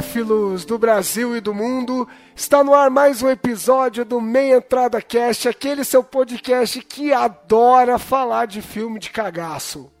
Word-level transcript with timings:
Cinéfilos 0.00 0.64
do 0.64 0.78
Brasil 0.78 1.36
e 1.36 1.40
do 1.40 1.52
mundo, 1.52 2.08
está 2.34 2.64
no 2.64 2.74
ar 2.74 2.88
mais 2.88 3.22
um 3.22 3.28
episódio 3.28 4.02
do 4.02 4.18
Meia 4.18 4.56
Entrada 4.56 5.00
Cast, 5.02 5.46
aquele 5.46 5.84
seu 5.84 6.02
podcast 6.02 6.80
que 6.80 7.12
adora 7.12 7.98
falar 7.98 8.46
de 8.46 8.62
filme 8.62 8.98
de 8.98 9.10
cagaço. 9.10 9.92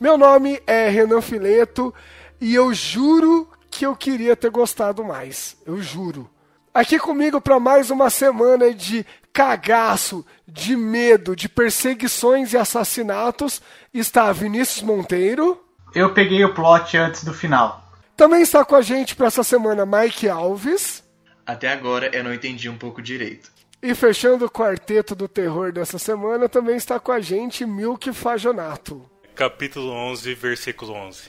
Meu 0.00 0.18
nome 0.18 0.60
é 0.66 0.88
Renan 0.88 1.20
Fileto 1.20 1.94
e 2.40 2.52
eu 2.52 2.74
juro 2.74 3.48
que 3.70 3.86
eu 3.86 3.94
queria 3.94 4.34
ter 4.34 4.50
gostado 4.50 5.04
mais. 5.04 5.56
Eu 5.64 5.80
juro. 5.80 6.28
Aqui 6.72 6.98
comigo 6.98 7.40
para 7.40 7.60
mais 7.60 7.90
uma 7.90 8.10
semana 8.10 8.74
de 8.74 9.06
cagaço, 9.32 10.26
de 10.48 10.74
medo, 10.74 11.36
de 11.36 11.48
perseguições 11.48 12.52
e 12.52 12.58
assassinatos 12.58 13.62
está 13.92 14.32
Vinícius 14.32 14.82
Monteiro. 14.82 15.62
Eu 15.94 16.12
peguei 16.12 16.44
o 16.44 16.52
plot 16.52 16.96
antes 16.96 17.22
do 17.22 17.32
final. 17.32 17.83
Também 18.16 18.42
está 18.42 18.64
com 18.64 18.76
a 18.76 18.82
gente 18.82 19.16
para 19.16 19.26
essa 19.26 19.42
semana 19.42 19.84
Mike 19.84 20.28
Alves. 20.28 21.02
Até 21.44 21.68
agora 21.68 22.14
eu 22.14 22.22
não 22.22 22.32
entendi 22.32 22.68
um 22.68 22.78
pouco 22.78 23.02
direito. 23.02 23.52
E 23.82 23.94
fechando 23.94 24.46
o 24.46 24.50
quarteto 24.50 25.14
do 25.14 25.28
terror 25.28 25.72
dessa 25.72 25.98
semana, 25.98 26.48
também 26.48 26.76
está 26.76 26.98
com 26.98 27.12
a 27.12 27.20
gente 27.20 27.66
Milk 27.66 28.12
Fajonato. 28.12 29.04
Capítulo 29.34 29.90
11, 29.90 30.32
versículo 30.34 30.92
11. 30.92 31.22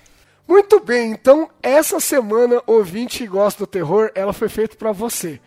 Muito 0.47 0.79
bem, 0.79 1.11
então 1.11 1.49
essa 1.61 1.99
semana, 1.99 2.61
ouvinte 2.67 3.17
que 3.17 3.27
gosta 3.27 3.65
do 3.65 3.67
terror, 3.67 4.11
ela 4.13 4.31
foi 4.31 4.47
feita 4.47 4.77
para 4.77 4.91
você. 4.91 5.41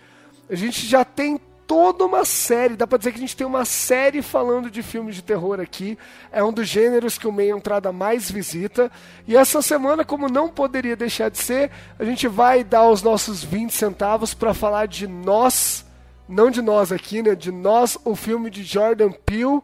A 0.50 0.56
gente 0.56 0.84
já 0.86 1.04
tem 1.04 1.40
toda 1.68 2.06
uma 2.06 2.24
série, 2.24 2.76
dá 2.76 2.86
pra 2.86 2.96
dizer 2.96 3.12
que 3.12 3.18
a 3.18 3.20
gente 3.20 3.36
tem 3.36 3.46
uma 3.46 3.66
série 3.66 4.22
falando 4.22 4.70
de 4.70 4.82
filmes 4.82 5.14
de 5.14 5.22
terror 5.22 5.60
aqui. 5.60 5.98
É 6.32 6.42
um 6.42 6.50
dos 6.50 6.66
gêneros 6.66 7.18
que 7.18 7.28
o 7.28 7.32
Meia 7.32 7.52
Entrada 7.52 7.92
mais 7.92 8.30
visita. 8.30 8.90
E 9.26 9.36
essa 9.36 9.60
semana, 9.60 10.02
como 10.02 10.30
não 10.30 10.48
poderia 10.48 10.96
deixar 10.96 11.28
de 11.28 11.36
ser, 11.36 11.70
a 11.98 12.04
gente 12.04 12.26
vai 12.26 12.64
dar 12.64 12.88
os 12.88 13.02
nossos 13.02 13.44
20 13.44 13.70
centavos 13.70 14.32
para 14.32 14.54
falar 14.54 14.88
de 14.88 15.06
nós, 15.06 15.84
não 16.26 16.50
de 16.50 16.62
nós 16.62 16.90
aqui, 16.90 17.22
né? 17.22 17.34
De 17.34 17.52
nós, 17.52 17.98
o 18.02 18.16
filme 18.16 18.48
de 18.48 18.64
Jordan 18.64 19.12
Peele. 19.12 19.60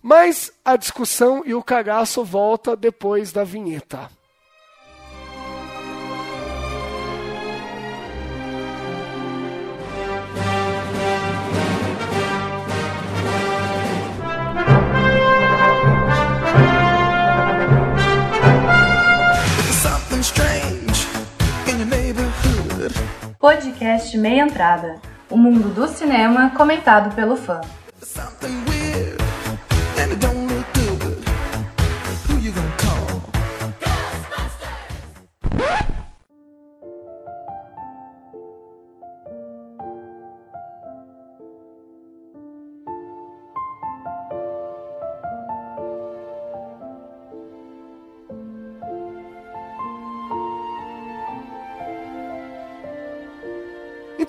Mas 0.00 0.52
a 0.64 0.76
discussão 0.76 1.42
e 1.44 1.52
o 1.52 1.64
cagaço 1.64 2.24
volta 2.24 2.76
depois 2.76 3.32
da 3.32 3.42
vinheta. 3.42 4.08
Podcast 23.40 24.18
Meia 24.18 24.42
Entrada. 24.42 25.00
O 25.30 25.34
mundo 25.34 25.70
do 25.70 25.88
cinema 25.88 26.50
comentado 26.50 27.14
pelo 27.14 27.38
fã. 27.38 27.62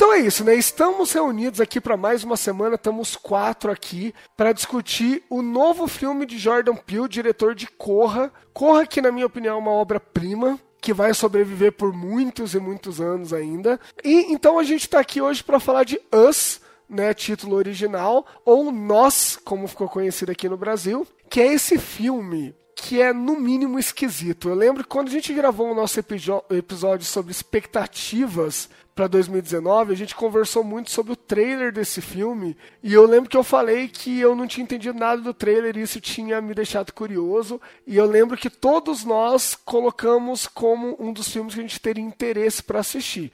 Então 0.01 0.13
é 0.13 0.19
isso, 0.19 0.44
né? 0.44 0.56
Estamos 0.56 1.12
reunidos 1.12 1.62
aqui 1.62 1.79
para 1.79 1.95
mais 1.95 2.23
uma 2.23 2.35
semana, 2.35 2.73
estamos 2.73 3.16
quatro 3.16 3.72
aqui 3.72 4.16
para 4.35 4.51
discutir 4.51 5.22
o 5.29 5.44
novo 5.44 5.88
filme 5.88 6.25
de 6.25 6.39
Jordan 6.39 6.75
Peele, 6.75 7.07
diretor 7.07 7.53
de 7.53 7.67
Corra. 7.67 8.34
Corra, 8.51 8.88
que 8.88 9.00
na 9.00 9.11
minha 9.11 9.28
opinião 9.28 9.57
é 9.57 9.59
uma 9.59 9.69
obra-prima, 9.69 10.59
que 10.81 10.91
vai 10.91 11.13
sobreviver 11.13 11.73
por 11.73 11.94
muitos 11.94 12.56
e 12.56 12.59
muitos 12.59 13.00
anos 13.00 13.31
ainda. 13.31 13.79
E 14.03 14.34
então 14.34 14.57
a 14.57 14.63
gente 14.63 14.81
está 14.81 15.00
aqui 15.00 15.22
hoje 15.22 15.44
para 15.44 15.59
falar 15.59 15.84
de 15.84 16.01
Us, 16.11 16.61
né, 16.90 17.13
título 17.13 17.56
original, 17.56 18.25
ou 18.44 18.72
Nós, 18.72 19.38
como 19.45 19.67
ficou 19.67 19.88
conhecido 19.88 20.31
aqui 20.31 20.50
no 20.50 20.57
Brasil, 20.57 21.06
que 21.29 21.40
é 21.40 21.53
esse 21.53 21.78
filme 21.78 22.56
que 22.73 23.00
é 23.00 23.13
no 23.13 23.40
mínimo 23.40 23.78
esquisito. 23.78 24.50
Eu 24.50 24.56
lembro 24.56 24.81
que 24.81 24.90
quando 24.90 25.09
a 25.09 25.11
gente 25.11 25.31
gravou 25.31 25.72
o 25.72 25.75
nosso 25.75 26.00
episódio 26.00 27.06
sobre 27.06 27.31
expectativas 27.31 28.67
para 29.01 29.07
2019, 29.07 29.94
a 29.94 29.97
gente 29.97 30.13
conversou 30.13 30.63
muito 30.63 30.91
sobre 30.91 31.13
o 31.13 31.16
trailer 31.16 31.72
desse 31.72 32.00
filme, 32.01 32.56
e 32.84 32.94
eu 32.94 33.03
lembro 33.07 33.28
que 33.28 33.35
eu 33.35 33.44
falei 33.44 33.88
que 33.88 34.19
eu 34.19 34.35
não 34.35 34.45
tinha 34.45 34.63
entendido 34.63 35.00
nada 35.00 35.19
do 35.19 35.34
trailer 35.34 35.75
e 35.75 35.81
isso 35.81 36.00
tinha 36.00 36.39
me 36.39 36.53
deixado 36.53 36.94
curioso, 36.94 37.59
e 37.88 37.97
eu 37.97 38.06
lembro 38.06 38.38
que 38.38 38.47
todos 38.47 39.03
nós 39.03 39.57
colocamos 39.66 40.45
como 40.45 40.95
um 41.00 41.11
dos 41.11 41.29
filmes 41.29 41.56
que 41.56 41.59
a 41.59 41.63
gente 41.63 41.79
teria 41.79 42.03
interesse 42.03 42.61
para 42.61 42.81
assistir. 42.81 43.31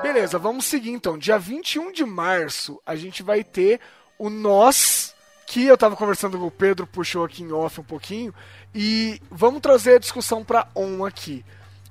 Beleza, 0.00 0.38
vamos 0.38 0.66
seguir 0.66 0.90
então. 0.90 1.18
Dia 1.18 1.36
21 1.36 1.90
de 1.90 2.04
março, 2.04 2.80
a 2.86 2.94
gente 2.94 3.24
vai 3.24 3.42
ter 3.42 3.80
o 4.16 4.30
Nós, 4.30 5.16
que 5.48 5.64
eu 5.64 5.76
tava 5.76 5.96
conversando 5.96 6.38
com 6.38 6.46
o 6.46 6.50
Pedro, 6.52 6.86
puxou 6.86 7.24
aqui 7.24 7.42
em 7.42 7.50
off 7.50 7.80
um 7.80 7.84
pouquinho, 7.84 8.32
e 8.72 9.20
vamos 9.32 9.60
trazer 9.60 9.96
a 9.96 9.98
discussão 9.98 10.44
para 10.44 10.68
on 10.76 11.04
aqui. 11.04 11.44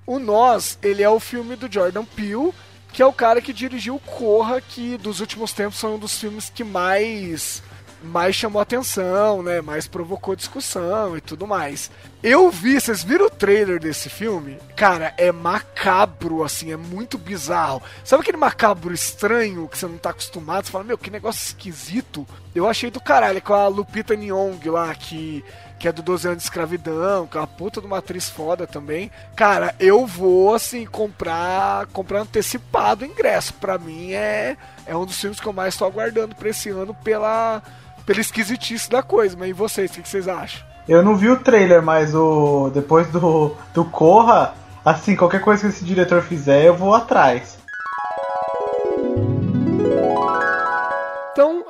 O 0.06 0.20
Nós, 0.20 0.78
ele 0.82 1.02
é 1.02 1.10
o 1.10 1.20
filme 1.20 1.56
do 1.56 1.72
Jordan 1.72 2.06
Peele, 2.06 2.54
que 2.92 3.02
é 3.02 3.06
o 3.06 3.14
cara 3.14 3.42
que 3.42 3.54
dirigiu 3.54 4.00
Corra, 4.00 4.62
que 4.62 4.98
dos 4.98 5.20
últimos 5.20 5.54
tempos 5.54 5.80
foi 5.80 5.90
um 5.92 6.00
dos 6.00 6.20
filmes 6.20 6.50
que 6.50 6.64
mais 6.64 7.64
mais 8.04 8.36
chamou 8.36 8.62
atenção, 8.62 9.42
né? 9.42 9.62
Mais 9.62 9.88
provocou 9.88 10.36
discussão 10.36 11.18
e 11.18 11.22
tudo 11.22 11.48
mais. 11.48 11.90
Eu 12.22 12.50
vi, 12.50 12.80
vocês 12.80 13.04
viram 13.04 13.28
o 13.28 13.30
trailer 13.30 13.80
desse 13.80 14.10
filme? 14.10 14.60
Cara, 14.76 15.14
é 15.18 15.32
macabro, 15.32 16.44
assim, 16.44 16.72
é 16.72 16.78
muito 16.78 17.18
bizarro. 17.18 17.82
Sabe 18.04 18.22
aquele 18.22 18.38
macabro 18.38 18.94
estranho 18.94 19.68
que 19.68 19.78
você 19.78 19.88
não 19.88 19.98
tá 19.98 20.10
acostumado? 20.10 20.66
Você 20.66 20.72
fala, 20.72 20.84
meu, 20.84 20.98
que 20.98 21.10
negócio 21.10 21.42
esquisito. 21.42 22.28
Eu 22.54 22.68
achei 22.68 22.92
do 22.92 23.00
caralho, 23.00 23.42
com 23.42 23.54
a 23.54 23.68
Lupita 23.68 24.16
Nyong 24.16 24.70
lá, 24.70 24.94
que 24.94 25.44
que 25.84 25.88
é 25.90 25.92
do 25.92 26.02
12 26.02 26.28
anos 26.28 26.38
de 26.38 26.44
escravidão, 26.46 27.28
que 27.28 27.36
é 27.36 27.42
uma 27.42 27.46
puta 27.46 27.82
de 27.82 27.88
uma 27.88 27.98
atriz 27.98 28.30
foda 28.30 28.66
também. 28.66 29.12
Cara, 29.36 29.76
eu 29.78 30.08
vou, 30.08 30.56
assim, 30.56 30.86
comprar 30.86 31.88
comprar 31.88 32.22
antecipado 32.22 33.04
o 33.04 33.06
ingresso. 33.06 33.54
Pra 33.56 33.78
mim 33.78 34.14
é, 34.14 34.56
é 34.86 34.96
um 34.96 35.06
dos 35.06 35.20
filmes 35.20 35.42
que 35.42 35.46
eu 35.46 35.52
mais 35.52 35.76
tô 35.76 35.84
aguardando 35.84 36.36
pra 36.36 36.48
esse 36.48 36.70
ano 36.70 36.96
pela, 37.04 37.62
pela 38.06 38.22
esquisitice 38.22 38.90
da 38.90 39.04
coisa. 39.04 39.36
Mas 39.38 39.50
e 39.50 39.52
vocês, 39.52 39.92
o 39.92 39.96
que, 39.96 40.04
que 40.04 40.08
vocês 40.08 40.26
acham? 40.26 40.66
Eu 40.88 41.04
não 41.04 41.18
vi 41.18 41.30
o 41.30 41.44
trailer, 41.44 41.82
mas 41.82 42.16
o 42.16 42.72
depois 42.74 43.06
do, 43.10 43.54
do 43.74 43.84
Corra, 43.84 44.54
assim, 44.86 45.18
qualquer 45.18 45.42
coisa 45.42 45.64
que 45.64 45.68
esse 45.68 45.84
diretor 45.84 46.22
fizer, 46.22 46.64
eu 46.64 46.78
vou 46.78 46.96
atrás. 46.96 47.58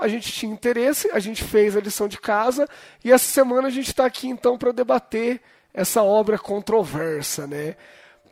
A 0.03 0.07
gente 0.09 0.33
tinha 0.33 0.51
interesse, 0.51 1.09
a 1.13 1.19
gente 1.19 1.43
fez 1.43 1.77
a 1.77 1.79
lição 1.79 2.09
de 2.09 2.17
casa 2.17 2.67
e 3.03 3.11
essa 3.11 3.25
semana 3.25 3.69
a 3.69 3.71
gente 3.71 3.87
está 3.87 4.05
aqui 4.05 4.27
então 4.27 4.57
para 4.57 4.73
debater 4.73 5.39
essa 5.73 6.03
obra 6.03 6.37
controversa, 6.37 7.47
né? 7.47 7.77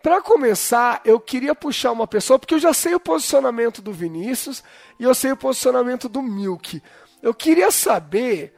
Para 0.03 0.21
começar, 0.21 0.99
eu 1.05 1.17
queria 1.17 1.55
puxar 1.55 1.93
uma 1.93 2.05
pessoa, 2.05 2.37
porque 2.37 2.55
eu 2.55 2.59
já 2.59 2.73
sei 2.73 2.93
o 2.93 2.99
posicionamento 2.99 3.81
do 3.81 3.93
Vinícius 3.93 4.61
e 4.99 5.03
eu 5.03 5.15
sei 5.15 5.31
o 5.31 5.37
posicionamento 5.37 6.09
do 6.09 6.21
Milk. 6.21 6.83
Eu 7.21 7.33
queria 7.33 7.71
saber 7.71 8.53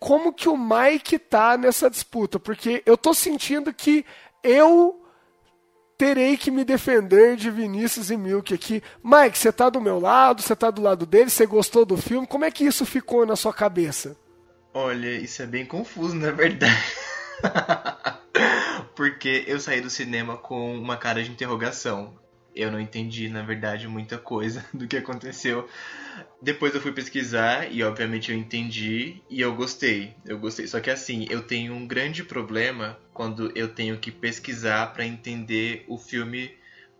como 0.00 0.32
que 0.32 0.48
o 0.48 0.56
Mike 0.56 1.20
tá 1.20 1.56
nessa 1.56 1.88
disputa, 1.88 2.40
porque 2.40 2.82
eu 2.84 2.96
tô 2.96 3.14
sentindo 3.14 3.72
que 3.72 4.04
eu 4.42 5.05
terei 5.96 6.36
que 6.36 6.50
me 6.50 6.64
defender 6.64 7.36
de 7.36 7.50
Vinícius 7.50 8.10
e 8.10 8.16
Milk 8.16 8.52
aqui. 8.52 8.82
Mike, 9.02 9.38
você 9.38 9.50
tá 9.50 9.70
do 9.70 9.80
meu 9.80 9.98
lado, 9.98 10.42
você 10.42 10.54
tá 10.54 10.70
do 10.70 10.82
lado 10.82 11.06
dele, 11.06 11.30
você 11.30 11.46
gostou 11.46 11.84
do 11.84 11.96
filme? 11.96 12.26
Como 12.26 12.44
é 12.44 12.50
que 12.50 12.64
isso 12.64 12.84
ficou 12.84 13.24
na 13.24 13.36
sua 13.36 13.52
cabeça? 13.52 14.16
Olha, 14.74 15.10
isso 15.10 15.42
é 15.42 15.46
bem 15.46 15.64
confuso, 15.64 16.14
na 16.14 16.30
verdade. 16.30 16.76
Porque 18.94 19.44
eu 19.46 19.58
saí 19.58 19.80
do 19.80 19.88
cinema 19.88 20.36
com 20.36 20.76
uma 20.78 20.96
cara 20.96 21.22
de 21.22 21.30
interrogação. 21.30 22.14
Eu 22.56 22.70
não 22.70 22.80
entendi, 22.80 23.28
na 23.28 23.42
verdade, 23.42 23.86
muita 23.86 24.18
coisa 24.18 24.64
do 24.74 24.88
que 24.88 24.96
aconteceu. 24.96 25.68
Depois 26.40 26.74
eu 26.74 26.80
fui 26.80 26.92
pesquisar 26.92 27.70
e, 27.70 27.82
obviamente, 27.82 28.30
eu 28.32 28.36
entendi 28.36 29.22
e 29.28 29.40
eu 29.40 29.54
gostei. 29.54 30.14
Eu 30.24 30.38
gostei. 30.38 30.66
Só 30.66 30.80
que, 30.80 30.90
assim, 30.90 31.26
eu 31.28 31.42
tenho 31.42 31.74
um 31.74 31.86
grande 31.86 32.24
problema 32.24 32.98
quando 33.12 33.50
eu 33.54 33.68
tenho 33.68 33.98
que 33.98 34.10
pesquisar 34.10 34.86
para 34.92 35.06
entender 35.06 35.84
o 35.86 35.98
filme 35.98 36.50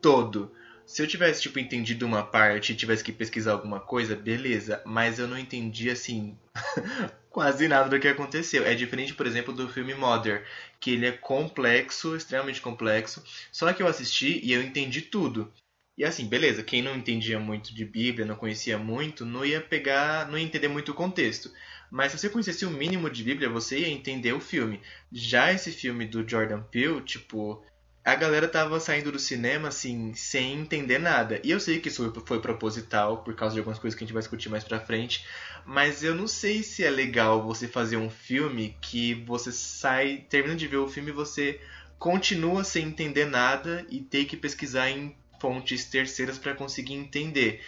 todo. 0.00 0.50
Se 0.86 1.02
eu 1.02 1.06
tivesse, 1.06 1.42
tipo, 1.42 1.58
entendido 1.58 2.06
uma 2.06 2.22
parte 2.22 2.72
e 2.72 2.76
tivesse 2.76 3.02
que 3.02 3.10
pesquisar 3.12 3.52
alguma 3.52 3.80
coisa, 3.80 4.14
beleza. 4.14 4.80
Mas 4.86 5.18
eu 5.18 5.26
não 5.26 5.36
entendi, 5.36 5.90
assim, 5.90 6.38
quase 7.28 7.66
nada 7.66 7.88
do 7.88 7.98
que 7.98 8.06
aconteceu. 8.06 8.64
É 8.64 8.72
diferente, 8.72 9.12
por 9.12 9.26
exemplo, 9.26 9.52
do 9.52 9.68
filme 9.68 9.94
Mother, 9.94 10.46
que 10.78 10.92
ele 10.92 11.06
é 11.06 11.12
complexo, 11.12 12.14
extremamente 12.14 12.60
complexo. 12.60 13.22
Só 13.50 13.72
que 13.72 13.82
eu 13.82 13.88
assisti 13.88 14.40
e 14.44 14.52
eu 14.52 14.62
entendi 14.62 15.02
tudo. 15.02 15.52
E 15.98 16.04
assim, 16.04 16.28
beleza, 16.28 16.62
quem 16.62 16.82
não 16.82 16.94
entendia 16.94 17.40
muito 17.40 17.74
de 17.74 17.84
Bíblia, 17.84 18.26
não 18.26 18.36
conhecia 18.36 18.78
muito, 18.78 19.24
não 19.26 19.44
ia 19.44 19.60
pegar, 19.60 20.28
não 20.28 20.38
ia 20.38 20.44
entender 20.44 20.68
muito 20.68 20.92
o 20.92 20.94
contexto. 20.94 21.50
Mas 21.90 22.12
se 22.12 22.18
você 22.18 22.28
conhecesse 22.28 22.64
o 22.64 22.70
mínimo 22.70 23.10
de 23.10 23.24
Bíblia, 23.24 23.48
você 23.48 23.80
ia 23.80 23.88
entender 23.88 24.32
o 24.32 24.40
filme. 24.40 24.80
Já 25.10 25.52
esse 25.52 25.72
filme 25.72 26.06
do 26.06 26.28
Jordan 26.28 26.62
Peele, 26.62 27.00
tipo, 27.00 27.64
a 28.06 28.14
galera 28.14 28.46
tava 28.46 28.78
saindo 28.78 29.10
do 29.10 29.18
cinema 29.18 29.66
assim, 29.66 30.14
sem 30.14 30.60
entender 30.60 30.96
nada. 30.96 31.40
E 31.42 31.50
eu 31.50 31.58
sei 31.58 31.80
que 31.80 31.88
isso 31.88 32.12
foi 32.24 32.38
proposital, 32.38 33.24
por 33.24 33.34
causa 33.34 33.54
de 33.54 33.58
algumas 33.58 33.80
coisas 33.80 33.98
que 33.98 34.04
a 34.04 34.06
gente 34.06 34.14
vai 34.14 34.22
discutir 34.22 34.48
mais 34.48 34.62
pra 34.62 34.78
frente. 34.78 35.26
Mas 35.64 36.04
eu 36.04 36.14
não 36.14 36.28
sei 36.28 36.62
se 36.62 36.84
é 36.84 36.90
legal 36.90 37.42
você 37.42 37.66
fazer 37.66 37.96
um 37.96 38.08
filme 38.08 38.76
que 38.80 39.14
você 39.26 39.50
sai, 39.50 40.24
termina 40.30 40.54
de 40.54 40.68
ver 40.68 40.76
o 40.76 40.86
filme 40.86 41.10
e 41.10 41.14
você 41.14 41.60
continua 41.98 42.62
sem 42.62 42.86
entender 42.86 43.24
nada 43.24 43.84
e 43.90 44.00
ter 44.00 44.24
que 44.26 44.36
pesquisar 44.36 44.88
em 44.88 45.16
fontes 45.40 45.86
terceiras 45.86 46.38
para 46.38 46.54
conseguir 46.54 46.94
entender. 46.94 47.60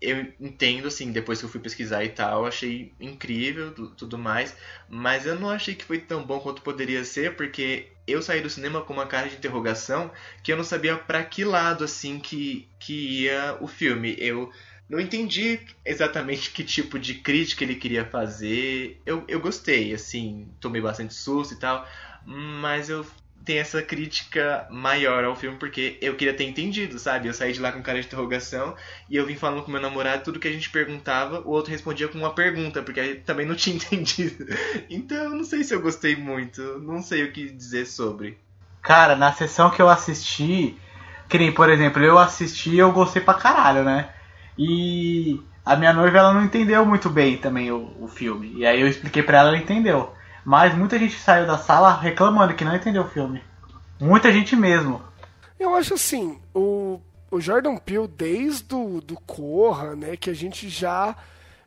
Eu 0.00 0.32
entendo, 0.40 0.88
assim, 0.88 1.12
depois 1.12 1.38
que 1.38 1.44
eu 1.44 1.48
fui 1.48 1.60
pesquisar 1.60 2.02
e 2.04 2.08
tal, 2.08 2.46
achei 2.46 2.92
incrível 2.98 3.70
tudo 3.72 4.16
mais, 4.16 4.56
mas 4.88 5.26
eu 5.26 5.38
não 5.38 5.50
achei 5.50 5.74
que 5.74 5.84
foi 5.84 5.98
tão 5.98 6.24
bom 6.24 6.40
quanto 6.40 6.62
poderia 6.62 7.04
ser, 7.04 7.36
porque 7.36 7.88
eu 8.06 8.22
saí 8.22 8.40
do 8.40 8.48
cinema 8.48 8.80
com 8.80 8.94
uma 8.94 9.06
cara 9.06 9.28
de 9.28 9.36
interrogação 9.36 10.10
que 10.42 10.52
eu 10.52 10.56
não 10.56 10.64
sabia 10.64 10.96
para 10.96 11.22
que 11.22 11.44
lado, 11.44 11.84
assim, 11.84 12.18
que, 12.18 12.68
que 12.78 13.22
ia 13.24 13.56
o 13.60 13.66
filme. 13.68 14.16
Eu 14.18 14.50
não 14.88 14.98
entendi 14.98 15.60
exatamente 15.84 16.50
que 16.50 16.64
tipo 16.64 16.98
de 16.98 17.14
crítica 17.14 17.62
ele 17.62 17.76
queria 17.76 18.04
fazer. 18.04 19.00
Eu, 19.06 19.24
eu 19.28 19.38
gostei, 19.38 19.94
assim, 19.94 20.48
tomei 20.60 20.80
bastante 20.80 21.14
susto 21.14 21.54
e 21.54 21.58
tal, 21.58 21.86
mas 22.26 22.88
eu 22.90 23.06
tem 23.44 23.58
essa 23.58 23.82
crítica 23.82 24.66
maior 24.70 25.24
ao 25.24 25.34
filme, 25.34 25.58
porque 25.58 25.98
eu 26.00 26.14
queria 26.14 26.34
ter 26.34 26.44
entendido, 26.44 26.98
sabe? 26.98 27.28
Eu 27.28 27.34
saí 27.34 27.52
de 27.52 27.60
lá 27.60 27.72
com 27.72 27.82
cara 27.82 28.00
de 28.00 28.06
interrogação 28.06 28.74
e 29.08 29.16
eu 29.16 29.26
vim 29.26 29.36
falando 29.36 29.62
com 29.62 29.70
meu 29.70 29.80
namorado, 29.80 30.24
tudo 30.24 30.38
que 30.38 30.48
a 30.48 30.52
gente 30.52 30.70
perguntava, 30.70 31.40
o 31.40 31.50
outro 31.50 31.72
respondia 31.72 32.08
com 32.08 32.18
uma 32.18 32.34
pergunta, 32.34 32.82
porque 32.82 33.16
também 33.26 33.46
não 33.46 33.54
tinha 33.56 33.76
entendido. 33.76 34.46
Então, 34.88 35.30
não 35.30 35.44
sei 35.44 35.64
se 35.64 35.74
eu 35.74 35.80
gostei 35.80 36.16
muito, 36.16 36.78
não 36.80 37.02
sei 37.02 37.24
o 37.24 37.32
que 37.32 37.50
dizer 37.50 37.86
sobre. 37.86 38.38
Cara, 38.82 39.16
na 39.16 39.32
sessão 39.32 39.70
que 39.70 39.80
eu 39.80 39.88
assisti, 39.88 40.76
que 41.28 41.38
nem, 41.38 41.52
por 41.52 41.70
exemplo, 41.70 42.02
eu 42.02 42.18
assisti 42.18 42.70
e 42.70 42.78
eu 42.78 42.92
gostei 42.92 43.22
pra 43.22 43.34
caralho, 43.34 43.84
né? 43.84 44.10
E 44.58 45.40
a 45.64 45.76
minha 45.76 45.92
noiva, 45.92 46.18
ela 46.18 46.34
não 46.34 46.44
entendeu 46.44 46.84
muito 46.84 47.08
bem 47.08 47.36
também 47.36 47.70
o, 47.70 47.94
o 48.00 48.08
filme. 48.08 48.52
E 48.56 48.66
aí 48.66 48.80
eu 48.80 48.88
expliquei 48.88 49.22
pra 49.22 49.38
ela, 49.38 49.48
ela 49.50 49.58
entendeu. 49.58 50.14
Mas 50.50 50.76
muita 50.76 50.98
gente 50.98 51.16
saiu 51.16 51.46
da 51.46 51.56
sala 51.56 51.94
reclamando 51.94 52.54
que 52.54 52.64
não 52.64 52.74
entendeu 52.74 53.04
o 53.04 53.08
filme. 53.08 53.40
Muita 54.00 54.32
gente 54.32 54.56
mesmo. 54.56 55.00
Eu 55.56 55.76
acho 55.76 55.94
assim, 55.94 56.40
o, 56.52 57.00
o 57.30 57.40
Jordan 57.40 57.76
Peele, 57.76 58.08
desde 58.08 58.74
o 58.74 59.00
do 59.00 59.14
Corra, 59.14 59.94
né, 59.94 60.16
que 60.16 60.28
a 60.28 60.34
gente 60.34 60.68
já, 60.68 61.14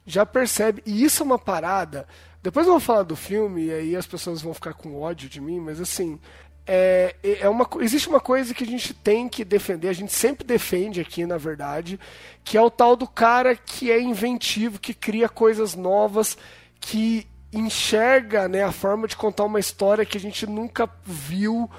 já 0.06 0.26
percebe, 0.26 0.84
e 0.86 1.02
isso 1.02 1.24
é 1.24 1.26
uma 1.26 1.40
parada. 1.40 2.06
Depois 2.42 2.68
eu 2.68 2.74
vou 2.74 2.82
falar 2.82 3.04
do 3.04 3.16
filme, 3.16 3.68
e 3.68 3.72
aí 3.72 3.96
as 3.96 4.06
pessoas 4.06 4.42
vão 4.42 4.54
ficar 4.54 4.74
com 4.74 5.00
ódio 5.00 5.30
de 5.30 5.40
mim, 5.40 5.62
mas 5.62 5.80
assim, 5.80 6.20
é, 6.68 7.16
é 7.24 7.48
uma, 7.48 7.66
existe 7.80 8.10
uma 8.10 8.20
coisa 8.20 8.54
que 8.54 8.66
a 8.66 8.68
gente 8.68 8.94
tem 8.94 9.30
que 9.30 9.46
defender, 9.46 9.88
a 9.88 9.94
gente 9.94 10.12
sempre 10.12 10.46
defende 10.46 11.00
aqui, 11.00 11.26
na 11.26 11.38
verdade, 11.38 11.98
que 12.44 12.58
é 12.58 12.62
o 12.62 12.70
tal 12.70 12.98
do 12.98 13.08
cara 13.08 13.56
que 13.56 13.90
é 13.90 14.02
inventivo, 14.02 14.78
que 14.78 14.94
cria 14.94 15.30
coisas 15.30 15.74
novas, 15.74 16.38
que 16.82 17.26
enxerga 17.54 18.48
né, 18.48 18.64
a 18.64 18.72
forma 18.72 19.08
de 19.08 19.16
contar 19.16 19.44
uma 19.44 19.60
história 19.60 20.06
que 20.06 20.18
a 20.18 20.22
gente 20.22 20.46
nunca 20.48 20.90
viu. 21.06 21.70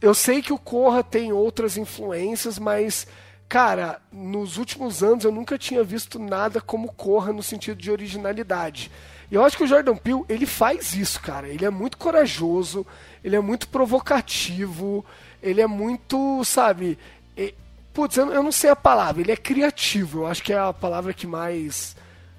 Eu 0.00 0.14
sei 0.14 0.42
que 0.42 0.52
o 0.52 0.58
Corra 0.58 1.02
tem 1.02 1.32
outras 1.32 1.76
influências, 1.76 2.58
mas, 2.58 3.06
cara, 3.48 4.00
nos 4.12 4.58
últimos 4.58 5.02
anos 5.02 5.24
eu 5.24 5.32
nunca 5.32 5.58
tinha 5.58 5.82
visto 5.82 6.18
nada 6.18 6.60
como 6.60 6.92
Corra 6.92 7.32
no 7.32 7.42
sentido 7.42 7.80
de 7.80 7.90
originalidade. 7.90 8.90
E 9.30 9.34
eu 9.34 9.44
acho 9.44 9.56
que 9.56 9.64
o 9.64 9.66
Jordan 9.66 9.96
Peele, 9.96 10.24
ele 10.28 10.44
faz 10.44 10.94
isso, 10.94 11.20
cara. 11.20 11.48
Ele 11.48 11.64
é 11.64 11.70
muito 11.70 11.96
corajoso, 11.96 12.86
ele 13.24 13.34
é 13.34 13.40
muito 13.40 13.68
provocativo, 13.68 15.04
ele 15.42 15.60
é 15.60 15.66
muito, 15.66 16.44
sabe... 16.44 16.98
E, 17.34 17.54
putz, 17.94 18.18
eu, 18.18 18.30
eu 18.30 18.42
não 18.42 18.52
sei 18.52 18.68
a 18.68 18.76
palavra, 18.76 19.22
ele 19.22 19.32
é 19.32 19.36
criativo. 19.36 20.20
Eu 20.20 20.26
acho 20.26 20.42
que 20.42 20.52
é 20.52 20.58
a 20.58 20.72
palavra 20.72 21.14
que 21.14 21.26
mais 21.26 21.96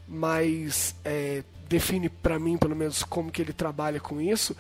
mais 0.08 0.96
é, 1.04 1.44
define 1.74 2.08
para 2.08 2.38
mim, 2.38 2.56
pelo 2.58 2.76
menos, 2.76 3.04
como 3.04 3.32
que 3.32 3.42
ele 3.42 3.52
trabalha 3.52 4.00
com 4.00 4.22
isso. 4.22 4.56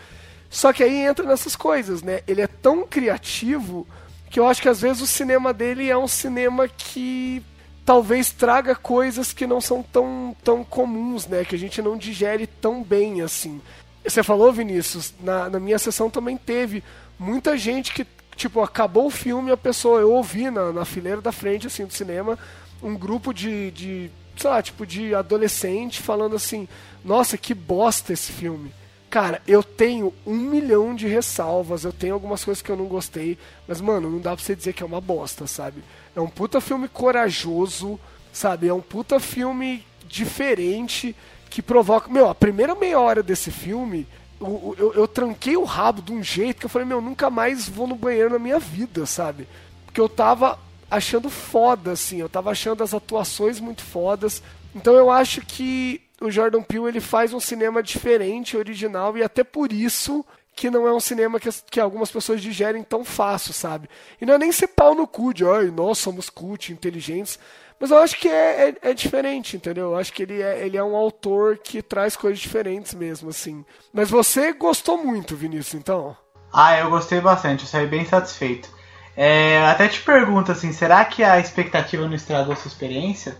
Só 0.50 0.74
que 0.74 0.84
aí 0.84 1.06
entra 1.06 1.26
nessas 1.26 1.56
coisas, 1.56 2.02
né? 2.02 2.22
Ele 2.28 2.42
é 2.42 2.48
tão 2.48 2.86
criativo 2.88 3.88
que 4.30 4.40
eu 4.40 4.48
acho 4.48 4.62
que 4.62 4.70
às 4.70 4.82
vezes 4.82 5.02
o 5.02 5.08
cinema 5.08 5.54
dele 5.54 5.90
é 5.90 5.98
um 5.98 6.08
cinema 6.08 6.68
que 6.68 7.44
talvez 7.86 8.32
traga 8.32 8.76
coisas 8.76 9.32
que 9.32 9.46
não 9.46 9.62
são 9.62 9.84
tão, 9.84 10.36
tão 10.44 10.64
comuns, 10.64 11.28
né? 11.28 11.46
Que 11.46 11.56
a 11.56 11.60
gente 11.60 11.82
não 11.82 11.98
digere 11.98 12.48
tão 12.48 12.84
bem 12.84 13.22
assim. 13.22 13.62
Você 14.04 14.24
falou, 14.24 14.52
Vinícius, 14.52 15.14
na, 15.22 15.50
na 15.50 15.60
minha 15.60 15.78
sessão 15.78 16.10
também 16.10 16.36
teve 16.36 16.84
muita 17.20 17.56
gente 17.58 17.94
que, 17.94 18.06
tipo, 18.36 18.62
acabou 18.62 19.06
o 19.06 19.12
filme 19.12 19.52
a 19.52 19.58
pessoa, 19.58 20.02
eu 20.02 20.12
ouvi 20.12 20.50
na, 20.50 20.72
na 20.74 20.84
fileira 20.84 21.22
da 21.22 21.32
frente, 21.32 21.68
assim, 21.68 21.86
do 21.86 21.94
cinema, 21.94 22.38
um 22.82 22.98
grupo 22.98 23.34
de, 23.34 23.72
de 23.72 24.12
sei 24.38 24.50
lá, 24.50 24.62
tipo, 24.62 24.86
de 24.86 25.14
adolescente 25.16 26.02
falando 26.02 26.36
assim: 26.36 26.68
nossa, 27.04 27.38
que 27.38 27.54
bosta 27.54 28.14
esse 28.14 28.32
filme. 28.32 28.72
Cara, 29.10 29.42
eu 29.48 29.62
tenho 29.62 30.12
um 30.26 30.36
milhão 30.36 30.96
de 30.96 31.08
ressalvas, 31.08 31.84
eu 31.84 31.94
tenho 31.94 32.16
algumas 32.16 32.44
coisas 32.44 32.64
que 32.64 32.72
eu 32.72 32.76
não 32.76 32.86
gostei, 32.86 33.38
mas, 33.68 33.80
mano, 33.80 34.10
não 34.10 34.20
dá 34.20 34.36
pra 34.36 34.44
você 34.44 34.56
dizer 34.56 34.74
que 34.74 34.82
é 34.82 34.86
uma 34.86 35.00
bosta, 35.00 35.46
sabe? 35.46 35.84
É 36.16 36.20
um 36.20 36.28
puta 36.28 36.60
filme 36.60 36.88
corajoso, 36.88 38.00
sabe? 38.32 38.68
É 38.68 38.74
um 38.74 38.82
puta 38.82 39.20
filme 39.20 39.86
diferente 40.08 41.16
que 41.48 41.62
provoca. 41.62 42.12
Meu, 42.12 42.28
a 42.28 42.34
primeira 42.34 42.74
meia 42.74 43.00
hora 43.00 43.22
desse 43.22 43.52
filme, 43.52 44.08
eu, 44.42 44.76
eu, 44.80 44.94
eu 44.94 45.08
tranquei 45.08 45.56
o 45.56 45.64
rabo 45.64 46.02
de 46.02 46.12
um 46.12 46.24
jeito 46.24 46.60
que 46.60 46.66
eu 46.66 46.70
falei, 46.70 46.88
meu, 46.88 47.00
nunca 47.00 47.30
mais 47.30 47.70
vou 47.70 47.86
no 47.86 47.96
banheiro 47.96 48.32
na 48.32 48.40
minha 48.40 48.58
vida, 48.58 49.06
sabe? 49.06 49.48
Porque 49.86 50.02
eu 50.02 50.10
tava 50.10 50.58
achando 50.90 51.30
foda, 51.30 51.92
assim, 51.92 52.18
eu 52.18 52.30
tava 52.30 52.50
achando 52.50 52.84
as 52.84 52.96
atuações 52.96 53.60
muito 53.60 53.84
fodas. 53.84 54.42
Então 54.76 54.96
eu 54.96 55.12
acho 55.12 55.42
que 55.42 56.02
o 56.26 56.32
Jordan 56.32 56.62
Peele 56.62 56.88
ele 56.88 57.02
faz 57.02 57.34
um 57.34 57.40
cinema 57.40 57.84
diferente, 57.84 58.58
original, 58.58 59.18
e 59.18 59.24
até 59.24 59.44
por 59.44 59.72
isso 59.72 60.26
que 60.56 60.70
não 60.70 60.88
é 60.88 60.94
um 60.94 61.00
cinema 61.00 61.40
que, 61.40 61.50
que 61.70 61.80
algumas 61.80 62.12
pessoas 62.12 62.42
digerem 62.42 62.84
tão 62.84 63.04
fácil, 63.04 63.54
sabe? 63.54 63.90
E 64.22 64.26
não 64.26 64.36
é 64.36 64.38
nem 64.38 64.52
ser 64.52 64.68
pau 64.68 64.94
no 64.94 65.08
cu 65.08 65.34
de, 65.34 65.46
ai, 65.46 65.66
nós 65.66 65.98
somos 65.98 66.30
cult, 66.30 66.72
inteligentes. 66.72 67.40
Mas 67.80 67.92
eu 67.92 67.98
acho 67.98 68.18
que 68.18 68.30
é, 68.30 68.70
é, 68.70 68.90
é, 68.90 68.94
diferente, 68.94 69.58
entendeu? 69.58 69.92
Eu 69.92 69.98
acho 69.98 70.14
que 70.14 70.24
ele 70.24 70.42
é, 70.42 70.66
ele 70.66 70.78
é 70.78 70.84
um 70.84 70.96
autor 70.96 71.58
que 71.58 71.82
traz 71.82 72.16
coisas 72.16 72.40
diferentes 72.40 72.94
mesmo, 72.94 73.30
assim. 73.30 73.66
Mas 73.92 74.10
você 74.10 74.54
gostou 74.54 75.04
muito, 75.04 75.36
Vinícius, 75.36 75.74
então? 75.74 76.16
Ah, 76.54 76.78
eu 76.78 76.90
gostei 76.90 77.20
bastante, 77.20 77.64
eu 77.64 77.68
saí 77.68 77.88
bem 77.88 78.06
satisfeito. 78.06 78.70
É, 79.18 79.66
até 79.66 79.88
te 79.88 80.02
pergunto 80.02 80.52
assim, 80.52 80.72
será 80.72 81.04
que 81.04 81.24
a 81.24 81.40
expectativa 81.40 82.08
não 82.08 82.16
estragou 82.16 82.56
sua 82.56 82.70
experiência? 82.70 83.36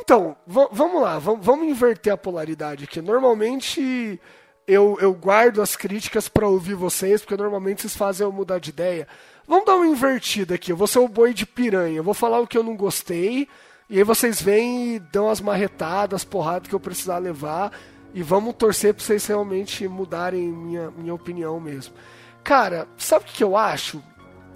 Então, 0.00 0.36
vamos 0.46 1.02
lá, 1.02 1.18
vamos 1.18 1.68
inverter 1.68 2.12
a 2.12 2.16
polaridade 2.16 2.84
aqui. 2.84 3.00
Normalmente 3.00 4.20
eu, 4.66 4.96
eu 5.00 5.12
guardo 5.12 5.60
as 5.60 5.76
críticas 5.76 6.28
para 6.28 6.48
ouvir 6.48 6.74
vocês, 6.74 7.20
porque 7.20 7.36
normalmente 7.36 7.82
vocês 7.82 7.96
fazem 7.96 8.26
eu 8.26 8.32
mudar 8.32 8.58
de 8.58 8.70
ideia. 8.70 9.06
Vamos 9.46 9.66
dar 9.66 9.76
uma 9.76 9.86
invertida 9.86 10.54
aqui. 10.54 10.72
Eu 10.72 10.76
vou 10.76 10.86
ser 10.86 11.00
o 11.00 11.08
boi 11.08 11.34
de 11.34 11.44
piranha. 11.44 11.98
Eu 11.98 12.04
vou 12.04 12.14
falar 12.14 12.40
o 12.40 12.46
que 12.46 12.56
eu 12.56 12.62
não 12.62 12.76
gostei. 12.76 13.48
E 13.88 13.98
aí 13.98 14.04
vocês 14.04 14.40
vêm 14.40 14.96
e 14.96 14.98
dão 14.98 15.28
as 15.28 15.40
marretadas, 15.40 16.22
as 16.22 16.24
porradas 16.24 16.68
que 16.68 16.74
eu 16.74 16.80
precisar 16.80 17.18
levar. 17.18 17.72
E 18.14 18.22
vamos 18.22 18.54
torcer 18.54 18.94
para 18.94 19.04
vocês 19.04 19.26
realmente 19.26 19.86
mudarem 19.86 20.48
minha, 20.48 20.90
minha 20.92 21.14
opinião 21.14 21.60
mesmo. 21.60 21.94
Cara, 22.42 22.88
sabe 22.96 23.24
o 23.24 23.28
que 23.28 23.44
eu 23.44 23.56
acho? 23.56 24.02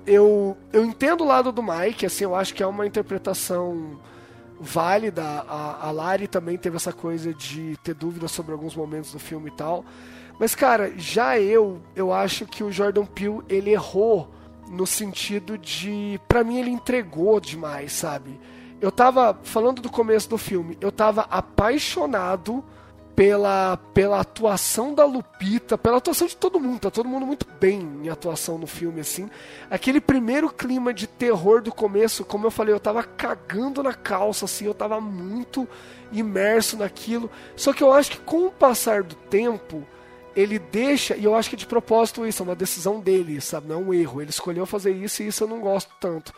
eu, 0.07 0.57
eu 0.73 0.85
entendo 0.85 1.23
o 1.23 1.27
lado 1.27 1.51
do 1.51 1.63
Mike, 1.63 2.07
assim, 2.07 2.25
eu 2.25 2.35
acho 2.35 2.55
que 2.55 2.63
é 2.63 2.67
uma 2.67 2.87
interpretação 2.87 3.99
válida. 4.61 5.23
A, 5.23 5.88
a 5.88 5.90
Lari 5.90 6.26
também 6.26 6.56
teve 6.56 6.76
essa 6.76 6.92
coisa 6.92 7.32
de 7.32 7.76
ter 7.82 7.94
dúvidas 7.94 8.30
sobre 8.30 8.52
alguns 8.52 8.75
momentos 8.75 9.12
do 9.12 9.18
filme 9.18 9.50
e 9.50 9.56
tal. 9.56 9.84
Mas, 10.38 10.54
cara, 10.54 10.92
já 10.96 11.38
eu, 11.38 11.80
eu 11.94 12.12
acho 12.12 12.46
que 12.46 12.64
o 12.64 12.73
Jordan 12.73 13.04
Peele, 13.04 13.42
ele 13.49 13.70
errou 13.70 14.30
no 14.68 14.87
sentido 14.87 15.56
de. 15.56 16.20
Pra 16.26 16.42
mim, 16.42 16.58
ele 16.58 16.70
entregou 16.70 17.38
demais, 17.40 17.92
sabe? 17.92 18.38
Eu 18.80 18.90
tava. 18.90 19.38
Falando 19.42 19.80
do 19.80 19.90
começo 19.90 20.28
do 20.28 20.38
filme, 20.38 20.76
eu 20.80 20.90
tava 20.90 21.23
apaixonado 21.30 22.64
pela, 23.14 23.76
pela 23.94 24.21
atuação 24.21 24.92
da 24.92 25.04
Lupita, 25.04 25.78
pela 25.78 25.99
atuação 25.99 26.26
de 26.26 26.37
todo 26.37 26.59
mundo, 26.59 26.80
tá 26.80 26.90
todo 26.90 27.09
mundo 27.09 27.25
muito 27.25 27.47
bem 27.61 27.80
em 28.02 28.09
atuação 28.09 28.59
no 28.59 28.66
filme, 28.66 29.00
assim. 29.00 29.30
Aquele 29.71 30.00
primeiro 30.00 30.50
clima 30.50 30.92
de 30.92 31.06
terror 31.06 31.62
do 31.62 31.73
começo, 31.73 32.25
como 32.25 32.47
eu 32.47 32.50
falei, 32.50 32.75
eu 32.75 32.80
tava 32.80 33.02
cagando 33.04 33.83
na 33.83 33.94
calça, 33.94 34.47
assim, 34.47 34.66
eu 34.66 34.75
tava 34.75 35.00
muito 35.00 35.68
imerso 36.11 36.76
naquilo. 36.76 37.30
Só 37.56 37.73
que 37.73 37.83
eu 37.83 37.92
acho 37.92 38.11
que 38.11 38.18
com 38.18 38.47
o 38.47 38.50
passar 38.50 39.04
do 39.04 39.14
tempo, 39.14 39.87
ele 40.35 40.59
deixa, 40.59 41.16
e 41.16 41.25
eu 41.25 41.37
acho 41.37 41.49
que 41.49 41.56
de 41.56 41.66
propósito 41.66 42.26
isso, 42.26 42.42
é 42.42 42.47
uma 42.47 42.56
decisão 42.56 42.99
dele, 42.99 43.40
sabe? 43.40 43.68
Não 43.68 43.76
é 43.76 43.78
um 43.78 43.94
erro. 43.94 44.21
Ele 44.21 44.30
escolheu 44.30 44.66
fazer 44.66 44.92
isso 44.92 45.23
e 45.23 45.28
isso 45.28 45.44
eu 45.44 45.49
não 45.49 45.61
gosto 45.61 45.92
tanto. 46.00 46.33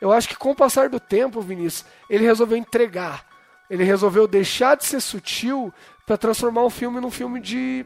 Eu 0.00 0.12
acho 0.12 0.28
que 0.28 0.36
com 0.36 0.50
o 0.50 0.56
passar 0.56 0.88
do 0.88 0.98
tempo, 0.98 1.40
Vinícius, 1.40 1.84
ele 2.10 2.24
resolveu 2.24 2.56
entregar. 2.56 3.24
Ele 3.70 3.84
resolveu 3.84 4.28
deixar 4.28 4.76
de 4.76 4.84
ser 4.84 5.00
sutil 5.00 5.72
para 6.06 6.16
transformar 6.16 6.62
o 6.62 6.70
filme 6.70 7.00
num 7.00 7.10
filme 7.10 7.40
de, 7.40 7.84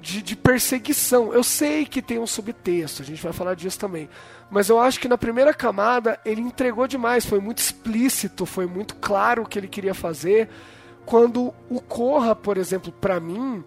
de, 0.00 0.22
de, 0.22 0.36
perseguição. 0.36 1.34
Eu 1.34 1.42
sei 1.42 1.84
que 1.84 2.00
tem 2.00 2.16
um 2.16 2.26
subtexto, 2.26 3.02
a 3.02 3.04
gente 3.04 3.20
vai 3.20 3.32
falar 3.32 3.54
disso 3.54 3.76
também. 3.76 4.08
Mas 4.48 4.68
eu 4.68 4.78
acho 4.78 5.00
que 5.00 5.08
na 5.08 5.18
primeira 5.18 5.52
camada 5.52 6.20
ele 6.24 6.40
entregou 6.40 6.86
demais, 6.86 7.26
foi 7.26 7.40
muito 7.40 7.58
explícito, 7.58 8.46
foi 8.46 8.66
muito 8.66 8.94
claro 8.94 9.42
o 9.42 9.46
que 9.46 9.58
ele 9.58 9.66
queria 9.66 9.94
fazer. 9.94 10.48
Quando 11.04 11.52
o 11.68 11.80
Corra, 11.80 12.36
por 12.36 12.56
exemplo, 12.56 12.92
para 12.92 13.18
mim, 13.18 13.64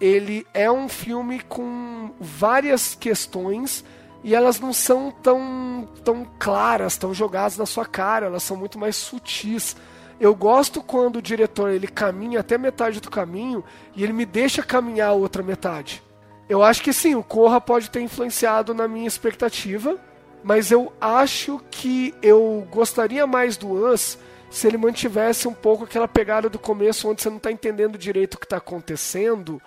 ele 0.00 0.46
é 0.54 0.70
um 0.70 0.88
filme 0.88 1.40
com 1.40 2.14
várias 2.18 2.94
questões 2.94 3.84
e 4.24 4.34
elas 4.34 4.58
não 4.58 4.72
são 4.72 5.10
tão, 5.10 5.86
tão 6.02 6.26
claras, 6.38 6.96
tão 6.96 7.12
jogadas 7.12 7.58
na 7.58 7.66
sua 7.66 7.84
cara, 7.84 8.26
elas 8.26 8.42
são 8.42 8.56
muito 8.56 8.78
mais 8.78 8.96
sutis. 8.96 9.76
Eu 10.20 10.34
gosto 10.34 10.82
quando 10.82 11.16
o 11.16 11.22
diretor 11.22 11.70
ele 11.70 11.86
caminha 11.86 12.40
até 12.40 12.58
metade 12.58 13.00
do 13.00 13.10
caminho 13.10 13.64
e 13.94 14.02
ele 14.02 14.12
me 14.12 14.26
deixa 14.26 14.62
caminhar 14.62 15.10
a 15.10 15.14
outra 15.14 15.42
metade. 15.42 16.02
Eu 16.48 16.62
acho 16.62 16.82
que 16.82 16.92
sim, 16.92 17.14
o 17.14 17.22
Corra 17.22 17.60
pode 17.60 17.90
ter 17.90 18.00
influenciado 18.00 18.74
na 18.74 18.88
minha 18.88 19.06
expectativa, 19.06 19.96
mas 20.42 20.70
eu 20.72 20.92
acho 21.00 21.60
que 21.70 22.14
eu 22.22 22.66
gostaria 22.70 23.26
mais 23.26 23.56
do 23.56 23.70
Us 23.70 24.18
se 24.50 24.66
ele 24.66 24.78
mantivesse 24.78 25.46
um 25.46 25.52
pouco 25.52 25.84
aquela 25.84 26.08
pegada 26.08 26.48
do 26.48 26.58
começo, 26.58 27.08
onde 27.08 27.22
você 27.22 27.28
não 27.28 27.36
está 27.36 27.52
entendendo 27.52 27.98
direito 27.98 28.34
o 28.34 28.38
que 28.38 28.46
está 28.46 28.56
acontecendo 28.56 29.60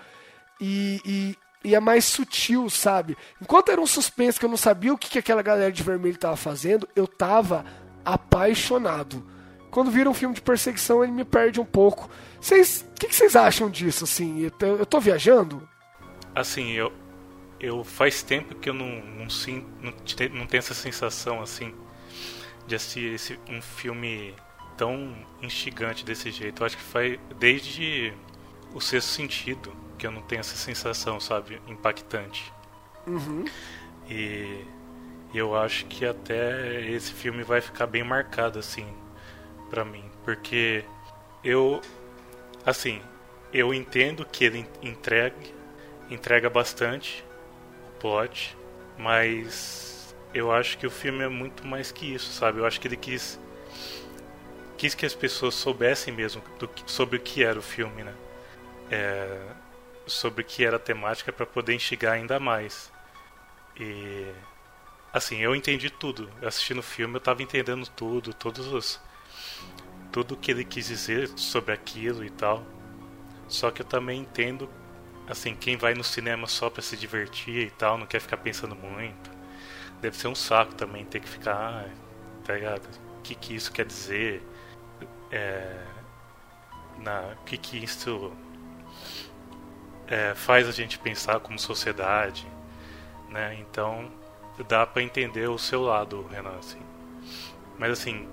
e, 0.59 0.99
e, 1.05 1.69
e, 1.69 1.75
é 1.75 1.79
mais 1.79 2.03
sutil, 2.03 2.67
sabe? 2.69 3.15
Enquanto 3.39 3.69
era 3.69 3.79
um 3.79 3.85
suspense 3.85 4.39
que 4.39 4.45
eu 4.45 4.49
não 4.49 4.57
sabia 4.57 4.91
o 4.91 4.97
que, 4.97 5.09
que 5.09 5.19
aquela 5.19 5.43
galera 5.43 5.71
de 5.71 5.83
vermelho 5.83 6.15
estava 6.15 6.35
fazendo, 6.35 6.89
eu 6.95 7.07
tava 7.07 7.63
apaixonado 8.03 9.23
quando 9.71 9.89
vira 9.89 10.09
um 10.09 10.13
filme 10.13 10.35
de 10.35 10.41
perseguição, 10.41 11.03
ele 11.03 11.13
me 11.13 11.23
perde 11.23 11.59
um 11.59 11.65
pouco. 11.65 12.09
Vocês, 12.39 12.85
o 12.91 12.99
que, 12.99 13.15
vocês 13.15 13.35
acham 13.35 13.69
disso, 13.69 14.03
assim? 14.03 14.41
Eu, 14.41 14.77
eu 14.77 14.85
tô 14.85 14.99
viajando? 14.99 15.67
Assim, 16.35 16.73
eu, 16.73 16.91
eu 17.59 17.83
faz 17.83 18.21
tempo 18.21 18.53
que 18.55 18.69
eu 18.69 18.73
não, 18.73 19.01
não, 19.17 19.29
sim, 19.29 19.65
não, 19.81 19.93
não 20.33 20.45
tenho 20.45 20.59
essa 20.59 20.73
sensação, 20.73 21.41
assim, 21.41 21.73
de 22.67 22.75
assistir 22.75 23.13
esse, 23.13 23.39
um 23.49 23.61
filme 23.61 24.35
tão 24.77 25.15
instigante 25.41 26.03
desse 26.03 26.31
jeito. 26.31 26.61
Eu 26.61 26.65
acho 26.65 26.77
que 26.77 26.83
faz 26.83 27.17
desde 27.39 28.13
o 28.73 28.81
sexto 28.81 29.07
sentido 29.07 29.71
que 29.97 30.05
eu 30.05 30.11
não 30.11 30.21
tenho 30.21 30.39
essa 30.39 30.55
sensação, 30.55 31.19
sabe, 31.19 31.61
impactante. 31.67 32.51
Uhum. 33.07 33.45
E 34.09 34.65
eu 35.33 35.55
acho 35.55 35.85
que 35.85 36.05
até 36.05 36.81
esse 36.89 37.13
filme 37.13 37.43
vai 37.43 37.61
ficar 37.61 37.87
bem 37.87 38.03
marcado, 38.03 38.59
assim, 38.59 38.85
para 39.71 39.85
mim, 39.85 40.03
porque 40.25 40.85
eu 41.43 41.81
assim, 42.65 43.01
eu 43.53 43.73
entendo 43.73 44.25
que 44.25 44.43
ele 44.43 44.67
entrega 44.81 45.35
entrega 46.09 46.49
bastante 46.49 47.23
o 47.87 47.99
plot, 47.99 48.57
mas 48.97 50.13
eu 50.33 50.51
acho 50.51 50.77
que 50.77 50.85
o 50.85 50.91
filme 50.91 51.23
é 51.23 51.29
muito 51.29 51.65
mais 51.65 51.91
que 51.91 52.13
isso, 52.13 52.31
sabe? 52.33 52.59
Eu 52.59 52.65
acho 52.65 52.79
que 52.79 52.87
ele 52.87 52.97
quis 52.97 53.39
quis 54.77 54.93
que 54.93 55.05
as 55.05 55.13
pessoas 55.13 55.55
soubessem 55.55 56.13
mesmo 56.13 56.41
do, 56.59 56.69
sobre 56.85 57.17
o 57.17 57.19
que 57.19 57.43
era 57.43 57.57
o 57.57 57.61
filme, 57.61 58.03
né? 58.03 58.13
É, 58.89 59.39
sobre 60.05 60.41
o 60.41 60.45
que 60.45 60.65
era 60.65 60.75
a 60.75 60.79
temática 60.79 61.31
para 61.31 61.45
poder 61.45 61.73
enxergar 61.73 62.13
ainda 62.13 62.39
mais. 62.39 62.91
E 63.79 64.31
assim, 65.13 65.37
eu 65.39 65.55
entendi 65.55 65.89
tudo. 65.89 66.29
Assistindo 66.41 66.79
o 66.79 66.83
filme, 66.83 67.15
eu 67.15 67.19
estava 67.19 67.41
entendendo 67.41 67.87
tudo, 67.95 68.33
todos 68.33 68.67
os 68.67 68.99
tudo 70.11 70.35
que 70.35 70.51
ele 70.51 70.63
quis 70.65 70.87
dizer 70.87 71.29
sobre 71.35 71.73
aquilo 71.73 72.23
e 72.23 72.29
tal. 72.29 72.63
Só 73.47 73.71
que 73.71 73.81
eu 73.81 73.85
também 73.85 74.21
entendo, 74.21 74.69
assim, 75.27 75.55
quem 75.55 75.77
vai 75.77 75.93
no 75.93 76.03
cinema 76.03 76.47
só 76.47 76.69
para 76.69 76.81
se 76.81 76.95
divertir 76.97 77.67
e 77.67 77.71
tal, 77.71 77.97
não 77.97 78.05
quer 78.05 78.19
ficar 78.21 78.37
pensando 78.37 78.75
muito. 78.75 79.31
Deve 80.01 80.17
ser 80.17 80.27
um 80.27 80.35
saco 80.35 80.73
também 80.75 81.05
ter 81.05 81.19
que 81.19 81.29
ficar, 81.29 81.55
ah, 81.55 81.89
tá 82.43 82.53
ligado? 82.55 82.87
O 83.19 83.21
que 83.21 83.35
que 83.35 83.55
isso 83.55 83.71
quer 83.71 83.85
dizer? 83.85 84.41
É, 85.31 85.85
na, 86.99 87.35
o 87.41 87.45
que 87.45 87.57
que 87.57 87.77
isso 87.83 88.31
é, 90.07 90.33
faz 90.35 90.67
a 90.67 90.71
gente 90.71 90.99
pensar 90.99 91.39
como 91.39 91.57
sociedade, 91.57 92.45
né? 93.29 93.57
Então 93.59 94.11
dá 94.67 94.85
para 94.85 95.01
entender 95.01 95.49
o 95.49 95.57
seu 95.57 95.81
lado, 95.81 96.27
Renan, 96.27 96.57
assim. 96.57 96.81
Mas 97.77 97.91
assim, 97.91 98.27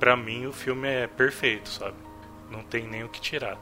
para 0.00 0.16
mim 0.16 0.46
o 0.46 0.52
filme 0.52 0.88
é 0.88 1.06
perfeito, 1.06 1.68
sabe? 1.68 1.94
Não 2.50 2.62
tem 2.62 2.88
nem 2.88 3.04
o 3.04 3.08
que 3.08 3.20
tirar. 3.20 3.58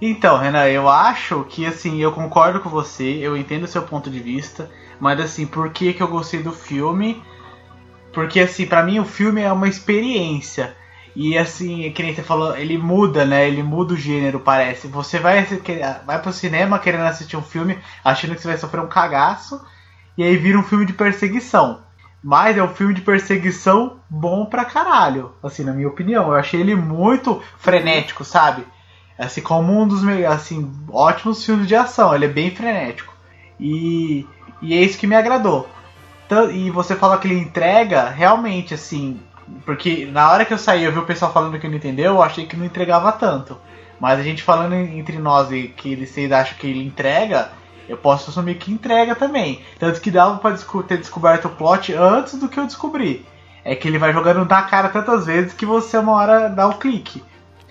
Então, 0.00 0.36
Renan, 0.36 0.66
eu 0.66 0.88
acho 0.88 1.44
que 1.44 1.64
assim, 1.64 2.02
eu 2.02 2.10
concordo 2.10 2.58
com 2.58 2.68
você, 2.68 3.04
eu 3.04 3.36
entendo 3.36 3.62
o 3.62 3.68
seu 3.68 3.82
ponto 3.82 4.10
de 4.10 4.18
vista, 4.18 4.68
mas 4.98 5.20
assim, 5.20 5.46
por 5.46 5.70
que, 5.70 5.94
que 5.94 6.02
eu 6.02 6.08
gostei 6.08 6.42
do 6.42 6.52
filme? 6.52 7.22
Porque 8.12 8.40
assim, 8.40 8.66
para 8.66 8.82
mim 8.82 8.98
o 8.98 9.04
filme 9.04 9.40
é 9.40 9.52
uma 9.52 9.68
experiência. 9.68 10.76
E 11.14 11.38
assim, 11.38 11.90
que 11.92 12.02
nem 12.02 12.12
você 12.12 12.24
falou, 12.24 12.56
ele 12.56 12.76
muda, 12.76 13.24
né? 13.24 13.46
Ele 13.46 13.62
muda 13.62 13.94
o 13.94 13.96
gênero, 13.96 14.40
parece. 14.40 14.88
Você 14.88 15.20
vai, 15.20 15.46
vai 16.04 16.20
pro 16.20 16.32
cinema 16.32 16.80
querendo 16.80 17.04
assistir 17.04 17.36
um 17.36 17.42
filme, 17.42 17.78
achando 18.04 18.34
que 18.34 18.42
você 18.42 18.48
vai 18.48 18.58
sofrer 18.58 18.80
um 18.80 18.88
cagaço, 18.88 19.64
e 20.18 20.24
aí 20.24 20.36
vira 20.36 20.58
um 20.58 20.64
filme 20.64 20.84
de 20.84 20.92
perseguição. 20.92 21.83
Mas 22.26 22.56
é 22.56 22.62
um 22.62 22.68
filme 22.68 22.94
de 22.94 23.02
perseguição 23.02 23.98
bom 24.08 24.46
pra 24.46 24.64
caralho, 24.64 25.32
assim, 25.42 25.62
na 25.62 25.74
minha 25.74 25.88
opinião. 25.88 26.28
Eu 26.28 26.34
achei 26.34 26.58
ele 26.58 26.74
muito 26.74 27.42
frenético, 27.58 28.24
sabe? 28.24 28.64
Assim, 29.18 29.42
como 29.42 29.78
um 29.78 29.86
dos 29.86 30.02
assim, 30.26 30.72
ótimos 30.90 31.44
filmes 31.44 31.68
de 31.68 31.76
ação. 31.76 32.14
Ele 32.14 32.24
é 32.24 32.28
bem 32.28 32.50
frenético. 32.50 33.12
E, 33.60 34.26
e 34.62 34.72
é 34.72 34.80
isso 34.80 34.96
que 34.96 35.06
me 35.06 35.14
agradou. 35.14 35.68
E 36.54 36.70
você 36.70 36.96
falou 36.96 37.18
que 37.18 37.28
ele 37.28 37.38
entrega, 37.38 38.08
realmente, 38.08 38.72
assim. 38.72 39.20
Porque 39.66 40.06
na 40.06 40.32
hora 40.32 40.46
que 40.46 40.54
eu 40.54 40.58
saí, 40.58 40.82
eu 40.82 40.92
vi 40.92 41.00
o 41.00 41.04
pessoal 41.04 41.30
falando 41.30 41.58
que 41.58 41.68
não 41.68 41.76
entendeu, 41.76 42.14
eu 42.14 42.22
achei 42.22 42.46
que 42.46 42.56
não 42.56 42.64
entregava 42.64 43.12
tanto. 43.12 43.58
Mas 44.00 44.18
a 44.18 44.22
gente 44.22 44.42
falando 44.42 44.74
entre 44.74 45.18
nós 45.18 45.52
e 45.52 45.68
que 45.68 45.94
vocês 45.94 46.32
acham 46.32 46.56
que 46.56 46.66
ele 46.66 46.82
entrega, 46.82 47.52
eu 47.88 47.96
posso 47.96 48.30
assumir 48.30 48.56
que 48.56 48.72
entrega 48.72 49.14
também. 49.14 49.62
Tanto 49.78 50.00
que 50.00 50.10
dava 50.10 50.38
pra 50.38 50.56
ter 50.86 50.98
descoberto 50.98 51.46
o 51.46 51.50
plot 51.50 51.92
antes 51.94 52.34
do 52.38 52.48
que 52.48 52.58
eu 52.58 52.66
descobri. 52.66 53.26
É 53.64 53.74
que 53.74 53.88
ele 53.88 53.98
vai 53.98 54.12
jogando 54.12 54.44
na 54.44 54.62
cara 54.62 54.88
tantas 54.88 55.26
vezes 55.26 55.52
que 55.54 55.64
você 55.64 55.96
uma 55.96 56.12
hora 56.12 56.48
dá 56.48 56.66
o 56.66 56.74
clique. 56.78 57.22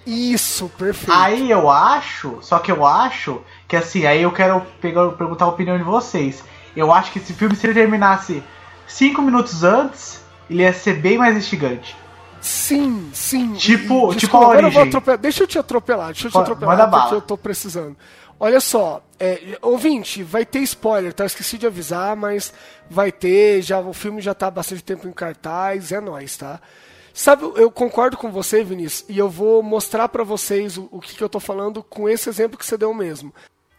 Isso, 0.05 0.69
perfeito. 0.77 1.11
Aí 1.11 1.49
eu 1.49 1.69
acho, 1.69 2.37
só 2.41 2.59
que 2.59 2.71
eu 2.71 2.85
acho 2.85 3.41
que 3.67 3.75
assim, 3.75 4.05
aí 4.05 4.21
eu 4.21 4.31
quero 4.31 4.61
pegar, 4.81 5.09
perguntar 5.11 5.45
a 5.45 5.49
opinião 5.49 5.77
de 5.77 5.83
vocês. 5.83 6.43
Eu 6.75 6.91
acho 6.91 7.11
que 7.11 7.19
esse 7.19 7.33
filme, 7.33 7.55
se 7.55 7.65
ele 7.65 7.73
terminasse 7.73 8.43
cinco 8.87 9.21
minutos 9.21 9.63
antes, 9.63 10.21
ele 10.49 10.63
ia 10.63 10.73
ser 10.73 10.95
bem 10.95 11.17
mais 11.17 11.37
instigante. 11.37 11.95
Sim, 12.41 13.09
sim. 13.13 13.53
Tipo, 13.53 14.13
Desculpa, 14.13 14.15
tipo 14.15 14.37
a 14.37 14.47
origem. 14.49 14.91
Eu 15.07 15.17
deixa 15.17 15.43
eu 15.43 15.47
te 15.47 15.57
atropelar, 15.57 16.07
deixa 16.07 16.27
eu 16.27 16.31
te 16.31 16.35
Manda 16.35 16.51
atropelar, 16.51 16.89
bala. 16.89 17.03
porque 17.03 17.15
eu 17.15 17.21
tô 17.21 17.37
precisando. 17.37 17.95
Olha 18.45 18.59
só, 18.59 19.01
é, 19.17 19.57
ouvinte, 19.61 20.21
vai 20.21 20.45
ter 20.45 20.59
spoiler, 20.59 21.13
tá? 21.13 21.25
Esqueci 21.25 21.57
de 21.57 21.65
avisar, 21.65 22.13
mas 22.13 22.51
vai 22.89 23.09
ter, 23.09 23.61
já 23.61 23.79
o 23.79 23.93
filme 23.93 24.19
já 24.19 24.33
tá 24.33 24.47
há 24.47 24.51
bastante 24.51 24.83
tempo 24.83 25.07
em 25.07 25.13
cartaz, 25.13 25.93
é 25.93 26.01
nóis, 26.01 26.35
tá? 26.35 26.59
Sabe, 27.13 27.49
eu 27.55 27.71
concordo 27.71 28.17
com 28.17 28.29
você, 28.29 28.61
Vinícius, 28.61 29.05
e 29.07 29.17
eu 29.17 29.29
vou 29.29 29.63
mostrar 29.63 30.09
pra 30.09 30.25
vocês 30.25 30.77
o, 30.77 30.89
o 30.91 30.99
que, 30.99 31.15
que 31.15 31.23
eu 31.23 31.29
tô 31.29 31.39
falando 31.39 31.81
com 31.81 32.09
esse 32.09 32.27
exemplo 32.27 32.57
que 32.57 32.65
você 32.65 32.75
deu 32.75 32.93
mesmo. 32.93 33.33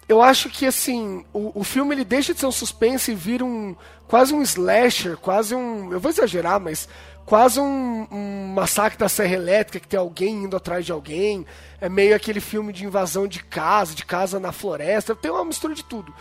Eu 0.09 0.23
acho 0.23 0.49
que, 0.49 0.65
assim, 0.65 1.27
o, 1.31 1.61
o 1.61 1.63
filme 1.63 1.95
ele 1.95 2.03
deixa 2.03 2.33
de 2.33 2.41
ser 2.41 2.47
um 2.47 2.51
suspense 2.53 3.13
e 3.13 3.15
vira 3.15 3.45
um, 3.45 3.77
quase 4.09 4.33
um 4.33 4.41
slasher, 4.41 5.19
quase 5.19 5.55
um, 5.55 5.93
eu 5.93 6.01
vou 6.01 6.11
exagerar, 6.11 6.59
mas 6.59 6.89
quase 7.25 7.59
um, 7.59 8.07
um 8.11 8.53
massacre 8.55 8.99
da 8.99 9.09
serra 9.09 9.35
elétrica, 9.35 9.81
que 9.81 9.89
tem 9.89 9.99
alguém 9.99 10.45
indo 10.45 10.57
atrás 10.57 10.85
de 10.85 10.93
alguém. 10.93 11.47
É 11.81 11.89
meio 11.89 12.15
aquele 12.15 12.41
filme 12.41 12.73
de 12.73 12.85
invasão 12.85 13.27
de 13.27 13.43
casa, 13.43 13.95
de 13.95 14.05
casa 14.05 14.39
na 14.39 14.53
floresta. 14.53 15.15
Tem 15.15 15.31
uma 15.31 15.45
mistura 15.45 15.75
de 15.75 15.85
tudo. 15.85 16.15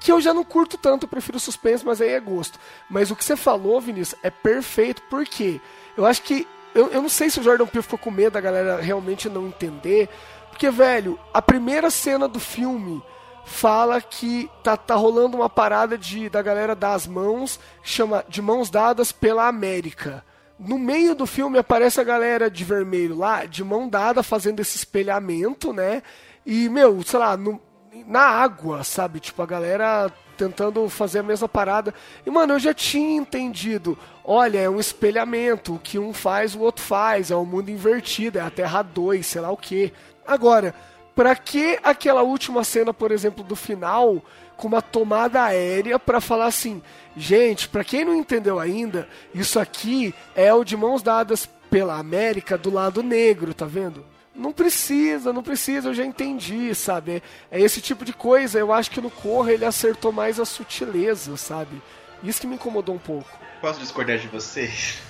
que 0.00 0.12
eu 0.12 0.20
já 0.20 0.34
não 0.34 0.44
curto 0.44 0.76
tanto, 0.76 1.04
eu 1.04 1.08
prefiro 1.08 1.40
suspense, 1.40 1.84
mas 1.84 2.00
aí 2.00 2.10
é 2.10 2.20
gosto. 2.20 2.58
Mas 2.90 3.10
o 3.10 3.16
que 3.16 3.24
você 3.24 3.36
falou, 3.36 3.80
Vinícius, 3.80 4.18
é 4.22 4.30
perfeito, 4.30 5.02
porque 5.10 5.60
eu 5.96 6.06
acho 6.06 6.22
que. 6.22 6.46
Eu, 6.74 6.88
eu 6.88 7.00
não 7.00 7.08
sei 7.08 7.30
se 7.30 7.38
o 7.38 7.42
Jordan 7.42 7.66
Peele 7.66 7.82
ficou 7.82 7.98
com 7.98 8.10
medo 8.10 8.32
da 8.32 8.40
galera 8.40 8.80
realmente 8.80 9.28
não 9.28 9.46
entender, 9.46 10.08
porque, 10.50 10.68
velho, 10.70 11.18
a 11.32 11.40
primeira 11.40 11.88
cena 11.88 12.26
do 12.26 12.40
filme 12.40 13.00
fala 13.44 14.00
que 14.00 14.50
tá, 14.62 14.76
tá 14.76 14.94
rolando 14.94 15.36
uma 15.36 15.48
parada 15.48 15.96
de 15.96 16.28
da 16.28 16.42
galera 16.42 16.74
dar 16.74 16.94
as 16.94 17.06
mãos, 17.06 17.60
chama 17.82 18.24
de 18.28 18.42
mãos 18.42 18.70
dadas 18.70 19.12
pela 19.12 19.46
América. 19.46 20.24
No 20.58 20.78
meio 20.78 21.14
do 21.14 21.26
filme 21.26 21.58
aparece 21.58 22.00
a 22.00 22.04
galera 22.04 22.50
de 22.50 22.64
vermelho 22.64 23.16
lá, 23.16 23.44
de 23.44 23.64
mão 23.64 23.88
dada, 23.88 24.22
fazendo 24.22 24.60
esse 24.60 24.76
espelhamento, 24.76 25.72
né? 25.72 26.02
E, 26.46 26.68
meu, 26.68 27.02
sei 27.02 27.18
lá, 27.18 27.36
no, 27.36 27.60
na 28.06 28.20
água, 28.20 28.84
sabe? 28.84 29.18
Tipo, 29.20 29.42
a 29.42 29.46
galera 29.46 30.12
tentando 30.36 30.88
fazer 30.88 31.20
a 31.20 31.22
mesma 31.22 31.48
parada. 31.48 31.94
E, 32.24 32.30
mano, 32.30 32.54
eu 32.54 32.58
já 32.58 32.74
tinha 32.74 33.16
entendido. 33.16 33.98
Olha, 34.24 34.58
é 34.58 34.70
um 34.70 34.80
espelhamento. 34.80 35.74
O 35.74 35.78
que 35.78 35.98
um 35.98 36.12
faz, 36.12 36.54
o 36.54 36.60
outro 36.60 36.84
faz. 36.84 37.30
É 37.30 37.36
o 37.36 37.40
um 37.40 37.44
mundo 37.44 37.70
invertido, 37.70 38.38
é 38.38 38.42
a 38.42 38.50
Terra 38.50 38.82
2, 38.82 39.24
sei 39.24 39.40
lá 39.40 39.50
o 39.50 39.56
que. 39.56 39.92
Agora, 40.26 40.74
Pra 41.14 41.36
que 41.36 41.78
aquela 41.82 42.22
última 42.22 42.64
cena, 42.64 42.92
por 42.92 43.12
exemplo, 43.12 43.44
do 43.44 43.54
final, 43.54 44.22
com 44.56 44.66
uma 44.66 44.82
tomada 44.82 45.42
aérea 45.42 45.98
para 45.98 46.20
falar 46.20 46.46
assim, 46.46 46.82
gente, 47.16 47.68
para 47.68 47.84
quem 47.84 48.04
não 48.04 48.14
entendeu 48.14 48.58
ainda, 48.58 49.08
isso 49.32 49.60
aqui 49.60 50.14
é 50.34 50.52
o 50.52 50.64
de 50.64 50.76
mãos 50.76 51.02
dadas 51.02 51.48
pela 51.70 51.98
América 51.98 52.58
do 52.58 52.72
lado 52.72 53.02
negro, 53.02 53.54
tá 53.54 53.66
vendo? 53.66 54.04
Não 54.34 54.52
precisa, 54.52 55.32
não 55.32 55.44
precisa, 55.44 55.88
eu 55.88 55.94
já 55.94 56.04
entendi, 56.04 56.74
sabe? 56.74 57.22
É 57.50 57.60
esse 57.60 57.80
tipo 57.80 58.04
de 58.04 58.12
coisa. 58.12 58.58
Eu 58.58 58.72
acho 58.72 58.90
que 58.90 59.00
no 59.00 59.10
Corra 59.10 59.52
ele 59.52 59.64
acertou 59.64 60.10
mais 60.10 60.40
a 60.40 60.44
sutileza, 60.44 61.36
sabe? 61.36 61.80
Isso 62.22 62.40
que 62.40 62.46
me 62.46 62.56
incomodou 62.56 62.96
um 62.96 62.98
pouco. 62.98 63.28
Posso 63.60 63.78
discordar 63.78 64.18
de 64.18 64.26
vocês? 64.26 65.00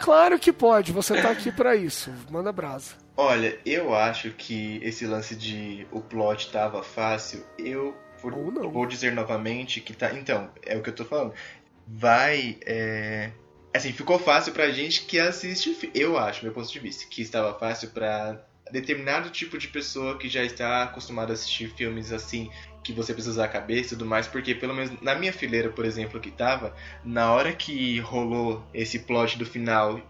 claro 0.00 0.38
que 0.38 0.52
pode, 0.52 0.92
você 0.92 1.20
tá 1.20 1.30
aqui 1.30 1.52
para 1.52 1.76
isso. 1.76 2.12
Manda 2.30 2.50
brasa. 2.50 2.94
Olha, 3.22 3.58
eu 3.66 3.94
acho 3.94 4.30
que 4.30 4.80
esse 4.82 5.04
lance 5.04 5.36
de 5.36 5.86
o 5.92 6.00
plot 6.00 6.50
tava 6.50 6.82
fácil, 6.82 7.44
eu 7.58 7.94
vou 8.72 8.86
dizer 8.86 9.12
novamente 9.12 9.78
que 9.82 9.92
tá. 9.92 10.14
Então, 10.14 10.50
é 10.64 10.74
o 10.74 10.82
que 10.82 10.88
eu 10.88 10.94
tô 10.94 11.04
falando. 11.04 11.34
Vai. 11.86 12.56
É... 12.64 13.30
Assim, 13.74 13.92
ficou 13.92 14.18
fácil 14.18 14.54
pra 14.54 14.70
gente 14.70 15.02
que 15.02 15.18
assiste. 15.18 15.90
Eu 15.94 16.16
acho, 16.16 16.42
meu 16.42 16.54
ponto 16.54 16.72
de 16.72 16.78
vista, 16.78 17.04
que 17.10 17.20
estava 17.20 17.52
fácil 17.58 17.90
pra 17.90 18.42
determinado 18.72 19.28
tipo 19.28 19.58
de 19.58 19.68
pessoa 19.68 20.16
que 20.16 20.26
já 20.26 20.42
está 20.42 20.84
acostumada 20.84 21.32
a 21.32 21.34
assistir 21.34 21.68
filmes 21.76 22.12
assim, 22.12 22.50
que 22.82 22.94
você 22.94 23.12
precisa 23.12 23.32
usar 23.32 23.44
a 23.44 23.48
cabeça 23.48 23.88
e 23.88 23.98
tudo 23.98 24.06
mais, 24.06 24.28
porque 24.28 24.54
pelo 24.54 24.72
menos 24.72 24.98
na 25.02 25.14
minha 25.14 25.32
fileira, 25.32 25.68
por 25.68 25.84
exemplo, 25.84 26.20
que 26.20 26.30
tava, 26.30 26.74
na 27.04 27.34
hora 27.34 27.52
que 27.52 27.98
rolou 28.00 28.64
esse 28.72 29.00
plot 29.00 29.36
do 29.36 29.44
final 29.44 30.00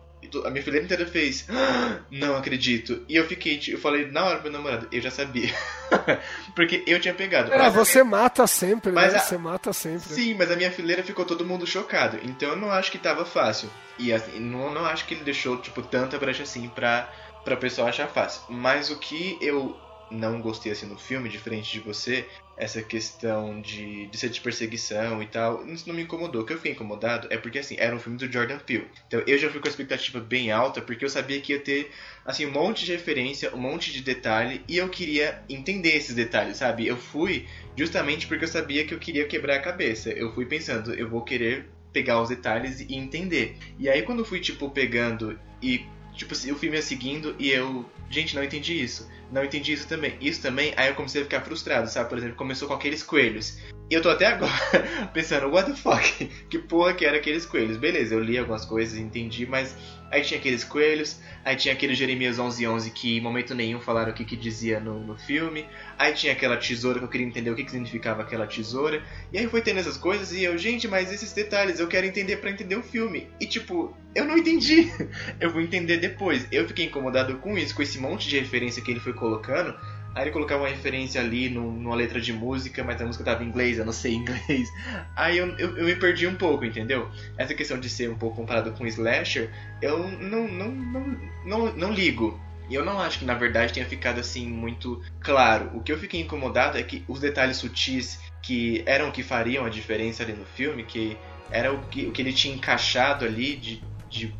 a 0.44 0.50
minha 0.50 0.62
filha 0.62 0.80
inteira 0.80 1.06
fez, 1.06 1.46
ah, 1.48 1.98
não 2.10 2.36
acredito. 2.36 3.02
E 3.08 3.16
eu 3.16 3.26
fiquei, 3.26 3.60
eu 3.68 3.78
falei 3.78 4.06
na 4.10 4.24
hora 4.24 4.38
pro 4.38 4.50
meu 4.50 4.60
namorado, 4.60 4.88
eu 4.92 5.00
já 5.00 5.10
sabia. 5.10 5.52
Porque 6.54 6.82
eu 6.86 7.00
tinha 7.00 7.14
pegado. 7.14 7.52
É, 7.52 7.70
você 7.70 8.02
minha... 8.04 8.18
mata 8.22 8.46
sempre, 8.46 8.92
mas 8.92 9.12
né? 9.12 9.18
A... 9.18 9.22
Você 9.22 9.38
mata 9.38 9.72
sempre. 9.72 10.08
Sim, 10.08 10.34
mas 10.34 10.50
a 10.50 10.56
minha 10.56 10.70
fileira 10.70 11.02
ficou 11.02 11.24
todo 11.24 11.44
mundo 11.44 11.66
chocado. 11.66 12.18
Então 12.22 12.50
eu 12.50 12.56
não 12.56 12.70
acho 12.70 12.92
que 12.92 12.98
tava 12.98 13.24
fácil. 13.24 13.70
E 13.98 14.12
assim, 14.12 14.38
não, 14.38 14.72
não 14.72 14.84
acho 14.84 15.06
que 15.06 15.14
ele 15.14 15.24
deixou, 15.24 15.56
tipo, 15.58 15.82
tanta 15.82 16.18
brecha 16.18 16.42
assim 16.42 16.68
pra, 16.68 17.10
pra 17.44 17.56
pessoa 17.56 17.88
achar 17.88 18.08
fácil. 18.08 18.42
Mas 18.48 18.90
o 18.90 18.98
que 18.98 19.38
eu 19.40 19.76
não 20.10 20.40
gostei 20.40 20.72
assim 20.72 20.86
no 20.86 20.98
filme, 20.98 21.28
diferente 21.28 21.70
de 21.72 21.80
você, 21.80 22.26
essa 22.56 22.82
questão 22.82 23.60
de, 23.60 24.06
de 24.06 24.18
ser 24.18 24.28
de 24.28 24.40
perseguição 24.40 25.22
e 25.22 25.26
tal, 25.26 25.66
isso 25.66 25.88
não 25.88 25.94
me 25.94 26.02
incomodou. 26.02 26.42
O 26.42 26.44
que 26.44 26.52
eu 26.52 26.56
fiquei 26.56 26.72
incomodado 26.72 27.28
é 27.30 27.38
porque, 27.38 27.58
assim, 27.58 27.76
era 27.78 27.94
um 27.94 27.98
filme 27.98 28.18
do 28.18 28.30
Jordan 28.30 28.58
Peele. 28.58 28.88
Então 29.06 29.22
eu 29.26 29.38
já 29.38 29.48
fui 29.48 29.60
com 29.60 29.68
a 29.68 29.70
expectativa 29.70 30.20
bem 30.20 30.50
alta, 30.50 30.82
porque 30.82 31.04
eu 31.04 31.08
sabia 31.08 31.40
que 31.40 31.52
ia 31.52 31.60
ter, 31.60 31.90
assim, 32.24 32.44
um 32.44 32.50
monte 32.50 32.84
de 32.84 32.92
referência, 32.92 33.54
um 33.54 33.58
monte 33.58 33.92
de 33.92 34.02
detalhe, 34.02 34.62
e 34.68 34.76
eu 34.76 34.88
queria 34.88 35.42
entender 35.48 35.96
esses 35.96 36.14
detalhes, 36.14 36.58
sabe? 36.58 36.86
Eu 36.86 36.96
fui 36.96 37.46
justamente 37.76 38.26
porque 38.26 38.44
eu 38.44 38.48
sabia 38.48 38.84
que 38.84 38.92
eu 38.92 38.98
queria 38.98 39.26
quebrar 39.26 39.56
a 39.56 39.60
cabeça. 39.60 40.10
Eu 40.10 40.34
fui 40.34 40.44
pensando, 40.44 40.92
eu 40.92 41.08
vou 41.08 41.22
querer 41.22 41.70
pegar 41.92 42.20
os 42.20 42.28
detalhes 42.28 42.80
e 42.80 42.94
entender. 42.94 43.56
E 43.78 43.88
aí 43.88 44.02
quando 44.02 44.20
eu 44.20 44.24
fui, 44.24 44.40
tipo, 44.40 44.70
pegando 44.70 45.38
e 45.62 45.84
Tipo, 46.14 46.34
o 46.34 46.56
filme 46.56 46.76
ia 46.76 46.82
seguindo 46.82 47.34
e 47.38 47.50
eu. 47.50 47.84
Gente, 48.10 48.34
não 48.34 48.42
entendi 48.42 48.82
isso. 48.82 49.08
Não 49.30 49.44
entendi 49.44 49.72
isso 49.72 49.86
também. 49.86 50.16
Isso 50.20 50.42
também, 50.42 50.72
aí 50.76 50.88
eu 50.88 50.94
comecei 50.94 51.20
a 51.22 51.24
ficar 51.24 51.40
frustrado, 51.42 51.88
sabe? 51.88 52.08
Por 52.08 52.18
exemplo, 52.18 52.36
começou 52.36 52.66
com 52.66 52.74
aqueles 52.74 53.02
coelhos. 53.02 53.58
E 53.88 53.94
eu 53.94 54.02
tô 54.02 54.10
até 54.10 54.26
agora 54.26 54.52
pensando, 55.14 55.48
what 55.48 55.70
the 55.70 55.76
fuck? 55.76 56.30
Que 56.50 56.58
porra 56.58 56.94
que 56.94 57.04
era 57.04 57.16
aqueles 57.16 57.46
coelhos? 57.46 57.76
Beleza, 57.76 58.14
eu 58.14 58.20
li 58.20 58.36
algumas 58.36 58.64
coisas, 58.64 58.98
entendi, 58.98 59.46
mas 59.46 59.76
aí 60.10 60.22
tinha 60.22 60.38
aqueles 60.38 60.64
coelhos, 60.64 61.20
aí 61.44 61.56
tinha 61.56 61.72
aquele 61.72 61.94
Jeremias 61.94 62.36
1111 62.38 62.90
que 62.90 63.16
em 63.16 63.20
momento 63.20 63.54
nenhum 63.54 63.80
falaram 63.80 64.10
o 64.10 64.14
que, 64.14 64.24
que 64.24 64.36
dizia 64.36 64.80
no, 64.80 65.00
no 65.00 65.16
filme, 65.16 65.66
aí 65.98 66.12
tinha 66.12 66.32
aquela 66.32 66.56
tesoura 66.56 66.98
que 66.98 67.04
eu 67.04 67.08
queria 67.08 67.26
entender 67.26 67.50
o 67.50 67.54
que, 67.54 67.64
que 67.64 67.70
significava 67.70 68.22
aquela 68.22 68.46
tesoura, 68.46 69.02
e 69.32 69.38
aí 69.38 69.46
foi 69.46 69.62
tendo 69.62 69.78
essas 69.78 69.96
coisas 69.96 70.32
e 70.32 70.42
eu, 70.42 70.58
gente, 70.58 70.88
mas 70.88 71.12
esses 71.12 71.32
detalhes 71.32 71.78
eu 71.78 71.88
quero 71.88 72.06
entender 72.06 72.36
para 72.38 72.50
entender 72.50 72.76
o 72.76 72.82
filme. 72.82 73.28
E 73.40 73.46
tipo, 73.46 73.96
eu 74.14 74.24
não 74.24 74.36
entendi. 74.36 74.90
eu 75.40 75.50
vou 75.50 75.60
entender 75.60 75.98
depois. 75.98 76.46
Eu 76.50 76.66
fiquei 76.66 76.86
incomodado 76.86 77.36
com 77.38 77.56
isso, 77.56 77.74
com 77.74 77.82
esse 77.82 77.98
monte 77.98 78.28
de 78.28 78.38
referência 78.38 78.82
que 78.82 78.90
ele 78.90 79.00
foi 79.00 79.12
colocando. 79.12 79.74
Aí 80.14 80.24
ele 80.24 80.30
colocava 80.30 80.62
uma 80.62 80.68
referência 80.68 81.20
ali 81.20 81.48
no, 81.48 81.70
numa 81.70 81.94
letra 81.94 82.20
de 82.20 82.32
música, 82.32 82.82
mas 82.82 83.00
a 83.00 83.06
música 83.06 83.24
tava 83.24 83.44
em 83.44 83.46
inglês, 83.46 83.78
eu 83.78 83.84
não 83.84 83.92
sei 83.92 84.14
inglês. 84.14 84.68
Aí 85.14 85.38
eu, 85.38 85.48
eu, 85.56 85.76
eu, 85.76 85.84
me 85.84 85.94
perdi 85.94 86.26
um 86.26 86.34
pouco, 86.34 86.64
entendeu? 86.64 87.08
Essa 87.38 87.54
questão 87.54 87.78
de 87.78 87.88
ser 87.88 88.10
um 88.10 88.16
pouco 88.16 88.36
comparado 88.36 88.72
com 88.72 88.86
slasher, 88.86 89.50
eu 89.80 90.08
não, 90.08 90.48
não, 90.48 90.70
não, 90.70 91.16
não, 91.44 91.72
não 91.76 91.92
ligo. 91.92 92.40
E 92.68 92.74
eu 92.74 92.84
não 92.84 93.00
acho 93.00 93.18
que 93.18 93.24
na 93.24 93.34
verdade 93.34 93.72
tenha 93.72 93.86
ficado 93.86 94.20
assim 94.20 94.48
muito 94.48 95.02
claro. 95.20 95.70
O 95.74 95.80
que 95.80 95.90
eu 95.92 95.98
fiquei 95.98 96.20
incomodado 96.20 96.78
é 96.78 96.82
que 96.82 97.04
os 97.08 97.18
detalhes 97.18 97.56
sutis 97.56 98.20
que 98.42 98.82
eram 98.86 99.08
o 99.08 99.12
que 99.12 99.22
fariam 99.22 99.64
a 99.64 99.68
diferença 99.68 100.22
ali 100.22 100.32
no 100.32 100.44
filme, 100.44 100.84
que 100.84 101.16
era 101.50 101.72
o 101.72 101.82
que, 101.88 102.06
o 102.06 102.12
que 102.12 102.22
ele 102.22 102.32
tinha 102.32 102.54
encaixado 102.54 103.24
ali 103.24 103.56
de, 103.56 103.82
de 104.08 104.34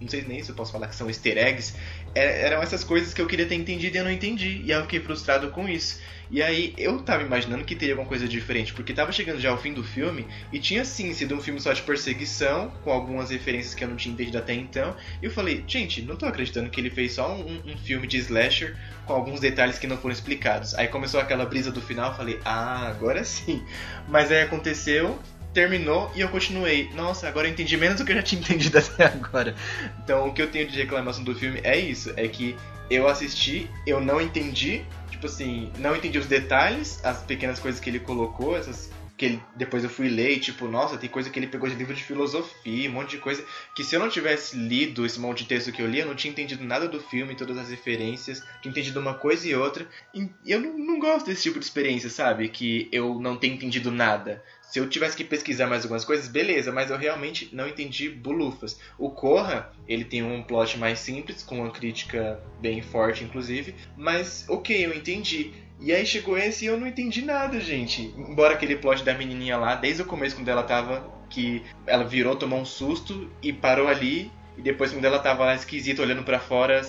não 0.00 0.08
sei 0.08 0.22
nem 0.22 0.42
se 0.42 0.50
eu 0.50 0.56
posso 0.56 0.72
falar 0.72 0.88
que 0.88 0.94
são 0.94 1.08
easter 1.08 1.38
eggs, 1.38 1.76
eram 2.14 2.62
essas 2.62 2.84
coisas 2.84 3.14
que 3.14 3.20
eu 3.20 3.26
queria 3.26 3.46
ter 3.46 3.54
entendido 3.54 3.96
e 3.96 3.98
eu 3.98 4.04
não 4.04 4.10
entendi. 4.10 4.60
E 4.64 4.70
eu 4.70 4.82
fiquei 4.82 5.00
frustrado 5.00 5.50
com 5.50 5.68
isso. 5.68 6.00
E 6.30 6.42
aí 6.42 6.72
eu 6.78 6.98
tava 7.02 7.22
imaginando 7.22 7.62
que 7.62 7.76
teria 7.76 7.92
alguma 7.92 8.08
coisa 8.08 8.26
diferente, 8.26 8.72
porque 8.72 8.94
tava 8.94 9.12
chegando 9.12 9.38
já 9.38 9.50
ao 9.50 9.58
fim 9.58 9.74
do 9.74 9.84
filme 9.84 10.26
e 10.50 10.58
tinha 10.58 10.82
sim 10.82 11.12
sido 11.12 11.34
um 11.34 11.42
filme 11.42 11.60
só 11.60 11.74
de 11.74 11.82
perseguição, 11.82 12.70
com 12.82 12.90
algumas 12.90 13.28
referências 13.28 13.74
que 13.74 13.84
eu 13.84 13.88
não 13.88 13.96
tinha 13.96 14.14
entendido 14.14 14.38
até 14.38 14.54
então. 14.54 14.96
E 15.20 15.26
eu 15.26 15.30
falei, 15.30 15.62
gente, 15.66 16.00
não 16.00 16.16
tô 16.16 16.24
acreditando 16.24 16.70
que 16.70 16.80
ele 16.80 16.88
fez 16.88 17.12
só 17.12 17.34
um, 17.34 17.60
um 17.66 17.76
filme 17.76 18.06
de 18.06 18.16
slasher 18.16 18.74
com 19.04 19.12
alguns 19.12 19.40
detalhes 19.40 19.78
que 19.78 19.86
não 19.86 19.98
foram 19.98 20.14
explicados. 20.14 20.74
Aí 20.74 20.88
começou 20.88 21.20
aquela 21.20 21.44
brisa 21.44 21.70
do 21.70 21.82
final, 21.82 22.12
eu 22.12 22.16
falei, 22.16 22.40
ah, 22.46 22.88
agora 22.88 23.22
sim. 23.24 23.62
Mas 24.08 24.32
aí 24.32 24.40
aconteceu, 24.40 25.18
terminou 25.52 26.10
e 26.14 26.20
eu 26.20 26.28
continuei. 26.28 26.90
Nossa, 26.94 27.28
agora 27.28 27.46
eu 27.46 27.52
entendi 27.52 27.76
menos 27.76 27.98
do 27.98 28.04
que 28.04 28.12
eu 28.12 28.16
já 28.16 28.22
tinha 28.22 28.40
entendido 28.42 28.78
até 28.78 29.06
agora. 29.06 29.54
Então 30.02 30.28
o 30.28 30.32
que 30.32 30.42
eu 30.42 30.50
tenho 30.50 30.68
de 30.68 30.78
reclamação 30.78 31.24
do 31.24 31.34
filme 31.34 31.60
é 31.62 31.78
isso, 31.78 32.12
é 32.16 32.26
que 32.28 32.56
eu 32.90 33.08
assisti, 33.08 33.70
eu 33.86 34.00
não 34.00 34.20
entendi, 34.20 34.84
tipo 35.10 35.26
assim, 35.26 35.72
não 35.78 35.96
entendi 35.96 36.18
os 36.18 36.26
detalhes, 36.26 37.02
as 37.04 37.22
pequenas 37.22 37.58
coisas 37.58 37.80
que 37.80 37.88
ele 37.88 38.00
colocou, 38.00 38.56
essas 38.56 38.90
que 39.22 39.26
ele, 39.26 39.42
depois 39.54 39.84
eu 39.84 39.90
fui 39.90 40.08
ler 40.08 40.32
e 40.32 40.40
tipo, 40.40 40.66
nossa, 40.66 40.98
tem 40.98 41.08
coisa 41.08 41.30
que 41.30 41.38
ele 41.38 41.46
pegou 41.46 41.68
de 41.68 41.76
livro 41.76 41.94
de 41.94 42.02
filosofia, 42.02 42.90
um 42.90 42.94
monte 42.94 43.10
de 43.10 43.18
coisa 43.18 43.44
que 43.72 43.84
se 43.84 43.94
eu 43.94 44.00
não 44.00 44.08
tivesse 44.08 44.56
lido 44.56 45.06
esse 45.06 45.20
monte 45.20 45.44
de 45.44 45.48
texto 45.48 45.70
que 45.70 45.80
eu 45.80 45.86
li, 45.86 46.00
eu 46.00 46.06
não 46.06 46.16
tinha 46.16 46.32
entendido 46.32 46.64
nada 46.64 46.88
do 46.88 46.98
filme, 46.98 47.36
todas 47.36 47.56
as 47.56 47.70
referências, 47.70 48.42
tinha 48.60 48.70
entendido 48.70 48.98
uma 48.98 49.14
coisa 49.14 49.46
e 49.46 49.54
outra. 49.54 49.86
E 50.12 50.28
eu 50.44 50.60
não, 50.60 50.76
não 50.76 50.98
gosto 50.98 51.26
desse 51.26 51.42
tipo 51.44 51.60
de 51.60 51.64
experiência, 51.64 52.10
sabe? 52.10 52.48
Que 52.48 52.88
eu 52.90 53.20
não 53.20 53.36
tenho 53.36 53.54
entendido 53.54 53.92
nada. 53.92 54.42
Se 54.72 54.78
eu 54.78 54.88
tivesse 54.88 55.14
que 55.14 55.22
pesquisar 55.22 55.66
mais 55.66 55.82
algumas 55.82 56.02
coisas, 56.02 56.26
beleza, 56.28 56.72
mas 56.72 56.90
eu 56.90 56.96
realmente 56.96 57.46
não 57.52 57.68
entendi 57.68 58.08
bulufas. 58.08 58.80
O 58.96 59.10
Corra, 59.10 59.70
ele 59.86 60.02
tem 60.02 60.22
um 60.22 60.42
plot 60.42 60.78
mais 60.78 60.98
simples, 60.98 61.42
com 61.42 61.56
uma 61.56 61.70
crítica 61.70 62.40
bem 62.58 62.80
forte, 62.80 63.22
inclusive, 63.22 63.74
mas 63.98 64.46
ok, 64.48 64.86
eu 64.86 64.94
entendi. 64.94 65.52
E 65.78 65.92
aí 65.92 66.06
chegou 66.06 66.38
esse 66.38 66.64
e 66.64 66.68
eu 66.68 66.80
não 66.80 66.86
entendi 66.86 67.20
nada, 67.20 67.60
gente. 67.60 68.14
Embora 68.16 68.54
aquele 68.54 68.76
plot 68.76 69.04
da 69.04 69.12
menininha 69.12 69.58
lá, 69.58 69.74
desde 69.74 70.00
o 70.00 70.06
começo, 70.06 70.36
quando 70.36 70.48
ela 70.48 70.62
tava. 70.62 71.06
que 71.28 71.62
ela 71.86 72.04
virou, 72.04 72.34
tomou 72.34 72.58
um 72.58 72.64
susto 72.64 73.30
e 73.42 73.52
parou 73.52 73.88
ali. 73.88 74.32
E 74.56 74.62
depois, 74.62 74.90
quando 74.90 75.04
ela 75.04 75.18
tava 75.18 75.44
lá 75.44 75.54
esquisita, 75.54 76.00
olhando 76.00 76.22
para 76.22 76.38
fora, 76.40 76.80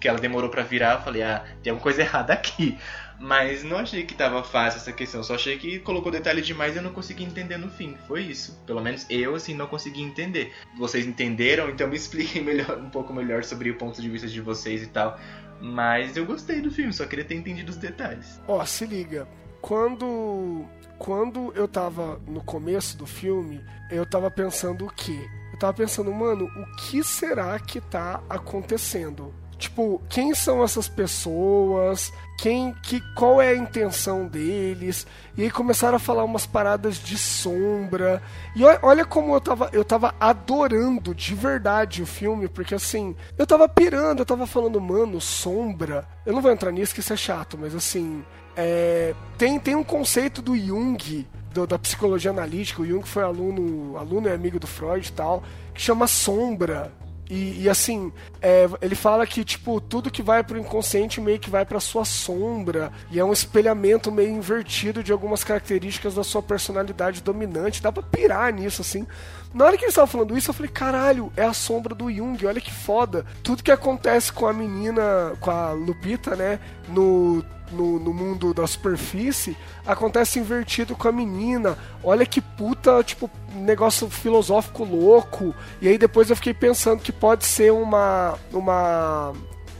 que 0.00 0.08
ela 0.08 0.18
demorou 0.18 0.48
para 0.48 0.62
virar, 0.62 0.94
eu 0.94 1.00
falei, 1.00 1.22
ah, 1.22 1.44
tem 1.62 1.70
alguma 1.70 1.82
coisa 1.82 2.02
errada 2.02 2.32
aqui. 2.32 2.78
Mas 3.22 3.62
não 3.62 3.78
achei 3.78 4.02
que 4.04 4.14
tava 4.14 4.42
fácil 4.42 4.80
essa 4.80 4.92
questão, 4.92 5.22
só 5.22 5.36
achei 5.36 5.56
que 5.56 5.78
colocou 5.78 6.10
detalhe 6.10 6.42
demais 6.42 6.74
e 6.74 6.78
eu 6.78 6.82
não 6.82 6.92
consegui 6.92 7.22
entender 7.22 7.56
no 7.56 7.70
fim. 7.70 7.96
Foi 8.08 8.20
isso. 8.20 8.60
Pelo 8.66 8.80
menos 8.82 9.06
eu, 9.08 9.36
assim, 9.36 9.54
não 9.54 9.68
consegui 9.68 10.02
entender. 10.02 10.52
Vocês 10.76 11.06
entenderam? 11.06 11.70
Então 11.70 11.86
me 11.86 11.94
expliquem 11.96 12.42
melhor, 12.42 12.76
um 12.78 12.90
pouco 12.90 13.12
melhor 13.12 13.44
sobre 13.44 13.70
o 13.70 13.76
ponto 13.76 14.02
de 14.02 14.10
vista 14.10 14.26
de 14.26 14.40
vocês 14.40 14.82
e 14.82 14.88
tal. 14.88 15.20
Mas 15.60 16.16
eu 16.16 16.26
gostei 16.26 16.60
do 16.60 16.68
filme, 16.68 16.92
só 16.92 17.06
queria 17.06 17.24
ter 17.24 17.36
entendido 17.36 17.70
os 17.70 17.76
detalhes. 17.76 18.40
Ó, 18.48 18.60
oh, 18.60 18.66
se 18.66 18.84
liga. 18.84 19.28
quando 19.60 20.66
quando 20.98 21.52
eu 21.54 21.68
tava 21.68 22.20
no 22.26 22.42
começo 22.42 22.96
do 22.96 23.06
filme, 23.06 23.64
eu 23.88 24.04
tava 24.04 24.32
pensando 24.32 24.84
o 24.84 24.92
quê? 24.92 25.28
Eu 25.52 25.58
tava 25.60 25.74
pensando, 25.74 26.12
mano, 26.12 26.46
o 26.46 26.76
que 26.76 27.04
será 27.04 27.56
que 27.60 27.80
tá 27.80 28.20
acontecendo? 28.28 29.32
Tipo, 29.62 30.02
quem 30.08 30.34
são 30.34 30.64
essas 30.64 30.88
pessoas? 30.88 32.12
Quem, 32.36 32.74
que, 32.82 33.00
qual 33.14 33.40
é 33.40 33.50
a 33.50 33.56
intenção 33.56 34.26
deles? 34.26 35.06
E 35.36 35.42
aí 35.42 35.50
começaram 35.52 35.94
a 35.94 36.00
falar 36.00 36.24
umas 36.24 36.44
paradas 36.44 36.96
de 36.98 37.16
sombra. 37.16 38.20
E 38.56 38.64
olha, 38.82 39.04
como 39.04 39.32
eu 39.32 39.40
tava, 39.40 39.70
eu 39.72 39.84
tava 39.84 40.16
adorando 40.18 41.14
de 41.14 41.32
verdade 41.36 42.02
o 42.02 42.06
filme, 42.06 42.48
porque 42.48 42.74
assim, 42.74 43.14
eu 43.38 43.46
tava 43.46 43.68
pirando, 43.68 44.18
eu 44.18 44.26
tava 44.26 44.48
falando, 44.48 44.80
mano, 44.80 45.20
sombra. 45.20 46.08
Eu 46.26 46.32
não 46.32 46.42
vou 46.42 46.50
entrar 46.50 46.72
nisso 46.72 46.92
que 46.92 46.98
isso 46.98 47.12
é 47.12 47.16
chato, 47.16 47.56
mas 47.56 47.72
assim, 47.72 48.24
é, 48.56 49.14
tem, 49.38 49.60
tem 49.60 49.76
um 49.76 49.84
conceito 49.84 50.42
do 50.42 50.58
Jung, 50.58 51.24
da 51.68 51.78
psicologia 51.78 52.32
analítica, 52.32 52.82
o 52.82 52.86
Jung 52.86 53.06
foi 53.06 53.22
aluno, 53.22 53.96
aluno 53.96 54.26
e 54.26 54.32
amigo 54.32 54.58
do 54.58 54.66
Freud 54.66 55.06
e 55.06 55.12
tal, 55.12 55.44
que 55.72 55.80
chama 55.80 56.08
sombra. 56.08 56.90
E, 57.30 57.62
e, 57.62 57.68
assim, 57.68 58.12
é, 58.40 58.68
ele 58.82 58.94
fala 58.94 59.26
que, 59.26 59.44
tipo, 59.44 59.80
tudo 59.80 60.10
que 60.10 60.22
vai 60.22 60.42
pro 60.42 60.58
inconsciente 60.58 61.20
meio 61.20 61.38
que 61.38 61.48
vai 61.48 61.64
pra 61.64 61.80
sua 61.80 62.04
sombra. 62.04 62.92
E 63.10 63.18
é 63.18 63.24
um 63.24 63.32
espelhamento 63.32 64.12
meio 64.12 64.30
invertido 64.30 65.02
de 65.02 65.12
algumas 65.12 65.42
características 65.42 66.14
da 66.14 66.24
sua 66.24 66.42
personalidade 66.42 67.22
dominante. 67.22 67.82
Dá 67.82 67.90
pra 67.90 68.02
pirar 68.02 68.52
nisso, 68.52 68.82
assim. 68.82 69.06
Na 69.54 69.66
hora 69.66 69.76
que 69.76 69.84
eles 69.84 69.92
estavam 69.92 70.08
falando 70.08 70.36
isso, 70.36 70.50
eu 70.50 70.54
falei, 70.54 70.70
caralho, 70.70 71.32
é 71.36 71.44
a 71.44 71.52
sombra 71.52 71.94
do 71.94 72.10
Jung, 72.10 72.46
olha 72.46 72.60
que 72.60 72.72
foda. 72.72 73.24
Tudo 73.42 73.62
que 73.62 73.70
acontece 73.70 74.32
com 74.32 74.46
a 74.46 74.52
menina, 74.52 75.34
com 75.40 75.50
a 75.50 75.72
Lupita, 75.72 76.34
né, 76.34 76.58
no 76.88 77.44
no, 77.72 77.98
no 77.98 78.12
mundo 78.12 78.54
da 78.54 78.66
superfície 78.66 79.56
acontece 79.86 80.38
invertido 80.38 80.94
com 80.94 81.08
a 81.08 81.12
menina. 81.12 81.76
Olha 82.02 82.26
que 82.26 82.40
puta, 82.40 83.02
tipo, 83.02 83.30
negócio 83.54 84.08
filosófico 84.08 84.84
louco. 84.84 85.54
E 85.80 85.88
aí 85.88 85.98
depois 85.98 86.30
eu 86.30 86.36
fiquei 86.36 86.54
pensando 86.54 87.02
que 87.02 87.12
pode 87.12 87.44
ser 87.44 87.72
uma. 87.72 88.38
uma 88.52 89.32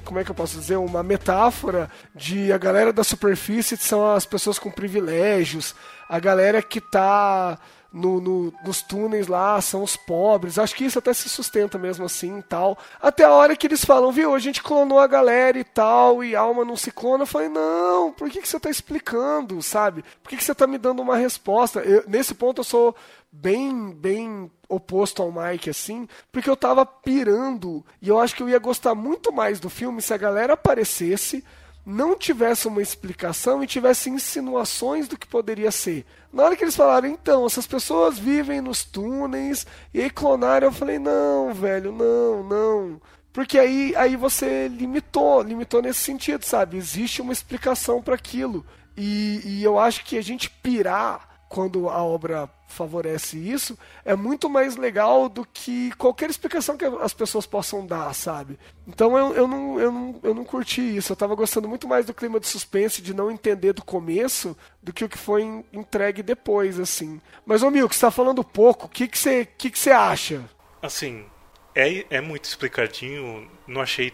como 0.04 0.18
é 0.18 0.24
que 0.24 0.30
eu 0.30 0.34
posso 0.34 0.58
dizer? 0.58 0.76
Uma 0.76 1.02
metáfora 1.02 1.88
de 2.14 2.52
a 2.52 2.58
galera 2.58 2.92
da 2.92 3.04
superfície 3.04 3.76
são 3.76 4.12
as 4.12 4.26
pessoas 4.26 4.58
com 4.58 4.70
privilégios, 4.70 5.74
a 6.08 6.18
galera 6.18 6.60
que 6.60 6.80
tá 6.80 7.58
no, 7.92 8.20
no- 8.20 8.52
nos 8.64 8.80
túneis 8.82 9.26
lá 9.26 9.60
são 9.60 9.82
os 9.82 9.96
pobres. 9.96 10.58
Acho 10.58 10.74
que 10.74 10.84
isso 10.84 10.98
até 10.98 11.12
se 11.12 11.28
sustenta 11.28 11.78
mesmo 11.78 12.04
assim 12.06 12.38
e 12.38 12.42
tal. 12.42 12.78
Até 13.00 13.24
a 13.24 13.30
hora 13.32 13.54
que 13.54 13.66
eles 13.66 13.84
falam, 13.84 14.10
viu, 14.10 14.34
a 14.34 14.38
gente 14.38 14.62
clonou 14.62 14.98
a 14.98 15.06
galera 15.06 15.58
e 15.58 15.64
tal, 15.64 16.24
e 16.24 16.34
alma 16.34 16.64
não 16.64 16.76
se 16.76 16.90
clona. 16.90 17.22
Eu 17.24 17.26
falei, 17.26 17.48
não, 17.48 18.12
por 18.12 18.30
que, 18.30 18.40
que 18.40 18.48
você 18.48 18.58
tá 18.58 18.70
explicando, 18.70 19.60
sabe? 19.62 20.02
Por 20.22 20.30
que, 20.30 20.36
que 20.36 20.44
você 20.44 20.54
tá 20.54 20.66
me 20.66 20.78
dando 20.78 21.02
uma 21.02 21.16
resposta? 21.16 21.80
Eu- 21.80 22.04
nesse 22.08 22.34
ponto 22.34 22.60
eu 22.60 22.64
sou 22.64 22.94
bem, 23.30 23.90
bem 23.92 24.50
oposto 24.68 25.22
ao 25.22 25.30
Mike, 25.32 25.68
assim, 25.70 26.08
porque 26.30 26.48
eu 26.48 26.56
tava 26.56 26.84
pirando. 26.86 27.84
E 28.00 28.08
eu 28.08 28.18
acho 28.18 28.34
que 28.34 28.42
eu 28.42 28.48
ia 28.48 28.58
gostar 28.58 28.94
muito 28.94 29.32
mais 29.32 29.60
do 29.60 29.68
filme 29.68 30.00
se 30.00 30.14
a 30.14 30.18
galera 30.18 30.54
aparecesse 30.54 31.44
não 31.84 32.16
tivesse 32.16 32.68
uma 32.68 32.80
explicação 32.80 33.62
e 33.62 33.66
tivesse 33.66 34.08
insinuações 34.08 35.08
do 35.08 35.18
que 35.18 35.26
poderia 35.26 35.70
ser. 35.70 36.06
Na 36.32 36.44
hora 36.44 36.56
que 36.56 36.64
eles 36.64 36.76
falaram, 36.76 37.08
então, 37.08 37.44
essas 37.44 37.66
pessoas 37.66 38.18
vivem 38.18 38.60
nos 38.60 38.84
túneis 38.84 39.66
e 39.92 40.00
aí 40.00 40.10
clonaram, 40.10 40.68
eu 40.68 40.72
falei, 40.72 40.98
não, 40.98 41.52
velho, 41.52 41.92
não, 41.92 42.44
não. 42.44 43.00
Porque 43.32 43.58
aí, 43.58 43.94
aí 43.96 44.14
você 44.14 44.68
limitou, 44.68 45.42
limitou 45.42 45.82
nesse 45.82 46.00
sentido, 46.00 46.44
sabe? 46.44 46.76
Existe 46.76 47.20
uma 47.20 47.32
explicação 47.32 48.02
para 48.02 48.14
aquilo. 48.14 48.64
E, 48.96 49.40
e 49.44 49.64
eu 49.64 49.78
acho 49.78 50.04
que 50.04 50.18
a 50.18 50.22
gente 50.22 50.50
pirar 50.50 51.31
quando 51.52 51.86
a 51.90 52.02
obra 52.02 52.48
favorece 52.66 53.36
isso, 53.36 53.78
é 54.06 54.16
muito 54.16 54.48
mais 54.48 54.74
legal 54.76 55.28
do 55.28 55.44
que 55.44 55.92
qualquer 55.96 56.30
explicação 56.30 56.78
que 56.78 56.84
as 56.86 57.12
pessoas 57.12 57.44
possam 57.44 57.84
dar, 57.86 58.14
sabe? 58.14 58.58
Então 58.88 59.18
eu, 59.18 59.34
eu, 59.34 59.46
não, 59.46 59.78
eu, 59.78 59.92
não, 59.92 60.20
eu 60.22 60.34
não 60.34 60.44
curti 60.44 60.96
isso. 60.96 61.12
Eu 61.12 61.16
tava 61.16 61.34
gostando 61.34 61.68
muito 61.68 61.86
mais 61.86 62.06
do 62.06 62.14
clima 62.14 62.40
de 62.40 62.46
suspense, 62.46 63.02
de 63.02 63.12
não 63.12 63.30
entender 63.30 63.74
do 63.74 63.84
começo, 63.84 64.56
do 64.82 64.94
que 64.94 65.04
o 65.04 65.08
que 65.10 65.18
foi 65.18 65.42
en- 65.42 65.62
entregue 65.74 66.22
depois, 66.22 66.80
assim. 66.80 67.20
Mas, 67.44 67.62
ô 67.62 67.70
Milk, 67.70 67.94
você 67.94 68.00
tá 68.00 68.10
falando 68.10 68.42
pouco, 68.42 68.86
o 68.86 68.88
que 68.88 69.06
que 69.06 69.18
você 69.18 69.44
que 69.44 69.70
que 69.70 69.78
você 69.78 69.90
acha? 69.90 70.42
Assim, 70.80 71.26
é, 71.74 72.06
é 72.08 72.20
muito 72.22 72.46
explicadinho. 72.46 73.46
Não 73.66 73.82
achei 73.82 74.10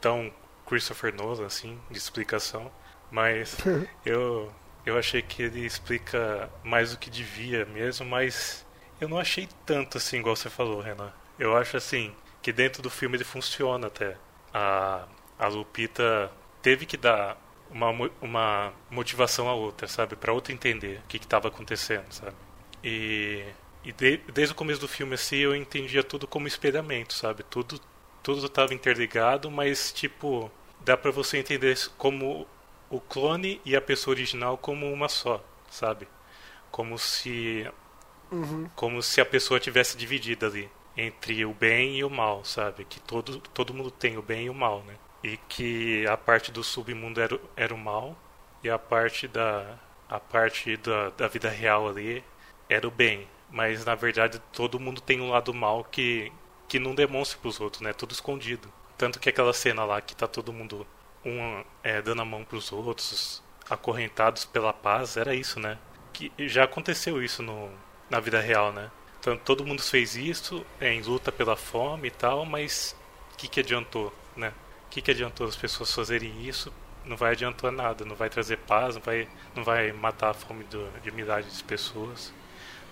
tão 0.00 0.32
Christopher 0.64 1.12
Nolan, 1.12 1.46
assim, 1.46 1.76
de 1.90 1.98
explicação. 1.98 2.70
Mas 3.10 3.56
eu, 4.06 4.52
eu 4.86 4.98
achei 4.98 5.22
que 5.22 5.42
ele 5.42 5.66
explica 5.66 6.50
mais 6.64 6.92
do 6.92 6.98
que 6.98 7.10
devia 7.10 7.66
mesmo, 7.66 8.06
mas 8.06 8.66
eu 9.00 9.08
não 9.08 9.18
achei 9.18 9.48
tanto 9.66 9.98
assim, 9.98 10.18
igual 10.18 10.36
você 10.36 10.48
falou, 10.50 10.80
Renan. 10.80 11.12
Eu 11.38 11.56
acho 11.56 11.76
assim, 11.76 12.14
que 12.42 12.52
dentro 12.52 12.82
do 12.82 12.90
filme 12.90 13.16
ele 13.16 13.24
funciona 13.24 13.88
até. 13.88 14.16
A, 14.54 15.06
a 15.38 15.48
Lupita 15.48 16.32
teve 16.62 16.86
que 16.86 16.96
dar 16.96 17.36
uma, 17.70 17.90
uma 18.22 18.72
motivação 18.90 19.48
a 19.48 19.54
outra, 19.54 19.86
sabe? 19.88 20.16
Pra 20.16 20.32
outra 20.32 20.52
entender 20.52 21.00
o 21.04 21.08
que 21.08 21.18
estava 21.18 21.48
acontecendo, 21.48 22.10
sabe? 22.12 22.36
E, 22.82 23.44
e 23.84 23.92
de- 23.92 24.18
desde 24.32 24.52
o 24.52 24.56
começo 24.56 24.80
do 24.80 24.88
filme 24.88 25.14
assim 25.14 25.36
eu 25.38 25.54
entendia 25.54 26.02
tudo 26.02 26.26
como 26.26 26.46
espelhamento, 26.48 27.14
sabe? 27.14 27.42
Tudo 27.42 27.80
tudo 28.22 28.44
estava 28.46 28.74
interligado, 28.74 29.50
mas 29.50 29.92
tipo 29.92 30.50
dá 30.84 30.96
pra 30.96 31.10
você 31.12 31.38
entender 31.38 31.76
como 31.96 32.46
o 32.90 33.00
clone 33.00 33.60
e 33.64 33.76
a 33.76 33.80
pessoa 33.80 34.14
original 34.14 34.58
como 34.58 34.92
uma 34.92 35.08
só, 35.08 35.44
sabe? 35.70 36.08
Como 36.70 36.98
se 36.98 37.66
como 38.74 39.02
se 39.02 39.20
a 39.20 39.26
pessoa 39.26 39.60
tivesse 39.60 39.96
dividida 39.96 40.46
ali 40.46 40.70
entre 40.96 41.44
o 41.44 41.52
bem 41.52 41.98
e 41.98 42.04
o 42.04 42.10
mal, 42.10 42.44
sabe? 42.44 42.84
Que 42.84 43.00
todo 43.00 43.40
todo 43.52 43.74
mundo 43.74 43.90
tem 43.90 44.16
o 44.16 44.22
bem 44.22 44.46
e 44.46 44.50
o 44.50 44.54
mal, 44.54 44.82
né? 44.84 44.96
E 45.22 45.36
que 45.48 46.06
a 46.06 46.16
parte 46.16 46.50
do 46.52 46.62
submundo 46.62 47.20
era, 47.20 47.34
o- 47.34 47.40
era 47.56 47.74
o 47.74 47.78
mal 47.78 48.16
e 48.62 48.70
a 48.70 48.78
parte 48.78 49.26
da 49.28 49.78
a 50.08 50.20
parte 50.20 50.76
da, 50.76 51.10
da 51.10 51.26
vida 51.28 51.48
real 51.50 51.88
ali 51.88 52.24
era 52.68 52.86
o 52.86 52.90
bem, 52.90 53.28
mas 53.50 53.84
na 53.84 53.94
verdade 53.94 54.38
todo 54.52 54.78
mundo 54.80 55.00
tem 55.00 55.20
um 55.20 55.30
lado 55.30 55.52
mal 55.54 55.84
que 55.84 56.32
que 56.68 56.78
não 56.80 56.94
demonstra 56.94 57.38
pros 57.40 57.60
outros, 57.60 57.80
né? 57.82 57.92
Tudo 57.92 58.12
escondido. 58.12 58.72
Tanto 58.96 59.20
que 59.20 59.28
aquela 59.28 59.52
cena 59.52 59.84
lá 59.84 60.00
que 60.00 60.16
tá 60.16 60.26
todo 60.26 60.52
mundo 60.52 60.86
um 61.26 61.64
é, 61.82 62.00
dando 62.00 62.22
a 62.22 62.24
mão 62.24 62.44
pros 62.44 62.72
outros, 62.72 63.42
acorrentados 63.68 64.44
pela 64.44 64.72
paz, 64.72 65.16
era 65.16 65.34
isso, 65.34 65.58
né? 65.58 65.76
Que 66.12 66.32
já 66.38 66.64
aconteceu 66.64 67.22
isso 67.22 67.42
no, 67.42 67.70
na 68.08 68.20
vida 68.20 68.40
real, 68.40 68.72
né? 68.72 68.90
Então 69.18 69.36
todo 69.36 69.66
mundo 69.66 69.82
fez 69.82 70.14
isso 70.14 70.64
é, 70.80 70.92
em 70.92 71.02
luta 71.02 71.32
pela 71.32 71.56
fome 71.56 72.08
e 72.08 72.10
tal, 72.10 72.44
mas 72.46 72.96
o 73.34 73.36
que, 73.36 73.48
que 73.48 73.60
adiantou, 73.60 74.14
né? 74.36 74.52
O 74.86 74.90
que, 74.90 75.02
que 75.02 75.10
adiantou 75.10 75.46
as 75.46 75.56
pessoas 75.56 75.92
fazerem 75.92 76.46
isso? 76.46 76.72
Não 77.04 77.16
vai 77.16 77.32
adiantar 77.32 77.72
nada, 77.72 78.04
não 78.04 78.16
vai 78.16 78.30
trazer 78.30 78.58
paz, 78.58 78.94
não 78.94 79.02
vai, 79.02 79.28
não 79.54 79.64
vai 79.64 79.92
matar 79.92 80.30
a 80.30 80.34
fome 80.34 80.64
do, 80.64 80.88
de 81.00 81.10
milhares 81.10 81.58
de 81.58 81.64
pessoas, 81.64 82.32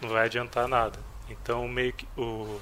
não 0.00 0.08
vai 0.08 0.24
adiantar 0.24 0.68
nada. 0.68 0.98
Então 1.28 1.66
meio 1.68 1.92
que 1.92 2.06
o, 2.16 2.60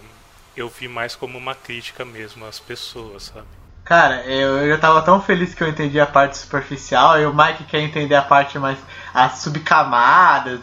eu 0.56 0.68
vi 0.68 0.86
mais 0.86 1.16
como 1.16 1.38
uma 1.38 1.54
crítica 1.54 2.04
mesmo 2.04 2.44
às 2.44 2.60
pessoas, 2.60 3.24
sabe? 3.24 3.61
Cara, 3.92 4.22
eu, 4.24 4.56
eu 4.64 4.80
tava 4.80 5.02
tão 5.02 5.20
feliz 5.20 5.52
que 5.52 5.62
eu 5.62 5.68
entendi 5.68 6.00
a 6.00 6.06
parte 6.06 6.38
superficial, 6.38 7.20
e 7.20 7.26
o 7.26 7.34
Mike 7.36 7.64
quer 7.64 7.80
entender 7.80 8.14
a 8.14 8.22
parte 8.22 8.58
mais. 8.58 8.78
as 9.12 9.40
subcamadas. 9.40 10.60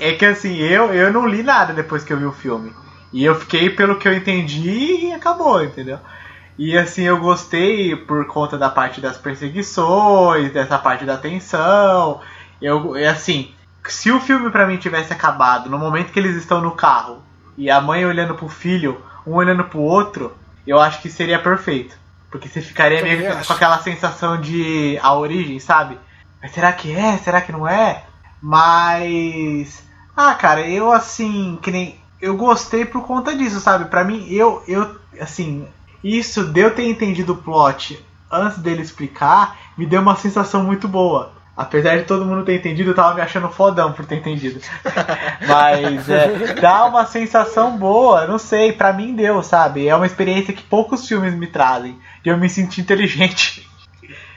É 0.00 0.12
que 0.12 0.24
assim, 0.24 0.56
eu, 0.56 0.90
eu 0.94 1.12
não 1.12 1.26
li 1.26 1.42
nada 1.42 1.74
depois 1.74 2.02
que 2.02 2.10
eu 2.10 2.16
vi 2.16 2.24
o 2.24 2.32
filme. 2.32 2.72
E 3.12 3.22
eu 3.22 3.34
fiquei 3.34 3.68
pelo 3.68 3.98
que 3.98 4.08
eu 4.08 4.14
entendi 4.14 5.08
e 5.08 5.12
acabou, 5.12 5.62
entendeu? 5.62 5.98
E 6.56 6.78
assim, 6.78 7.02
eu 7.02 7.18
gostei 7.18 7.94
por 7.94 8.26
conta 8.26 8.56
da 8.56 8.70
parte 8.70 9.02
das 9.02 9.18
perseguições, 9.18 10.50
dessa 10.50 10.78
parte 10.78 11.04
da 11.04 11.18
tensão. 11.18 12.22
Eu, 12.58 12.94
assim, 13.06 13.54
se 13.86 14.10
o 14.10 14.18
filme 14.18 14.50
pra 14.50 14.66
mim 14.66 14.78
tivesse 14.78 15.12
acabado 15.12 15.68
no 15.68 15.78
momento 15.78 16.10
que 16.10 16.18
eles 16.18 16.36
estão 16.36 16.62
no 16.62 16.70
carro 16.70 17.22
e 17.58 17.70
a 17.70 17.82
mãe 17.82 18.06
olhando 18.06 18.34
pro 18.34 18.48
filho, 18.48 19.04
um 19.26 19.34
olhando 19.34 19.64
pro 19.64 19.80
outro, 19.80 20.34
eu 20.66 20.80
acho 20.80 21.02
que 21.02 21.10
seria 21.10 21.38
perfeito. 21.38 21.99
Porque 22.30 22.48
você 22.48 22.60
ficaria 22.60 23.02
meio 23.02 23.32
acho. 23.32 23.48
com 23.48 23.52
aquela 23.52 23.78
sensação 23.82 24.40
de 24.40 24.98
a 25.02 25.14
origem, 25.14 25.58
sabe? 25.58 25.98
Mas 26.40 26.52
será 26.52 26.72
que 26.72 26.94
é? 26.94 27.18
Será 27.18 27.40
que 27.40 27.52
não 27.52 27.66
é? 27.66 28.04
Mas. 28.40 29.82
Ah, 30.16 30.34
cara, 30.34 30.66
eu 30.66 30.92
assim, 30.92 31.58
que 31.60 31.70
nem. 31.70 32.00
Eu 32.20 32.36
gostei 32.36 32.84
por 32.84 33.02
conta 33.06 33.34
disso, 33.34 33.60
sabe? 33.60 33.86
Pra 33.86 34.04
mim, 34.04 34.26
eu, 34.30 34.62
eu, 34.68 34.96
assim, 35.18 35.66
isso 36.04 36.44
de 36.44 36.60
eu 36.60 36.74
ter 36.74 36.86
entendido 36.86 37.32
o 37.32 37.36
plot 37.36 38.04
antes 38.30 38.58
dele 38.58 38.82
explicar, 38.82 39.56
me 39.76 39.86
deu 39.86 40.00
uma 40.00 40.16
sensação 40.16 40.62
muito 40.62 40.86
boa. 40.86 41.32
Apesar 41.60 41.98
de 41.98 42.04
todo 42.04 42.24
mundo 42.24 42.42
ter 42.42 42.54
entendido, 42.54 42.90
eu 42.90 42.94
tava 42.94 43.14
me 43.14 43.20
achando 43.20 43.50
fodão 43.50 43.92
por 43.92 44.06
ter 44.06 44.14
entendido. 44.14 44.58
Mas 45.46 46.08
é, 46.08 46.54
dá 46.54 46.86
uma 46.86 47.04
sensação 47.04 47.76
boa, 47.76 48.26
não 48.26 48.38
sei, 48.38 48.72
pra 48.72 48.94
mim 48.94 49.14
deu, 49.14 49.42
sabe? 49.42 49.86
É 49.86 49.94
uma 49.94 50.06
experiência 50.06 50.54
que 50.54 50.62
poucos 50.62 51.06
filmes 51.06 51.34
me 51.34 51.46
trazem. 51.46 51.98
De 52.24 52.30
eu 52.30 52.38
me 52.38 52.48
sentir 52.48 52.80
inteligente. 52.80 53.68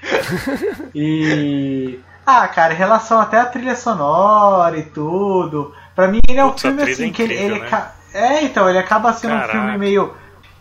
E. 0.93 1.97
Ah, 2.25 2.45
cara, 2.47 2.73
em 2.73 2.77
relação 2.77 3.19
até 3.19 3.39
à 3.39 3.45
trilha 3.45 3.75
sonora 3.75 4.77
e 4.77 4.83
tudo, 4.83 5.73
pra 5.95 6.09
mim 6.09 6.19
ele 6.27 6.39
é 6.39 6.45
um 6.45 6.49
Putz, 6.49 6.65
a 6.65 6.67
filme 6.67 6.81
trilha 6.83 6.93
assim 6.93 7.09
é 7.09 7.13
que 7.13 7.21
ele, 7.21 7.33
incrível, 7.35 7.55
ele 7.55 7.71
né? 7.71 7.91
É, 8.13 8.43
então, 8.43 8.69
ele 8.69 8.77
acaba 8.77 9.13
sendo 9.13 9.33
um 9.33 9.39
Caraca. 9.39 9.59
filme 9.59 9.77
meio. 9.77 10.13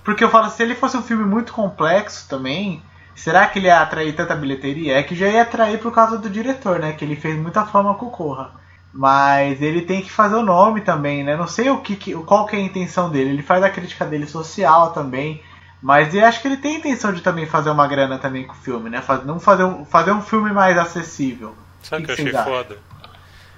Porque 0.04 0.22
eu 0.22 0.30
falo, 0.30 0.48
se 0.48 0.62
ele 0.62 0.76
fosse 0.76 0.96
um 0.96 1.02
filme 1.02 1.24
muito 1.24 1.52
complexo 1.52 2.26
também, 2.28 2.80
será 3.14 3.46
que 3.46 3.58
ele 3.58 3.66
ia 3.66 3.80
atrair 3.80 4.14
tanta 4.14 4.34
bilheteria? 4.34 4.98
É 4.98 5.02
que 5.02 5.14
já 5.14 5.28
ia 5.28 5.42
atrair 5.42 5.78
por 5.78 5.92
causa 5.92 6.18
do 6.18 6.28
diretor, 6.30 6.78
né? 6.78 6.92
Que 6.92 7.04
ele 7.04 7.16
fez 7.16 7.36
muita 7.36 7.64
fama 7.66 7.94
com 7.94 8.06
o 8.06 8.10
Corra. 8.10 8.52
Mas 8.92 9.62
ele 9.62 9.82
tem 9.82 10.02
que 10.02 10.10
fazer 10.10 10.34
o 10.34 10.42
nome 10.42 10.82
também, 10.82 11.24
né? 11.24 11.36
Não 11.36 11.46
sei 11.48 11.70
o 11.70 11.80
que, 11.80 11.96
qual 12.24 12.46
que 12.46 12.56
é 12.56 12.58
a 12.58 12.62
intenção 12.62 13.10
dele. 13.10 13.30
Ele 13.30 13.42
faz 13.42 13.62
a 13.62 13.70
crítica 13.70 14.04
dele 14.04 14.26
social 14.26 14.92
também. 14.92 15.42
Mas 15.80 16.14
eu 16.14 16.24
acho 16.24 16.40
que 16.40 16.46
ele 16.48 16.58
tem 16.58 16.76
a 16.76 16.78
intenção 16.78 17.12
de 17.12 17.22
também 17.22 17.46
fazer 17.46 17.70
uma 17.70 17.88
grana 17.88 18.18
também 18.18 18.44
com 18.46 18.52
o 18.52 18.56
filme, 18.56 18.88
né? 18.90 19.00
Faz- 19.00 19.24
não 19.24 19.40
fazer 19.40 19.64
um, 19.64 19.84
fazer 19.84 20.12
um 20.12 20.20
filme 20.22 20.52
mais 20.52 20.76
acessível. 20.78 21.56
Sabe 21.82 22.04
o 22.04 22.06
que, 22.06 22.14
que 22.14 22.20
eu 22.22 22.26
achei 22.28 22.38
acham? 22.38 22.52
foda? 22.52 22.78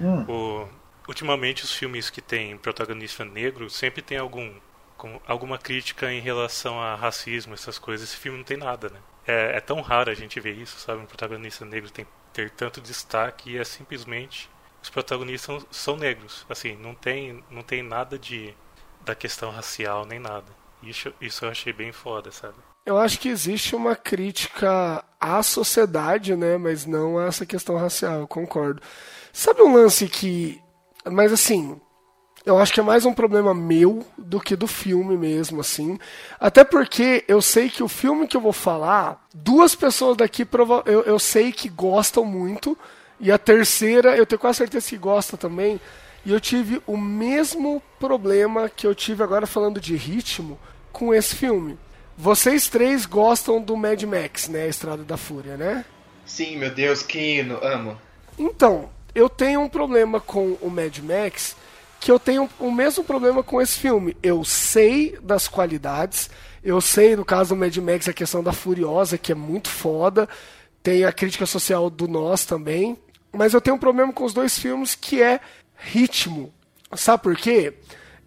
Hum. 0.01 0.25
O- 0.27 0.67
ultimamente 1.07 1.63
os 1.63 1.71
filmes 1.71 2.09
que 2.09 2.21
tem 2.21 2.57
protagonista 2.57 3.23
negro 3.23 3.69
sempre 3.69 4.01
tem 4.01 4.17
algum 4.17 4.49
com- 4.97 5.19
alguma 5.27 5.57
crítica 5.57 6.11
em 6.11 6.19
relação 6.21 6.81
a 6.81 6.95
racismo, 6.95 7.53
essas 7.53 7.77
coisas. 7.77 8.07
Esse 8.09 8.17
filme 8.17 8.37
não 8.39 8.45
tem 8.45 8.57
nada, 8.57 8.89
né? 8.89 8.99
É, 9.27 9.57
é 9.57 9.59
tão 9.59 9.81
raro 9.81 10.11
a 10.11 10.13
gente 10.13 10.39
ver 10.39 10.53
isso, 10.53 10.79
sabe? 10.79 11.01
Um 11.01 11.05
protagonista 11.05 11.65
negro 11.65 11.89
tem, 11.89 12.05
ter 12.33 12.49
tanto 12.51 12.81
destaque 12.81 13.51
e 13.51 13.57
é 13.57 13.63
simplesmente 13.63 14.49
os 14.81 14.89
protagonistas 14.89 15.45
são, 15.45 15.67
são 15.71 15.97
negros. 15.97 16.45
Assim, 16.47 16.75
não 16.75 16.93
tem, 16.93 17.43
não 17.49 17.63
tem 17.63 17.81
nada 17.81 18.19
de 18.19 18.53
da 19.03 19.15
questão 19.15 19.51
racial 19.51 20.05
nem 20.05 20.19
nada. 20.19 20.45
Isso, 20.81 21.13
isso 21.21 21.45
eu 21.45 21.49
achei 21.49 21.71
bem 21.71 21.91
foda, 21.91 22.31
sabe? 22.31 22.55
Eu 22.85 22.97
acho 22.97 23.19
que 23.19 23.29
existe 23.29 23.75
uma 23.75 23.95
crítica 23.95 25.03
à 25.19 25.41
sociedade, 25.41 26.35
né? 26.35 26.57
Mas 26.57 26.85
não 26.85 27.17
a 27.17 27.25
essa 27.25 27.45
questão 27.45 27.77
racial, 27.77 28.27
concordo. 28.27 28.81
Sabe 29.33 29.61
um 29.61 29.73
lance 29.73 30.07
que. 30.07 30.61
Mas 31.03 31.33
assim. 31.33 31.81
Eu 32.45 32.59
acho 32.59 32.71
que 32.71 32.79
é 32.79 32.83
mais 32.83 33.05
um 33.05 33.13
problema 33.13 33.55
meu 33.55 34.05
do 34.15 34.39
que 34.39 34.55
do 34.55 34.67
filme 34.67 35.17
mesmo, 35.17 35.61
assim. 35.61 35.97
Até 36.39 36.63
porque 36.63 37.25
eu 37.27 37.41
sei 37.41 37.69
que 37.69 37.81
o 37.81 37.87
filme 37.87 38.27
que 38.27 38.37
eu 38.37 38.41
vou 38.41 38.53
falar, 38.53 39.25
duas 39.33 39.73
pessoas 39.73 40.15
daqui 40.15 40.47
eu, 40.85 41.01
eu 41.03 41.17
sei 41.17 41.51
que 41.51 41.67
gostam 41.67 42.23
muito. 42.23 42.77
E 43.19 43.31
a 43.31 43.37
terceira, 43.39 44.15
eu 44.15 44.27
tenho 44.27 44.39
quase 44.39 44.59
certeza 44.59 44.87
que 44.87 44.97
gosta 44.97 45.35
também. 45.35 45.81
E 46.23 46.31
eu 46.31 46.39
tive 46.39 46.81
o 46.85 46.95
mesmo 46.95 47.81
problema 47.99 48.69
que 48.69 48.85
eu 48.85 48.93
tive 48.93 49.23
agora 49.23 49.47
falando 49.47 49.81
de 49.81 49.95
ritmo 49.95 50.59
com 50.91 51.13
esse 51.13 51.35
filme. 51.35 51.79
Vocês 52.15 52.69
três 52.69 53.07
gostam 53.07 53.59
do 53.59 53.75
Mad 53.75 54.01
Max, 54.03 54.47
né? 54.47 54.67
Estrada 54.67 55.03
da 55.03 55.17
Fúria, 55.17 55.57
né? 55.57 55.83
Sim, 56.25 56.57
meu 56.57 56.69
Deus, 56.69 57.01
que 57.01 57.39
hino, 57.39 57.57
amo. 57.63 57.99
Então, 58.37 58.89
eu 59.15 59.29
tenho 59.29 59.61
um 59.61 59.69
problema 59.69 60.19
com 60.19 60.57
o 60.61 60.69
Mad 60.69 60.97
Max 60.99 61.55
que 62.05 62.11
eu 62.11 62.19
tenho 62.19 62.47
o 62.59 62.69
mesmo 62.69 63.03
problema 63.03 63.41
com 63.41 63.59
esse 63.59 63.79
filme. 63.79 64.15
Eu 64.21 64.43
sei 64.45 65.17
das 65.23 65.47
qualidades, 65.47 66.29
eu 66.63 66.79
sei, 66.79 67.15
no 67.15 67.25
caso 67.25 67.55
do 67.55 67.59
Mad 67.59 67.75
Max, 67.77 68.07
a 68.07 68.13
questão 68.13 68.43
da 68.43 68.53
Furiosa, 68.53 69.17
que 69.17 69.31
é 69.31 69.35
muito 69.35 69.69
foda, 69.69 70.29
tem 70.83 71.03
a 71.03 71.11
crítica 71.11 71.47
social 71.47 71.89
do 71.89 72.07
Nós 72.07 72.45
também, 72.45 72.95
mas 73.33 73.55
eu 73.55 73.59
tenho 73.59 73.75
um 73.75 73.79
problema 73.79 74.13
com 74.13 74.23
os 74.23 74.35
dois 74.35 74.59
filmes 74.59 74.93
que 74.93 75.19
é 75.19 75.39
ritmo. 75.75 76.53
Sabe 76.93 77.23
por 77.23 77.35
quê? 77.35 77.73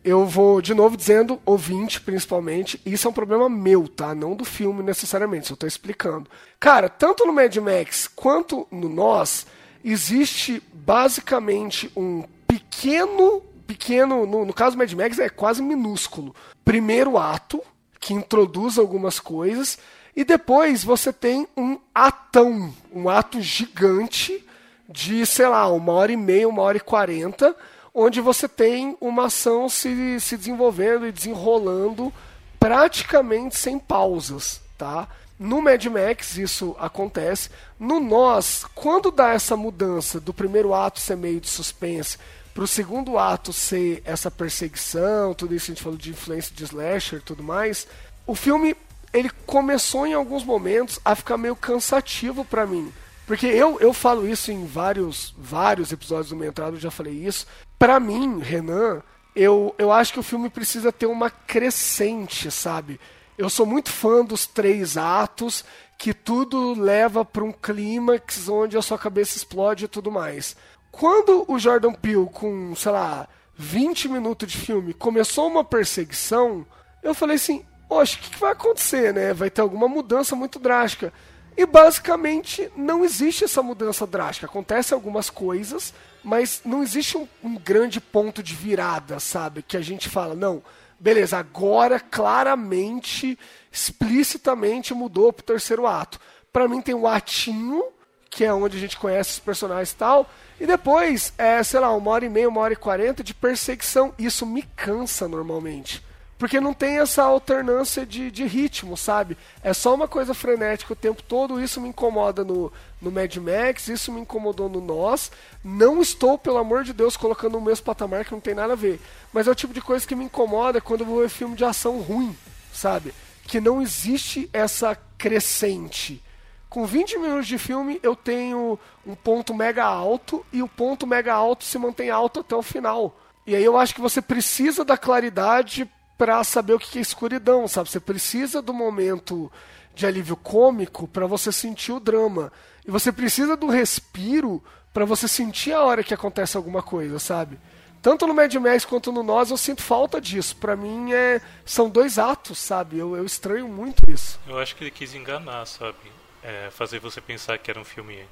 Eu 0.03 0.27
vou 0.27 0.61
de 0.61 0.75
novo 0.75 0.97
dizendo, 0.97 1.41
ouvinte 1.47 2.01
principalmente, 2.01 2.81
isso 2.85 3.07
é 3.07 3.11
um 3.11 3.14
problema 3.14 3.49
meu, 3.49 3.87
tá? 3.87 4.12
Não 4.12 4.35
do 4.35 4.45
filme 4.45 4.83
necessariamente, 4.83 5.47
só 5.47 5.55
tô 5.55 5.69
explicando. 5.69 6.29
Cara, 6.59 6.88
tanto 6.88 7.25
no 7.25 7.33
Mad 7.33 7.55
Max 7.59 8.09
quanto 8.09 8.67
no 8.73 8.88
Nós, 8.88 9.47
existe 9.85 10.61
basicamente 10.73 11.93
um 11.97 12.25
pequeno, 12.45 13.41
pequeno, 13.68 14.26
no, 14.26 14.46
no 14.46 14.54
caso 14.54 14.74
do 14.74 14.78
Mad 14.78 14.90
Max 14.94 15.18
é 15.18 15.28
quase 15.28 15.62
minúsculo, 15.62 16.35
primeiro 16.64 17.18
ato, 17.18 17.62
que 18.00 18.14
introduz 18.14 18.78
algumas 18.78 19.20
coisas, 19.20 19.78
e 20.16 20.24
depois 20.24 20.83
você 20.83 21.12
tem 21.12 21.46
um 21.54 21.78
atão, 21.94 22.74
um 22.90 23.11
ato 23.11 23.42
gigante 23.42 24.42
de, 24.88 25.24
sei 25.26 25.46
lá, 25.46 25.68
uma 25.68 25.92
hora 25.92 26.11
e 26.11 26.16
meia, 26.16 26.48
uma 26.48 26.62
hora 26.62 26.78
e 26.78 26.81
quarenta, 26.81 27.54
onde 27.92 28.22
você 28.22 28.48
tem 28.48 28.96
uma 29.00 29.26
ação 29.26 29.68
se, 29.68 30.18
se 30.18 30.37
desenvolvendo 30.37 31.07
e 31.07 31.12
desenrolando 31.12 32.12
praticamente 32.59 33.57
sem 33.57 33.78
pausas, 33.78 34.62
tá? 34.78 35.07
No 35.38 35.62
Mad 35.62 35.85
Max 35.85 36.37
isso 36.37 36.74
acontece. 36.81 37.50
No 37.78 38.00
Nós, 38.00 38.64
quando 38.74 39.11
dá 39.11 39.35
essa 39.35 39.57
mudança 39.57 40.18
do 40.18 40.35
primeiro 40.35 40.74
ato 40.74 40.98
ser 40.98 41.16
meio 41.16 41.40
de 41.40 41.48
suspense 41.48 42.18
para 42.59 42.64
o 42.64 42.66
segundo 42.66 43.16
ato 43.16 43.53
ser 43.53 44.03
essa 44.05 44.33
perseguição, 44.33 45.33
tudo 45.33 45.55
isso 45.55 45.66
que 45.66 45.71
a 45.71 45.75
gente 45.77 45.85
falou 45.85 45.97
de 45.97 46.11
influência 46.11 46.53
de 46.53 46.64
slasher 46.64 47.23
tudo 47.23 47.40
mais, 47.40 47.87
o 48.27 48.35
filme 48.35 48.75
ele 49.12 49.31
começou 49.47 50.05
em 50.05 50.12
alguns 50.12 50.42
momentos 50.42 50.99
a 51.05 51.14
ficar 51.14 51.38
meio 51.38 51.55
cansativo 51.55 52.44
para 52.44 52.66
mim. 52.66 52.92
Porque 53.29 53.47
eu, 53.47 53.79
eu 53.79 53.92
falo 53.92 54.29
isso 54.29 54.51
em 54.51 54.66
vários 54.66 55.33
vários 55.38 55.92
episódios 55.92 56.31
do 56.31 56.37
Meia 56.37 56.49
Entrada, 56.49 56.75
eu 56.75 56.81
já 56.81 56.90
falei 56.90 57.14
isso. 57.14 57.47
Pra 57.79 58.01
mim, 58.01 58.40
Renan, 58.40 59.05
eu, 59.37 59.73
eu 59.79 59.92
acho 59.92 60.12
que 60.12 60.18
o 60.18 60.25
filme 60.25 60.51
precisa 60.51 60.90
ter 60.90 61.07
uma 61.07 61.31
crescente, 61.31 62.51
sabe? 62.51 62.99
Eu 63.38 63.49
sou 63.49 63.66
muito 63.66 63.88
fã 63.88 64.25
dos 64.25 64.49
três 64.49 64.97
atos, 64.97 65.64
que 65.97 66.12
tudo 66.12 66.75
leva 66.75 67.25
para 67.25 67.44
um 67.44 67.53
clímax 67.53 68.49
onde 68.49 68.77
a 68.77 68.83
sua 68.83 68.99
cabeça 68.99 69.37
explode 69.37 69.85
e 69.85 69.88
tudo 69.88 70.11
mais. 70.11 70.57
Quando 70.98 71.44
o 71.46 71.61
Jordan 71.61 71.92
Peele, 71.92 72.26
com, 72.26 72.74
sei 72.74 72.90
lá, 72.90 73.28
20 73.54 74.08
minutos 74.08 74.50
de 74.50 74.58
filme, 74.58 74.92
começou 74.92 75.46
uma 75.46 75.62
perseguição, 75.62 76.66
eu 77.04 77.14
falei 77.14 77.37
assim, 77.37 77.64
oxe, 77.88 78.16
o 78.16 78.18
que, 78.18 78.30
que 78.30 78.38
vai 78.40 78.50
acontecer, 78.50 79.14
né? 79.14 79.32
Vai 79.32 79.48
ter 79.48 79.61
alguma 79.61 79.87
mudança 79.87 80.34
muito 80.34 80.58
drástica. 80.58 81.12
E 81.56 81.64
basicamente 81.64 82.68
não 82.76 83.04
existe 83.04 83.44
essa 83.44 83.62
mudança 83.62 84.08
drástica. 84.08 84.48
Acontecem 84.48 84.96
algumas 84.96 85.30
coisas, 85.30 85.94
mas 86.24 86.62
não 86.64 86.82
existe 86.82 87.16
um, 87.16 87.28
um 87.44 87.54
grande 87.54 88.00
ponto 88.00 88.42
de 88.42 88.56
virada, 88.56 89.20
sabe? 89.20 89.62
Que 89.62 89.76
a 89.76 89.80
gente 89.80 90.08
fala, 90.08 90.34
não, 90.34 90.61
beleza, 90.98 91.38
agora 91.38 92.00
claramente, 92.00 93.38
explicitamente 93.70 94.92
mudou 94.92 95.32
pro 95.32 95.44
terceiro 95.44 95.87
ato. 95.87 96.18
Pra 96.52 96.66
mim 96.66 96.80
tem 96.80 96.94
o 96.96 97.06
atinho, 97.06 97.84
que 98.31 98.45
é 98.45 98.53
onde 98.53 98.77
a 98.77 98.81
gente 98.81 98.97
conhece 98.97 99.33
os 99.33 99.38
personagens 99.38 99.93
e 99.93 99.97
tal, 99.97 100.29
e 100.61 100.67
depois, 100.67 101.33
é, 101.38 101.62
sei 101.62 101.81
lá, 101.81 101.95
uma 101.95 102.11
hora 102.11 102.25
e 102.25 102.29
meia, 102.29 102.49
uma 102.49 102.61
hora 102.61 102.73
e 102.73 102.77
quarenta 102.77 103.23
de 103.23 103.33
perseguição. 103.33 104.12
Isso 104.19 104.45
me 104.45 104.62
cansa 104.62 105.29
normalmente. 105.29 106.03
Porque 106.37 106.61
não 106.61 106.73
tem 106.73 107.01
essa 107.01 107.25
alternância 107.25 108.07
de, 108.07 108.31
de 108.31 108.45
ritmo, 108.45 108.97
sabe? 108.97 109.37
É 109.61 109.73
só 109.75 109.93
uma 109.93 110.07
coisa 110.07 110.33
frenética 110.35 110.93
o 110.93 110.97
tempo 110.97 111.21
todo. 111.21 111.61
Isso 111.61 111.81
me 111.81 111.88
incomoda 111.88 112.45
no, 112.45 112.73
no 113.03 113.11
Mad 113.11 113.37
Max, 113.37 113.88
isso 113.88 114.12
me 114.12 114.21
incomodou 114.21 114.69
no 114.69 114.81
Nós. 114.81 115.33
Não 115.64 116.01
estou, 116.01 116.38
pelo 116.38 116.59
amor 116.59 116.85
de 116.85 116.93
Deus, 116.93 117.17
colocando 117.17 117.55
no 117.55 117.61
mesmo 117.61 117.85
patamar 117.85 118.25
que 118.25 118.33
não 118.33 118.41
tem 118.41 118.55
nada 118.55 118.75
a 118.75 118.77
ver. 118.77 119.01
Mas 119.33 119.49
é 119.49 119.51
o 119.51 119.55
tipo 119.55 119.75
de 119.75 119.81
coisa 119.81 120.07
que 120.07 120.14
me 120.14 120.25
incomoda 120.25 120.81
quando 120.81 121.01
eu 121.01 121.07
vou 121.07 121.21
ver 121.21 121.29
filme 121.29 121.57
de 121.57 121.64
ação 121.64 122.01
ruim, 122.01 122.37
sabe? 122.73 123.12
Que 123.45 123.61
não 123.61 123.83
existe 123.83 124.49
essa 124.53 124.97
crescente. 125.17 126.23
Com 126.68 126.85
20 126.85 127.18
minutos 127.18 127.46
de 127.46 127.57
filme, 127.57 127.98
eu 128.02 128.14
tenho 128.14 128.78
um 129.07 129.14
ponto 129.14 129.54
mega 129.54 129.85
alto 129.85 130.44
e 130.52 130.62
o 130.62 130.68
ponto 130.68 131.07
mega 131.07 131.33
alto 131.33 131.64
se 131.64 131.78
mantém 131.78 132.11
alto 132.11 132.40
até 132.40 132.54
o 132.54 132.62
final. 132.62 133.18
E 133.46 133.57
aí 133.57 133.64
eu 133.64 133.78
acho 133.78 133.94
que 133.94 134.00
você 134.00 134.20
precisa 134.20 134.85
da 134.85 134.96
claridade 134.96 135.90
para 136.18 136.42
saber 136.44 136.74
o 136.74 136.78
que 136.78 136.98
é 136.98 137.00
escuridão, 137.00 137.66
sabe? 137.66 137.88
Você 137.88 138.00
precisa 138.00 138.61
do 138.61 138.74
momento 138.74 139.50
de 139.94 140.07
alívio 140.07 140.37
cômico 140.37 141.09
para 141.09 141.26
você 141.26 141.50
sentir 141.50 141.92
o 141.92 142.00
drama. 142.00 142.52
E 142.87 142.90
você 142.90 143.11
precisa 143.11 143.57
do 143.57 143.68
respiro 143.68 144.62
para 144.92 145.04
você 145.04 145.26
sentir 145.26 145.72
a 145.72 145.83
hora 145.83 146.04
que 146.04 146.12
acontece 146.12 146.57
alguma 146.57 146.83
coisa, 146.83 147.18
sabe? 147.18 147.59
Tanto 148.02 148.26
no 148.26 148.35
Mad 148.35 148.54
Max 148.54 148.85
quanto 148.85 149.11
no 149.11 149.22
Nós 149.22 149.50
eu 149.50 149.57
sinto 149.57 149.83
falta 149.83 150.20
disso. 150.20 150.57
Para 150.57 150.76
mim 150.76 151.12
é 151.12 151.40
são 151.64 151.88
dois 151.88 152.18
atos, 152.18 152.59
sabe? 152.59 152.98
Eu, 152.98 153.16
eu 153.16 153.24
estranho 153.24 153.68
muito 153.68 154.09
isso. 154.11 154.38
Eu 154.46 154.59
acho 154.59 154.76
que 154.76 154.85
ele 154.85 154.90
quis 154.90 155.14
enganar, 155.14 155.66
sabe? 155.66 155.96
É, 156.42 156.70
fazer 156.70 156.98
você 157.01 157.20
pensar 157.20 157.59
que 157.59 157.70
era 157.70 157.81
um 157.81 157.85
filme 157.85 158.24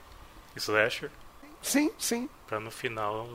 slasher, 0.55 1.11
Sim, 1.61 1.90
sim. 1.99 2.29
pra 2.47 2.61
no 2.61 2.71
final 2.71 3.29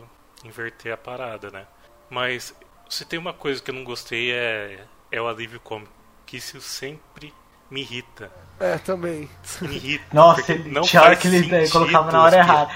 inverter 0.44 0.94
a 0.94 0.98
parada, 0.98 1.52
né? 1.52 1.66
Mas 2.10 2.56
se 2.90 3.06
tem 3.06 3.20
uma 3.20 3.34
coisa 3.34 3.62
que 3.62 3.70
eu 3.70 3.76
não 3.76 3.84
gostei 3.84 4.32
é, 4.32 4.86
é 5.12 5.22
o 5.22 5.28
alívio 5.28 5.60
cômico, 5.60 5.92
que 6.26 6.38
isso 6.38 6.60
sempre 6.62 7.34
me 7.70 7.82
irrita. 7.82 8.32
É, 8.60 8.78
também. 8.78 9.30
Me 9.62 9.76
irrita. 9.76 10.06
Nossa, 10.14 10.56
não 10.66 10.82
tinha 10.82 11.02
hora 11.02 11.16
que 11.16 11.28
ele 11.28 11.70
colocava 11.70 12.12
na 12.12 12.24
hora 12.24 12.38
errada. 12.38 12.72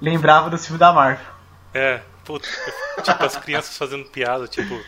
Lembrava 0.00 0.48
do 0.50 0.58
filme 0.58 0.78
da 0.78 0.92
Marvel. 0.92 1.26
É, 1.74 2.00
puta, 2.24 2.48
tipo, 3.02 3.24
as 3.24 3.36
crianças 3.36 3.76
fazendo 3.76 4.08
piada, 4.08 4.48
tipo, 4.48 4.78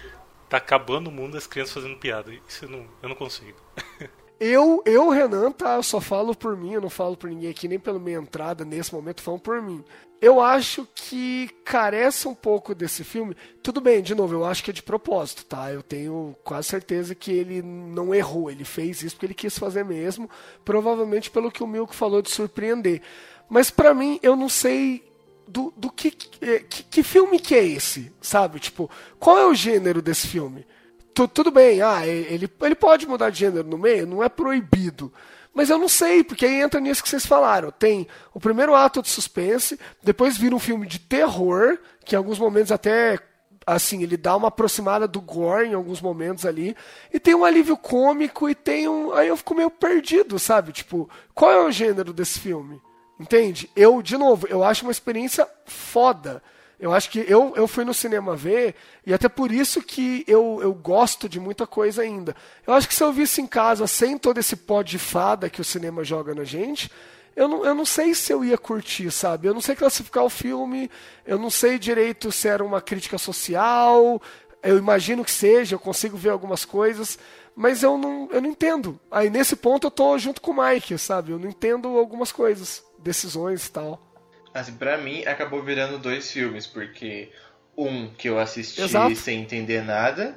tá 0.49 0.57
acabando 0.57 1.09
o 1.09 1.13
mundo 1.13 1.37
as 1.37 1.47
crianças 1.47 1.75
fazendo 1.75 1.97
piada. 1.97 2.33
Isso 2.49 2.65
eu 2.65 2.69
não, 2.71 2.87
eu 3.03 3.09
não 3.09 3.17
consigo. 3.17 3.59
eu, 4.45 4.83
eu, 4.85 5.09
Renan, 5.09 5.53
tá? 5.53 5.77
Eu 5.77 5.85
só 5.85 6.01
falo 6.01 6.35
por 6.35 6.57
mim, 6.57 6.73
eu 6.73 6.81
não 6.81 6.91
falo 6.91 7.17
por 7.17 7.31
ninguém 7.31 7.49
aqui, 7.49 7.69
nem 7.69 7.79
pela 7.79 8.01
minha 8.01 8.19
entrada 8.19 8.65
nesse 8.65 8.93
momento, 8.93 9.23
falando 9.23 9.41
por 9.41 9.63
mim. 9.63 9.85
Eu 10.21 10.41
acho 10.41 10.85
que 10.97 11.49
carece 11.65 12.27
um 12.27 12.35
pouco 12.35 12.75
desse 12.75 13.05
filme. 13.05 13.37
Tudo 13.63 13.81
bem, 13.81 14.03
de 14.03 14.17
novo, 14.17 14.35
eu 14.35 14.45
acho 14.45 14.65
que 14.65 14.73
é 14.73 14.75
de 14.75 14.83
propósito, 14.83 15.45
tá? 15.45 15.73
Eu 15.73 15.81
tenho 15.81 16.35
quase 16.43 16.67
certeza 16.67 17.15
que 17.15 17.31
ele 17.31 17.63
não 17.63 18.13
errou, 18.13 18.51
ele 18.51 18.65
fez 18.65 19.01
isso 19.05 19.15
porque 19.15 19.27
ele 19.27 19.35
quis 19.35 19.57
fazer 19.57 19.85
mesmo, 19.85 20.29
provavelmente 20.65 21.31
pelo 21.31 21.51
que 21.51 21.63
o 21.63 21.67
Milko 21.67 21.95
falou 21.95 22.21
de 22.21 22.31
surpreender. 22.31 23.01
Mas 23.49 23.71
para 23.71 23.95
mim, 23.95 24.19
eu 24.25 24.35
não 24.35 24.49
sei 24.49 25.05
do, 25.47 25.73
do 25.77 25.89
que, 25.89 26.11
que, 26.11 26.83
que 26.83 27.03
filme 27.05 27.39
que 27.39 27.55
é 27.55 27.65
esse, 27.65 28.13
sabe? 28.21 28.59
Tipo, 28.59 28.91
qual 29.21 29.39
é 29.39 29.47
o 29.47 29.55
gênero 29.55 30.03
desse 30.03 30.27
filme? 30.27 30.67
Tu, 31.15 31.29
tudo 31.29 31.51
bem, 31.51 31.83
ah, 31.83 32.07
ele, 32.07 32.51
ele 32.61 32.75
pode 32.75 33.07
mudar 33.07 33.31
de 33.31 33.41
gênero 33.41 33.69
no 33.69 33.77
meio, 33.77 34.07
não 34.07 34.23
é 34.23 34.29
proibido. 34.29 35.13
Mas 35.55 35.69
eu 35.69 35.79
não 35.79 35.89
sei, 35.89 36.25
porque 36.25 36.47
aí 36.47 36.63
entra 36.63 36.81
nisso 36.81 37.03
que 37.03 37.09
vocês 37.09 37.27
falaram. 37.27 37.71
Tem 37.71 38.09
o 38.33 38.41
primeiro 38.41 38.75
ato 38.75 39.03
de 39.03 39.09
suspense, 39.09 39.79
depois 40.03 40.39
vira 40.39 40.55
um 40.55 40.59
filme 40.59 40.87
de 40.87 40.99
terror, 40.99 41.79
que 42.05 42.15
em 42.15 42.19
alguns 42.19 42.39
momentos 42.39 42.73
até 42.73 43.19
assim, 43.67 44.03
ele 44.03 44.17
dá 44.17 44.37
uma 44.37 44.49
aproximada 44.49 45.07
do 45.07 45.21
gore 45.21 45.69
em 45.69 45.75
alguns 45.75 46.01
momentos 46.01 46.45
ali, 46.45 46.77
e 47.13 47.21
tem 47.21 47.35
um 47.35 47.45
alívio 47.45 47.77
cômico 47.77 48.49
e 48.49 48.55
tem 48.55 48.89
um, 48.89 49.13
aí 49.13 49.29
eu 49.29 49.37
fico 49.37 49.55
meio 49.55 49.71
perdido, 49.71 50.39
sabe? 50.39 50.73
Tipo, 50.73 51.09
qual 51.35 51.53
é 51.53 51.65
o 51.65 51.71
gênero 51.71 52.13
desse 52.13 52.41
filme? 52.41 52.81
Entende? 53.21 53.71
Eu, 53.77 54.03
de 54.03 54.17
novo, 54.17 54.47
eu 54.49 54.65
acho 54.65 54.85
uma 54.85 54.91
experiência 54.91 55.47
foda. 55.65 56.43
Eu 56.83 56.93
acho 56.93 57.11
que 57.11 57.25
eu, 57.29 57.53
eu 57.55 57.69
fui 57.69 57.85
no 57.85 57.95
cinema 57.95 58.35
ver, 58.35 58.75
e 59.07 59.15
até 59.15 59.29
por 59.29 59.53
isso 59.53 59.81
que 59.81 60.25
eu, 60.27 60.59
eu 60.61 60.75
gosto 60.75 61.29
de 61.29 61.39
muita 61.39 61.65
coisa 61.65 62.03
ainda. 62.03 62.35
Eu 62.67 62.75
acho 62.75 62.89
que 62.89 62.95
se 62.95 63.05
eu 63.05 63.13
visse 63.13 63.41
em 63.41 63.47
casa 63.47 63.87
sem 63.87 64.19
todo 64.19 64.39
esse 64.39 64.57
pó 64.57 64.83
de 64.83 64.99
fada 64.99 65.49
que 65.49 65.61
o 65.61 65.65
cinema 65.65 66.03
joga 66.03 66.35
na 66.35 66.43
gente, 66.43 66.91
eu 67.37 67.47
não, 67.47 67.65
eu 67.65 67.73
não 67.73 67.87
sei 67.87 68.17
se 68.17 68.33
eu 68.33 68.45
ia 68.45 68.59
curtir, 68.59 69.13
sabe? 69.13 69.47
Eu 69.47 69.55
não 69.55 69.61
sei 69.61 69.77
classificar 69.77 70.25
o 70.25 70.29
filme, 70.29 70.91
eu 71.25 71.39
não 71.39 71.51
sei 71.51 71.79
direito 71.79 72.33
se 72.33 72.49
era 72.49 72.65
uma 72.65 72.81
crítica 72.81 73.17
social, 73.17 74.21
eu 74.61 74.77
imagino 74.77 75.25
que 75.25 75.31
seja, 75.31 75.77
eu 75.77 75.79
consigo 75.79 76.17
ver 76.17 76.31
algumas 76.31 76.65
coisas, 76.65 77.17
mas 77.55 77.85
eu 77.85 77.97
não, 77.97 78.29
eu 78.33 78.43
não 78.43 78.51
entendo. 78.51 78.99
Aí 79.09 79.31
nesse 79.31 79.55
ponto 79.55 79.87
eu 79.87 79.91
tô 79.93 80.19
junto 80.19 80.41
com 80.41 80.51
o 80.51 80.67
Mike, 80.67 80.99
sabe? 80.99 81.31
Eu 81.31 81.39
não 81.39 81.49
entendo 81.49 81.97
algumas 81.97 82.33
coisas, 82.33 82.85
decisões 82.99 83.69
e 83.69 83.71
tal. 83.71 84.12
Assim, 84.55 84.75
pra 84.75 84.99
mim, 84.99 85.25
acabou 85.25 85.63
virando 85.63 85.99
dois 85.99 86.31
filmes, 86.31 86.67
porque 86.67 87.31
um 87.77 88.09
que 88.11 88.29
eu 88.29 88.39
assisti 88.39 88.83
Exato. 88.83 89.17
sem 89.17 89.41
entender 89.41 89.83
nada, 89.83 90.37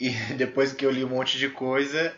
e 0.00 0.10
depois 0.36 0.72
que 0.72 0.84
eu 0.84 0.90
li 0.90 1.04
um 1.04 1.08
monte 1.08 1.38
de 1.38 1.48
coisa, 1.48 2.14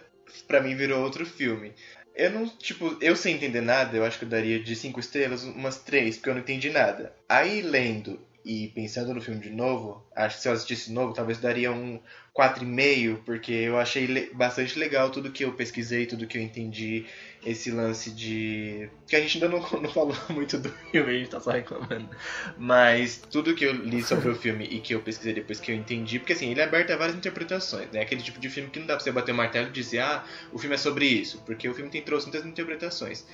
pra 0.47 0.61
mim 0.61 0.75
virou 0.75 1.03
outro 1.03 1.27
filme. 1.27 1.73
Eu 2.15 2.31
não, 2.31 2.47
tipo, 2.47 2.97
eu 3.01 3.17
sem 3.17 3.35
entender 3.35 3.61
nada, 3.61 3.97
eu 3.97 4.05
acho 4.05 4.19
que 4.19 4.25
eu 4.25 4.29
daria 4.29 4.61
de 4.61 4.77
cinco 4.77 5.01
estrelas 5.01 5.43
umas 5.43 5.79
três, 5.79 6.17
porque 6.17 6.31
eu 6.31 6.35
não 6.35 6.43
entendi 6.43 6.71
nada. 6.71 7.13
Aí 7.29 7.61
lendo 7.61 8.21
e 8.45 8.69
pensando 8.69 9.15
no 9.15 9.21
filme 9.21 9.41
de 9.41 9.51
novo, 9.51 10.05
acho 10.15 10.37
que 10.37 10.43
se 10.43 10.49
eu 10.49 10.53
assistisse 10.53 10.89
de 10.89 10.93
novo, 10.93 11.15
talvez 11.15 11.39
daria 11.39 11.73
um 11.73 11.99
4,5, 12.37 13.25
porque 13.25 13.53
eu 13.53 13.79
achei 13.79 14.31
bastante 14.35 14.79
legal 14.79 15.11
tudo 15.11 15.33
que 15.33 15.45
eu 15.45 15.55
pesquisei, 15.55 16.05
tudo 16.07 16.27
que 16.27 16.37
eu 16.37 16.43
entendi, 16.43 17.07
esse 17.45 17.71
lance 17.71 18.11
de. 18.11 18.89
que 19.07 19.17
a 19.17 19.21
gente 19.21 19.37
ainda 19.43 19.49
não, 19.49 19.61
não 19.81 19.91
falou 19.91 20.17
muito 20.31 20.59
do 20.59 20.69
filme, 20.91 21.11
a 21.11 21.19
gente 21.19 21.31
tá 21.31 21.41
só 21.41 21.51
reclamando. 21.51 22.09
Mas 22.57 23.23
tudo 23.31 23.55
que 23.55 23.65
eu 23.65 23.73
li 23.73 24.03
sobre 24.03 24.29
o 24.29 24.35
filme 24.35 24.65
e 24.65 24.81
que 24.81 24.95
eu 24.95 25.01
pesquisei 25.01 25.35
depois 25.35 25.61
que 25.61 25.71
eu 25.71 25.77
entendi, 25.77 26.19
porque 26.19 26.33
assim, 26.33 26.51
ele 26.51 26.61
é 26.61 26.65
aberto 26.65 26.91
a 26.93 26.97
várias 26.97 27.17
interpretações, 27.17 27.91
né? 27.91 28.01
Aquele 28.01 28.23
tipo 28.23 28.41
de 28.41 28.49
filme 28.49 28.71
que 28.71 28.79
não 28.79 28.87
dá 28.87 28.95
pra 28.95 29.05
você 29.05 29.13
bater 29.13 29.33
o 29.33 29.35
martelo 29.35 29.69
e 29.69 29.73
dizer, 29.73 30.01
ah, 30.01 30.25
o 30.53 30.59
filme 30.59 30.75
é 30.75 30.79
sobre 30.79 31.07
isso, 31.07 31.43
porque 31.45 31.69
o 31.69 31.75
filme 31.75 31.91
tem 31.91 32.03
trouxe 32.03 32.27
muitas 32.27 32.47
interpretações. 32.47 33.27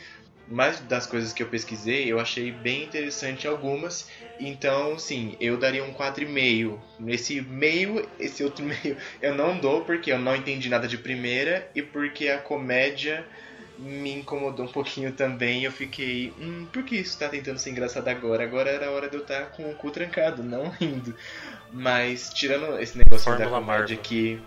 Mas 0.51 0.81
das 0.81 1.07
coisas 1.07 1.33
que 1.33 1.45
eu 1.45 1.47
pesquisei, 1.47 2.11
eu 2.11 2.19
achei 2.19 2.51
bem 2.51 2.83
interessante 2.83 3.47
algumas. 3.47 4.11
Então, 4.41 4.99
sim, 4.99 5.37
eu 5.41 5.57
daria 5.57 5.85
um 5.85 5.95
4,5. 5.95 6.77
Nesse 6.99 7.41
meio, 7.41 8.05
esse 8.19 8.43
outro 8.43 8.65
meio, 8.67 8.97
eu 9.23 9.33
não 9.33 9.57
dou 9.57 9.85
porque 9.85 10.11
eu 10.11 10.19
não 10.19 10.35
entendi 10.35 10.69
nada 10.69 10.89
de 10.89 10.99
primeira 10.99 11.71
e 11.73 11.81
porque 11.81 12.29
a 12.29 12.39
comédia 12.39 13.25
me 13.81 14.13
incomodou 14.13 14.67
um 14.67 14.73
pouquinho 14.73 15.13
também. 15.13 15.65
Eu 15.65 15.73
fiquei, 15.73 16.33
hum, 16.39 16.67
por 16.73 16.83
que 16.85 16.97
isso 16.97 17.19
tá 17.19 17.29
tentando 17.29 17.59
ser 17.59 17.71
engraçado 17.71 18.09
agora? 18.09 18.45
Agora 18.45 18.71
era 18.71 18.87
a 18.87 18.91
hora 18.91 19.09
de 19.09 19.17
eu 19.17 19.23
estar 19.23 19.47
com 19.53 19.71
o 19.71 19.75
cu 19.75 19.91
trancado, 19.91 20.43
não 20.43 20.69
rindo. 20.71 21.15
Mas, 21.73 22.31
tirando 22.33 22.79
esse 22.81 22.99
negócio 22.99 23.33
da 23.37 23.49
Fórmula 23.49 23.61
comédia 23.61 23.97
Marvel. 23.97 23.99
que. 23.99 24.43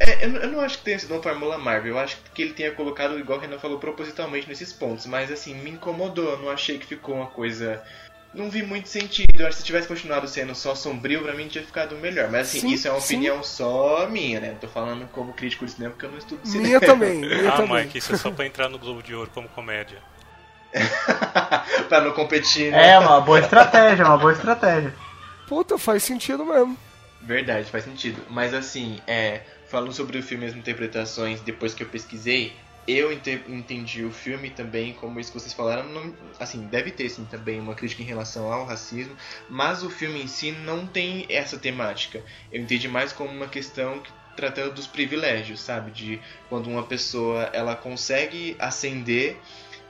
É, 0.00 0.24
eu, 0.24 0.28
não- 0.30 0.40
eu 0.40 0.48
não 0.50 0.60
acho 0.60 0.78
que 0.78 0.84
tenha 0.84 0.98
sido 0.98 1.14
uma 1.14 1.22
Fórmula 1.22 1.56
Marvel, 1.56 1.92
eu 1.94 1.98
acho 1.98 2.18
que 2.34 2.42
ele 2.42 2.52
tenha 2.52 2.72
colocado, 2.72 3.18
igual 3.18 3.38
o 3.38 3.40
Renan 3.40 3.58
falou, 3.60 3.78
propositalmente 3.78 4.48
nesses 4.48 4.72
pontos, 4.72 5.06
mas 5.06 5.30
assim, 5.30 5.54
me 5.54 5.70
incomodou, 5.70 6.30
eu 6.32 6.38
não 6.38 6.50
achei 6.50 6.78
que 6.78 6.86
ficou 6.86 7.14
uma 7.14 7.26
coisa. 7.28 7.82
Não 8.34 8.50
vi 8.50 8.62
muito 8.64 8.88
sentido, 8.88 9.28
eu 9.38 9.46
acho 9.46 9.56
que 9.56 9.60
se 9.62 9.66
tivesse 9.66 9.86
continuado 9.86 10.26
sendo 10.26 10.54
só 10.54 10.74
sombrio, 10.74 11.22
pra 11.22 11.34
mim 11.34 11.46
tinha 11.46 11.62
ficado 11.64 11.94
melhor. 11.96 12.28
Mas 12.30 12.48
assim, 12.48 12.60
Sim, 12.60 12.72
isso 12.72 12.88
é 12.88 12.90
uma 12.90 13.00
sim. 13.00 13.14
opinião 13.16 13.42
só 13.44 14.08
minha, 14.08 14.40
né? 14.40 14.48
Não 14.50 14.58
tô 14.58 14.66
falando 14.68 15.06
como 15.12 15.32
crítico 15.32 15.64
de 15.64 15.70
cinema 15.72 15.92
porque 15.92 16.06
eu 16.06 16.10
não 16.10 16.18
estudo 16.18 16.40
cinema. 16.44 16.66
Minha 16.66 16.80
também, 16.80 17.20
minha 17.20 17.48
Ah, 17.48 17.56
também. 17.56 17.84
Mike, 17.84 17.98
isso 17.98 18.12
é 18.12 18.16
só 18.16 18.30
pra 18.32 18.44
entrar 18.44 18.68
no 18.68 18.78
Globo 18.78 19.02
de 19.02 19.14
Ouro 19.14 19.30
como 19.32 19.48
comédia. 19.50 19.98
pra 21.88 22.00
não 22.00 22.12
competir, 22.12 22.72
né? 22.72 22.90
É 22.92 22.98
uma 22.98 23.20
boa 23.20 23.38
estratégia, 23.38 24.04
uma 24.04 24.18
boa 24.18 24.32
estratégia. 24.32 24.92
Puta, 25.46 25.78
faz 25.78 26.02
sentido 26.02 26.44
mesmo. 26.44 26.76
Verdade, 27.22 27.70
faz 27.70 27.84
sentido. 27.84 28.20
Mas 28.28 28.52
assim, 28.52 29.00
é, 29.06 29.42
falando 29.68 29.92
sobre 29.92 30.18
o 30.18 30.22
filme 30.22 30.44
e 30.44 30.48
as 30.48 30.54
interpretações, 30.56 31.40
depois 31.40 31.72
que 31.74 31.82
eu 31.84 31.88
pesquisei, 31.88 32.52
eu 32.86 33.12
ente- 33.12 33.44
entendi 33.48 34.04
o 34.04 34.10
filme 34.12 34.50
também, 34.50 34.94
como 34.94 35.18
isso 35.20 35.32
que 35.32 35.38
vocês 35.40 35.54
falaram, 35.54 35.88
não- 35.88 36.16
assim, 36.38 36.68
deve 36.68 36.90
ter 36.90 37.08
sim 37.08 37.24
também 37.26 37.60
uma 37.60 37.74
crítica 37.74 38.02
em 38.02 38.06
relação 38.06 38.52
ao 38.52 38.64
racismo, 38.66 39.16
mas 39.48 39.82
o 39.82 39.90
filme 39.90 40.22
em 40.22 40.26
si 40.28 40.52
não 40.52 40.86
tem 40.86 41.26
essa 41.28 41.58
temática. 41.58 42.24
Eu 42.50 42.62
entendi 42.62 42.88
mais 42.88 43.12
como 43.12 43.30
uma 43.30 43.48
questão 43.48 44.00
que- 44.00 44.12
tratando 44.36 44.74
dos 44.74 44.86
privilégios, 44.88 45.60
sabe? 45.62 45.92
De 45.92 46.20
quando 46.48 46.68
uma 46.68 46.82
pessoa 46.86 47.44
ela 47.52 47.76
consegue 47.76 48.56
ascender 48.58 49.40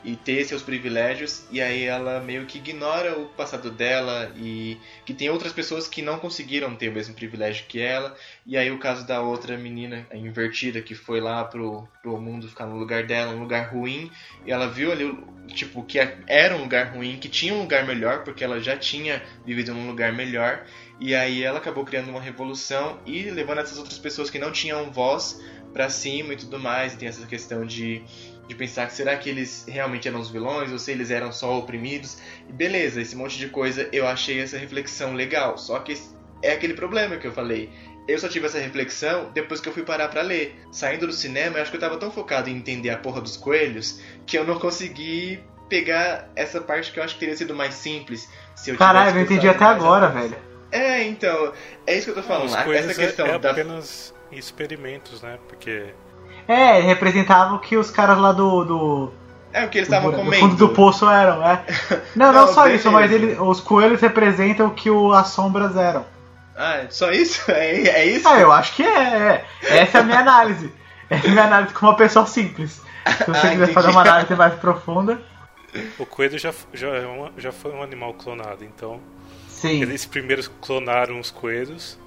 e 0.04 0.14
ter 0.16 0.44
seus 0.44 0.62
privilégios 0.62 1.46
e 1.50 1.62
aí 1.62 1.84
ela 1.84 2.20
meio 2.20 2.44
que 2.44 2.58
ignora 2.58 3.18
o 3.18 3.26
passado 3.26 3.70
dela 3.70 4.30
e 4.36 4.76
que 5.06 5.14
tem 5.14 5.30
outras 5.30 5.52
pessoas 5.52 5.88
que 5.88 6.02
não 6.02 6.18
conseguiram 6.18 6.76
ter 6.76 6.90
o 6.90 6.92
mesmo 6.92 7.14
privilégio 7.14 7.64
que 7.66 7.80
ela 7.80 8.14
e 8.46 8.56
aí 8.56 8.70
o 8.70 8.78
caso 8.78 9.06
da 9.06 9.22
outra 9.22 9.56
menina 9.56 10.06
invertida 10.12 10.82
que 10.82 10.94
foi 10.94 11.20
lá 11.20 11.42
pro, 11.44 11.88
pro 12.02 12.20
mundo 12.20 12.46
ficar 12.46 12.66
no 12.66 12.76
lugar 12.76 13.06
dela 13.06 13.32
um 13.32 13.40
lugar 13.40 13.72
ruim 13.72 14.10
e 14.44 14.52
ela 14.52 14.68
viu 14.68 14.92
ali 14.92 15.18
tipo 15.48 15.82
que 15.82 15.98
era 15.98 16.54
um 16.54 16.60
lugar 16.60 16.94
ruim 16.94 17.16
que 17.18 17.28
tinha 17.28 17.54
um 17.54 17.62
lugar 17.62 17.86
melhor 17.86 18.24
porque 18.24 18.44
ela 18.44 18.60
já 18.60 18.76
tinha 18.76 19.22
vivido 19.46 19.72
num 19.72 19.86
lugar 19.86 20.12
melhor 20.12 20.66
e 21.00 21.14
aí 21.14 21.42
ela 21.42 21.58
acabou 21.58 21.84
criando 21.84 22.10
uma 22.10 22.20
revolução 22.20 23.00
e 23.06 23.22
levando 23.30 23.60
essas 23.60 23.78
outras 23.78 23.98
pessoas 23.98 24.28
que 24.28 24.38
não 24.38 24.52
tinham 24.52 24.92
voz 24.92 25.40
pra 25.72 25.88
cima 25.88 26.34
e 26.34 26.36
tudo 26.36 26.58
mais 26.58 26.94
e 26.94 26.96
tem 26.96 27.08
essa 27.08 27.26
questão 27.26 27.66
de 27.66 28.02
de 28.46 28.54
pensar 28.54 28.86
que 28.86 28.92
será 28.92 29.16
que 29.16 29.28
eles 29.28 29.64
realmente 29.68 30.06
eram 30.06 30.20
os 30.20 30.30
vilões 30.30 30.70
ou 30.70 30.78
se 30.78 30.90
eles 30.92 31.10
eram 31.10 31.32
só 31.32 31.58
oprimidos. 31.58 32.18
E 32.48 32.52
beleza, 32.52 33.00
esse 33.00 33.16
monte 33.16 33.38
de 33.38 33.48
coisa 33.48 33.88
eu 33.92 34.06
achei 34.06 34.40
essa 34.40 34.58
reflexão 34.58 35.14
legal. 35.14 35.56
Só 35.56 35.78
que 35.78 35.96
é 36.42 36.52
aquele 36.52 36.74
problema 36.74 37.16
que 37.16 37.26
eu 37.26 37.32
falei. 37.32 37.70
Eu 38.06 38.18
só 38.18 38.28
tive 38.28 38.46
essa 38.46 38.58
reflexão 38.58 39.30
depois 39.32 39.60
que 39.60 39.68
eu 39.68 39.72
fui 39.72 39.82
parar 39.82 40.08
pra 40.08 40.20
ler. 40.20 40.60
Saindo 40.70 41.06
do 41.06 41.12
cinema, 41.12 41.56
eu 41.56 41.62
acho 41.62 41.70
que 41.70 41.76
eu 41.76 41.80
tava 41.80 41.96
tão 41.96 42.10
focado 42.10 42.50
em 42.50 42.56
entender 42.56 42.90
a 42.90 42.98
porra 42.98 43.20
dos 43.20 43.36
coelhos 43.36 44.00
que 44.26 44.36
eu 44.36 44.44
não 44.44 44.58
consegui 44.58 45.42
pegar 45.68 46.30
essa 46.36 46.60
parte 46.60 46.92
que 46.92 47.00
eu 47.00 47.04
acho 47.04 47.14
que 47.14 47.20
teria 47.20 47.36
sido 47.36 47.54
mais 47.54 47.74
simples. 47.74 48.28
Se 48.54 48.70
eu 48.70 48.76
Caralho, 48.76 49.10
eu 49.10 49.14
não 49.14 49.22
entendi 49.22 49.48
até 49.48 49.64
agora, 49.64 50.08
velho. 50.08 50.36
É, 50.70 51.04
então, 51.04 51.52
é 51.86 51.96
isso 51.96 52.06
que 52.06 52.10
eu 52.10 52.22
tô 52.22 52.28
falando. 52.28 52.48
Os 52.48 52.54
Essa 52.54 52.64
coisas 52.64 52.96
questão 52.96 53.26
é, 53.26 53.30
é 53.30 53.38
da 53.38 53.52
apenas 53.52 54.12
experimentos, 54.32 55.22
né? 55.22 55.38
Porque 55.48 55.94
É, 56.46 56.80
representava 56.80 57.54
o 57.54 57.58
que 57.58 57.76
os 57.76 57.90
caras 57.90 58.18
lá 58.18 58.32
do. 58.32 58.64
do 58.64 59.12
É 59.52 59.64
o 59.64 59.68
que 59.68 59.78
eles 59.78 59.88
estavam 59.88 60.10
do, 60.10 60.16
comendo. 60.18 60.36
fundo 60.36 60.56
do 60.56 60.68
poço 60.70 61.08
eram, 61.08 61.42
é. 61.46 61.64
Não, 62.14 62.32
não, 62.32 62.46
Não, 62.46 62.52
só 62.52 62.64
beleza. 62.64 62.80
isso, 62.82 62.92
mas 62.92 63.10
ele, 63.10 63.34
os 63.40 63.60
coelhos 63.60 64.00
representam 64.00 64.66
o 64.66 64.70
que 64.74 64.90
o, 64.90 65.12
as 65.12 65.28
sombras 65.28 65.76
eram. 65.76 66.04
Ah, 66.56 66.84
só 66.90 67.10
isso? 67.10 67.42
É, 67.50 67.88
é 67.88 68.04
isso? 68.06 68.28
Ah, 68.28 68.38
eu 68.38 68.52
acho 68.52 68.74
que 68.74 68.82
é, 68.82 69.44
é. 69.62 69.78
Essa 69.78 69.98
é 69.98 70.00
a 70.02 70.04
minha 70.04 70.20
análise. 70.20 70.72
Essa 71.10 71.26
é 71.26 71.30
a 71.30 71.32
minha 71.32 71.44
análise 71.44 71.72
como 71.74 71.90
uma 71.90 71.96
pessoa 71.96 72.26
simples. 72.26 72.80
Se 73.18 73.24
você 73.26 73.46
Ah, 73.46 73.50
quiser 73.50 73.72
fazer 73.72 73.90
uma 73.90 74.00
análise 74.02 74.34
mais 74.34 74.54
profunda, 74.54 75.20
o 75.98 76.06
coelho 76.06 76.38
já, 76.38 76.52
já, 76.72 76.88
é 76.88 77.06
uma- 77.06 77.32
já 77.36 77.52
foi 77.52 77.72
um 77.72 77.82
animal 77.82 78.14
clonado, 78.14 78.64
então 78.64 79.00
sim. 79.48 79.82
eles 79.82 80.06
primeiro 80.06 80.42
clonaram 80.60 81.18
os 81.20 81.30
coelhos, 81.30 81.98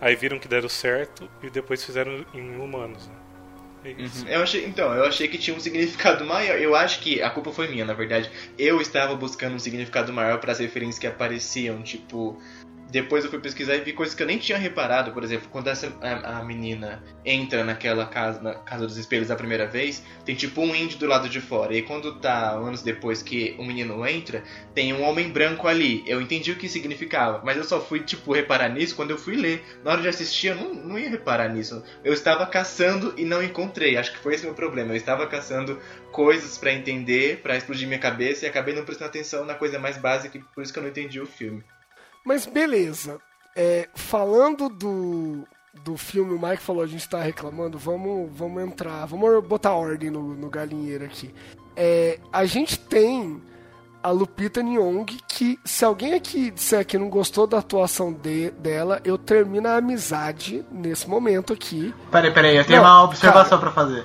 aí 0.00 0.14
viram 0.16 0.38
que 0.38 0.48
deram 0.48 0.68
certo 0.68 1.28
e 1.42 1.50
depois 1.50 1.84
fizeram 1.84 2.24
em 2.32 2.56
humanos. 2.60 3.06
Né? 3.08 3.14
Uhum. 3.84 4.28
Eu 4.28 4.42
achei, 4.42 4.64
então, 4.64 4.94
eu 4.94 5.04
achei 5.04 5.26
que 5.26 5.38
tinha 5.38 5.56
um 5.56 5.60
significado 5.60 6.24
maior. 6.24 6.58
Eu 6.58 6.74
acho 6.74 7.00
que 7.00 7.20
a 7.20 7.30
culpa 7.30 7.50
foi 7.50 7.68
minha, 7.68 7.84
na 7.84 7.94
verdade. 7.94 8.30
Eu 8.58 8.80
estava 8.80 9.14
buscando 9.16 9.56
um 9.56 9.58
significado 9.58 10.12
maior 10.12 10.38
para 10.38 10.52
as 10.52 10.60
referências 10.60 10.98
que 10.98 11.06
apareciam, 11.06 11.82
tipo 11.82 12.40
depois 12.92 13.24
eu 13.24 13.30
fui 13.30 13.40
pesquisar 13.40 13.74
e 13.74 13.80
vi 13.80 13.94
coisas 13.94 14.14
que 14.14 14.22
eu 14.22 14.26
nem 14.26 14.36
tinha 14.36 14.58
reparado. 14.58 15.12
Por 15.12 15.24
exemplo, 15.24 15.48
quando 15.50 15.68
essa, 15.68 15.90
a, 16.02 16.40
a 16.40 16.44
menina 16.44 17.02
entra 17.24 17.64
naquela 17.64 18.04
casa, 18.04 18.42
na 18.42 18.54
casa 18.54 18.86
dos 18.86 18.98
espelhos 18.98 19.30
a 19.30 19.34
primeira 19.34 19.66
vez, 19.66 20.04
tem 20.26 20.34
tipo 20.34 20.60
um 20.60 20.74
índio 20.74 20.98
do 20.98 21.06
lado 21.06 21.26
de 21.26 21.40
fora. 21.40 21.74
E 21.74 21.80
quando 21.80 22.20
tá 22.20 22.50
anos 22.50 22.82
depois 22.82 23.22
que 23.22 23.56
o 23.58 23.64
menino 23.64 24.06
entra, 24.06 24.44
tem 24.74 24.92
um 24.92 25.02
homem 25.04 25.30
branco 25.30 25.66
ali. 25.66 26.04
Eu 26.06 26.20
entendi 26.20 26.52
o 26.52 26.56
que 26.56 26.68
significava, 26.68 27.40
mas 27.42 27.56
eu 27.56 27.64
só 27.64 27.80
fui, 27.80 28.00
tipo, 28.00 28.34
reparar 28.34 28.68
nisso 28.68 28.94
quando 28.94 29.10
eu 29.10 29.18
fui 29.18 29.36
ler. 29.36 29.64
Na 29.82 29.92
hora 29.92 30.02
de 30.02 30.08
assistir, 30.08 30.48
eu 30.48 30.56
não, 30.56 30.74
não 30.74 30.98
ia 30.98 31.08
reparar 31.08 31.48
nisso. 31.48 31.82
Eu 32.04 32.12
estava 32.12 32.44
caçando 32.44 33.14
e 33.16 33.24
não 33.24 33.42
encontrei. 33.42 33.96
Acho 33.96 34.12
que 34.12 34.18
foi 34.18 34.34
esse 34.34 34.44
meu 34.44 34.54
problema. 34.54 34.92
Eu 34.92 34.96
estava 34.96 35.26
caçando 35.26 35.80
coisas 36.10 36.58
pra 36.58 36.74
entender, 36.74 37.38
pra 37.38 37.56
explodir 37.56 37.88
minha 37.88 37.98
cabeça 37.98 38.44
e 38.44 38.48
acabei 38.48 38.74
não 38.74 38.84
prestando 38.84 39.08
atenção 39.08 39.46
na 39.46 39.54
coisa 39.54 39.78
mais 39.78 39.96
básica, 39.96 40.38
por 40.54 40.62
isso 40.62 40.70
que 40.70 40.78
eu 40.78 40.82
não 40.82 40.90
entendi 40.90 41.18
o 41.18 41.26
filme. 41.26 41.64
Mas 42.24 42.46
beleza. 42.46 43.18
É, 43.54 43.88
falando 43.94 44.68
do, 44.68 45.46
do 45.84 45.96
filme, 45.96 46.34
o 46.34 46.40
Mike 46.40 46.62
falou, 46.62 46.82
a 46.82 46.86
gente 46.86 47.08
tá 47.08 47.20
reclamando, 47.20 47.78
vamos, 47.78 48.30
vamos 48.32 48.62
entrar, 48.62 49.04
vamos 49.06 49.44
botar 49.46 49.72
ordem 49.72 50.10
no, 50.10 50.34
no 50.34 50.48
galinheiro 50.48 51.04
aqui. 51.04 51.34
É, 51.76 52.18
a 52.32 52.44
gente 52.44 52.78
tem 52.78 53.42
a 54.02 54.10
Lupita 54.10 54.62
Nyong, 54.62 55.06
que 55.28 55.58
se 55.64 55.84
alguém 55.84 56.14
aqui 56.14 56.50
disser 56.50 56.84
que 56.84 56.98
não 56.98 57.08
gostou 57.08 57.46
da 57.46 57.58
atuação 57.58 58.12
de, 58.12 58.50
dela, 58.50 59.00
eu 59.04 59.16
termino 59.16 59.68
a 59.68 59.76
amizade 59.76 60.64
nesse 60.72 61.08
momento 61.08 61.52
aqui. 61.52 61.94
Peraí, 62.10 62.32
peraí, 62.32 62.56
eu 62.56 62.64
tenho 62.64 62.82
Não, 62.82 62.88
uma 62.88 63.04
observação 63.04 63.58
pra 63.60 63.70
fazer. 63.70 64.04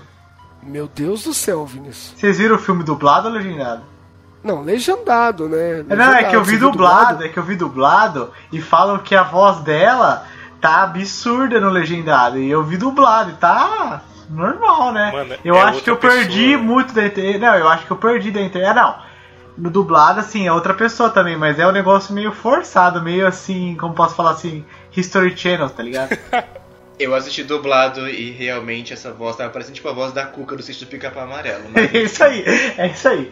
Meu 0.62 0.88
Deus 0.88 1.24
do 1.24 1.34
céu, 1.34 1.66
Vinícius. 1.66 2.20
Vocês 2.20 2.38
viram 2.38 2.56
o 2.56 2.60
filme 2.60 2.84
dublado 2.84 3.28
ou 3.28 3.34
legendado? 3.34 3.84
Não, 4.44 4.62
legendado, 4.62 5.50
né? 5.50 5.84
Não, 5.88 5.96
é 5.96 5.96
Legendado. 5.96 6.30
que 6.30 6.36
eu 6.36 6.44
vi 6.44 6.58
viu 6.58 6.72
dublado, 6.72 7.24
é 7.24 7.30
que 7.30 7.38
eu 7.38 7.44
vi 7.44 7.56
dublado 7.56 8.32
e 8.52 8.62
falam 8.62 8.98
que 9.00 9.16
a 9.16 9.24
voz 9.24 9.60
dela 9.60 10.26
tá 10.62 10.84
absurda 10.84 11.60
no 11.60 11.70
legendado. 11.70 12.38
E 12.38 12.50
eu 12.50 12.64
vi 12.64 12.78
dublado 12.78 13.32
e 13.32 13.34
tá 13.34 14.02
normal, 14.30 14.92
né? 14.92 15.12
Mano, 15.12 15.36
eu 15.44 15.56
é 15.56 15.62
acho 15.62 15.82
que 15.82 15.90
eu 15.90 15.98
perdi 15.98 16.50
pessoa. 16.50 16.64
muito 16.64 16.94
da 16.94 17.06
internet. 17.06 17.40
Não, 17.40 17.56
eu 17.56 17.68
acho 17.68 17.86
que 17.86 17.92
eu 17.92 17.98
perdi 17.98 18.32
da 18.32 18.42
internet. 18.42 18.76
Não. 18.76 18.96
No 19.58 19.72
dublado, 19.72 20.20
assim, 20.20 20.46
é 20.46 20.54
outra 20.54 20.74
pessoa 20.74 21.10
também, 21.10 21.36
mas 21.36 21.58
é 21.58 21.68
um 21.68 21.72
negócio 21.72 22.14
meio 22.14 22.32
forçado, 22.32 23.02
meio 23.02 23.26
assim, 23.26 23.76
como 23.80 23.96
posso 23.96 24.16
falar 24.16 24.32
assim, 24.32 24.64
History 24.96 25.36
Channel, 25.36 25.70
tá 25.70 25.82
ligado? 25.82 26.16
Eu 27.00 27.14
assisti 27.14 27.44
dublado 27.44 28.10
e 28.10 28.32
realmente 28.32 28.92
essa 28.92 29.12
voz 29.12 29.36
tava 29.36 29.52
parecendo 29.52 29.76
tipo 29.76 29.88
a 29.88 29.94
voz 29.94 30.14
da 30.14 30.26
Cuca 30.26 30.56
do 30.56 30.64
sítio 30.64 30.88
do 30.88 30.90
Pica-Pau 30.90 31.24
Amarelo. 31.24 31.66
Mas... 31.74 31.94
é 31.94 31.98
isso 32.00 32.24
aí, 32.24 32.44
é 32.76 32.88
isso 32.88 33.08
aí. 33.08 33.32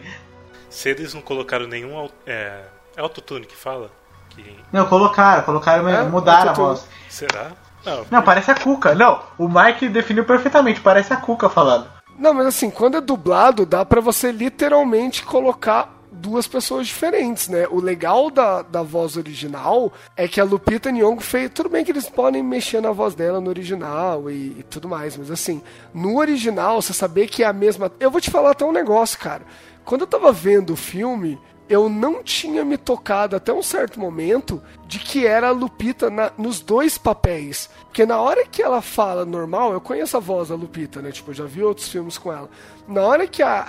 Se 0.68 0.88
eles 0.90 1.14
não 1.14 1.20
colocaram 1.22 1.66
nenhum. 1.66 2.08
É, 2.26 2.62
é 2.96 3.00
autotune 3.00 3.46
que 3.46 3.56
fala? 3.56 3.90
Que, 4.30 4.56
Não, 4.72 4.86
colocaram, 4.86 5.42
colocaram, 5.42 5.88
É, 5.88 6.02
mudaram 6.04 6.50
a 6.50 6.54
voz. 6.54 6.86
será? 7.08 7.52
Não, 7.84 8.04
Não, 8.10 8.22
parece 8.22 8.50
a 8.50 8.54
Cuca. 8.54 8.94
Não, 8.94 9.22
o 9.38 9.48
Mike 9.48 9.88
definiu 9.88 10.24
perfeitamente, 10.24 10.80
parece 10.80 11.12
a 11.12 11.16
Cuca 11.16 11.48
falando. 11.48 11.86
Não, 12.18 12.34
mas 12.34 12.46
assim, 12.46 12.70
quando 12.70 12.96
é 12.96 13.00
dublado, 13.00 13.64
dá 13.64 13.84
pra 13.84 14.00
você 14.00 14.32
literalmente 14.32 15.22
colocar 15.22 15.94
duas 16.10 16.48
pessoas 16.48 16.86
diferentes, 16.86 17.46
né? 17.48 17.66
O 17.70 17.78
legal 17.78 18.30
da, 18.30 18.62
da 18.62 18.82
voz 18.82 19.16
original 19.16 19.92
é 20.16 20.26
que 20.26 20.40
a 20.40 20.44
Lupita 20.44 20.90
Nyong'o 20.90 21.20
fez... 21.20 21.50
Tudo 21.54 21.68
bem 21.68 21.84
que 21.84 21.92
eles 21.92 22.08
podem 22.08 22.42
mexer 22.42 22.80
na 22.80 22.90
voz 22.90 23.14
dela 23.14 23.38
no 23.40 23.50
original 23.50 24.30
e, 24.30 24.56
e 24.58 24.64
tudo 24.68 24.88
mais, 24.88 25.16
mas 25.16 25.30
assim, 25.30 25.62
no 25.92 26.18
original, 26.18 26.80
você 26.80 26.92
saber 26.94 27.28
que 27.28 27.42
é 27.42 27.46
a 27.46 27.52
mesma... 27.52 27.92
Eu 28.00 28.10
vou 28.10 28.20
te 28.20 28.30
falar 28.30 28.52
até 28.52 28.64
um 28.64 28.72
negócio, 28.72 29.18
cara. 29.18 29.42
Quando 29.86 30.02
eu 30.02 30.06
tava 30.06 30.30
vendo 30.32 30.74
o 30.74 30.76
filme, 30.76 31.40
eu 31.68 31.88
não 31.88 32.22
tinha 32.22 32.64
me 32.64 32.76
tocado 32.76 33.34
até 33.34 33.52
um 33.52 33.62
certo 33.62 33.98
momento 33.98 34.62
de 34.86 34.98
que 34.98 35.26
era 35.26 35.48
a 35.48 35.52
Lupita 35.52 36.10
na- 36.10 36.30
nos 36.36 36.60
dois 36.60 36.98
papéis. 36.98 37.70
Porque 37.86 38.04
na 38.04 38.20
hora 38.20 38.44
que 38.46 38.62
ela 38.62 38.82
fala 38.82 39.24
normal, 39.24 39.72
eu 39.72 39.80
conheço 39.80 40.16
a 40.16 40.20
voz 40.20 40.48
da 40.50 40.54
Lupita, 40.54 41.00
né? 41.00 41.10
Tipo, 41.10 41.30
eu 41.30 41.34
já 41.34 41.44
vi 41.44 41.62
outros 41.62 41.88
filmes 41.88 42.18
com 42.18 42.32
ela. 42.32 42.48
Na 42.86 43.02
hora 43.02 43.26
que 43.26 43.42
a, 43.42 43.60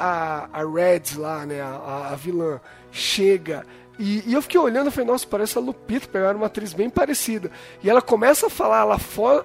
a, 0.51 0.59
a 0.61 0.65
Reds 0.65 1.15
lá, 1.15 1.45
né, 1.45 1.61
a, 1.61 2.09
a- 2.11 2.15
vilã, 2.15 2.59
chega. 2.91 3.65
E, 3.99 4.23
e 4.29 4.33
eu 4.33 4.41
fiquei 4.43 4.59
olhando 4.59 4.87
e 4.89 4.91
falei, 4.91 5.07
nossa, 5.09 5.25
parece 5.25 5.57
a 5.57 5.61
Lupita, 5.61 6.07
pegaram 6.07 6.37
uma 6.37 6.45
atriz 6.47 6.73
bem 6.73 6.89
parecida. 6.89 7.49
E 7.83 7.89
ela 7.89 8.01
começa 8.01 8.45
a 8.45 8.49
falar, 8.49 8.81
ela, 8.81 8.99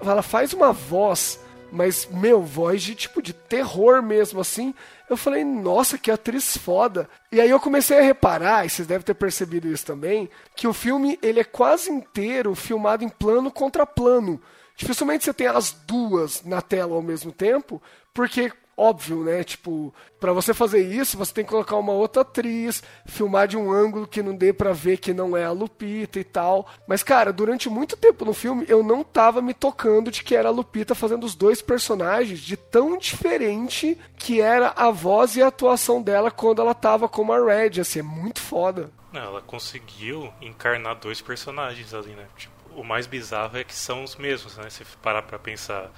ela 0.04 0.22
faz 0.22 0.52
uma 0.52 0.72
voz, 0.72 1.40
mas, 1.70 2.06
meu, 2.10 2.42
voz 2.42 2.82
de 2.82 2.94
tipo 2.94 3.22
de 3.22 3.32
terror 3.32 4.02
mesmo, 4.02 4.40
assim. 4.42 4.74
Eu 5.12 5.16
falei, 5.18 5.44
nossa, 5.44 5.98
que 5.98 6.10
atriz 6.10 6.56
foda. 6.56 7.06
E 7.30 7.38
aí 7.38 7.50
eu 7.50 7.60
comecei 7.60 7.98
a 7.98 8.02
reparar, 8.02 8.64
e 8.64 8.70
vocês 8.70 8.88
devem 8.88 9.04
ter 9.04 9.12
percebido 9.12 9.68
isso 9.68 9.84
também, 9.84 10.30
que 10.56 10.66
o 10.66 10.72
filme 10.72 11.18
ele 11.20 11.38
é 11.38 11.44
quase 11.44 11.90
inteiro 11.90 12.54
filmado 12.54 13.04
em 13.04 13.10
plano 13.10 13.50
contra 13.50 13.84
plano. 13.84 14.40
Dificilmente 14.74 15.24
você 15.24 15.34
tem 15.34 15.48
as 15.48 15.70
duas 15.70 16.42
na 16.44 16.62
tela 16.62 16.94
ao 16.94 17.02
mesmo 17.02 17.30
tempo, 17.30 17.82
porque 18.14 18.50
óbvio, 18.76 19.24
né? 19.24 19.44
Tipo, 19.44 19.94
pra 20.18 20.32
você 20.32 20.54
fazer 20.54 20.80
isso, 20.82 21.16
você 21.16 21.32
tem 21.32 21.44
que 21.44 21.50
colocar 21.50 21.76
uma 21.76 21.92
outra 21.92 22.22
atriz, 22.22 22.82
filmar 23.06 23.46
de 23.48 23.56
um 23.56 23.70
ângulo 23.70 24.06
que 24.06 24.22
não 24.22 24.34
dê 24.34 24.52
pra 24.52 24.72
ver 24.72 24.98
que 24.98 25.12
não 25.12 25.36
é 25.36 25.44
a 25.44 25.52
Lupita 25.52 26.18
e 26.18 26.24
tal. 26.24 26.66
Mas 26.86 27.02
cara, 27.02 27.32
durante 27.32 27.68
muito 27.68 27.96
tempo 27.96 28.24
no 28.24 28.34
filme 28.34 28.64
eu 28.68 28.82
não 28.82 29.04
tava 29.04 29.42
me 29.42 29.54
tocando 29.54 30.10
de 30.10 30.22
que 30.22 30.34
era 30.34 30.48
a 30.48 30.52
Lupita 30.52 30.94
fazendo 30.94 31.24
os 31.24 31.34
dois 31.34 31.60
personagens 31.60 32.40
de 32.40 32.56
tão 32.56 32.96
diferente 32.96 33.98
que 34.16 34.40
era 34.40 34.72
a 34.76 34.90
voz 34.90 35.36
e 35.36 35.42
a 35.42 35.48
atuação 35.48 36.02
dela 36.02 36.30
quando 36.30 36.62
ela 36.62 36.74
tava 36.74 37.08
como 37.08 37.32
a 37.32 37.44
Red, 37.44 37.80
assim, 37.80 38.00
é 38.00 38.02
muito 38.02 38.40
foda. 38.40 38.90
ela 39.12 39.40
conseguiu 39.42 40.32
encarnar 40.40 40.96
dois 40.96 41.20
personagens 41.20 41.92
ali, 41.92 42.10
né? 42.10 42.26
Tipo, 42.36 42.52
o 42.74 42.84
mais 42.84 43.06
bizarro 43.06 43.58
é 43.58 43.64
que 43.64 43.74
são 43.74 44.02
os 44.02 44.16
mesmos, 44.16 44.56
né? 44.56 44.70
Se 44.70 44.84
parar 45.02 45.22
pra 45.22 45.38
pensar. 45.38 45.90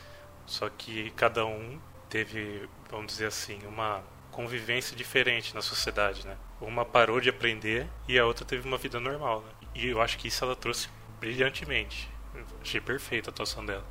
Só 0.47 0.69
que 0.69 1.11
cada 1.13 1.47
um 1.47 1.79
teve, 2.15 2.69
vamos 2.89 3.09
dizer 3.09 3.27
assim, 3.27 3.59
uma 3.67 4.01
convivência 4.31 4.97
diferente 4.97 5.53
na 5.53 5.61
sociedade, 5.61 6.25
né? 6.25 6.37
Uma 6.61 6.85
parou 6.85 7.21
de 7.21 7.29
aprender 7.29 7.89
e 8.07 8.17
a 8.17 8.25
outra 8.25 8.45
teve 8.45 8.69
uma 8.69 8.79
vida 8.79 9.01
normal, 9.01 9.41
né? 9.41 9.69
E 9.75 9.89
eu 9.89 10.01
acho 10.01 10.17
que 10.17 10.29
isso 10.29 10.45
ela 10.45 10.55
trouxe 10.55 10.89
brilhantemente. 11.19 12.09
Eu 12.33 12.45
achei 12.63 12.81
perfeita 12.81 13.31
a 13.31 13.33
atuação 13.33 13.67
dela. 13.67 13.83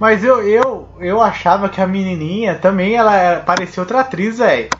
Mas 0.00 0.24
eu, 0.24 0.42
eu, 0.48 0.88
eu 1.00 1.20
achava 1.20 1.68
que 1.68 1.82
a 1.82 1.86
menininha 1.86 2.54
também 2.58 2.94
ela 2.94 3.14
era- 3.14 3.40
parecia 3.40 3.82
outra 3.82 4.00
atriz, 4.00 4.38
velho. 4.38 4.70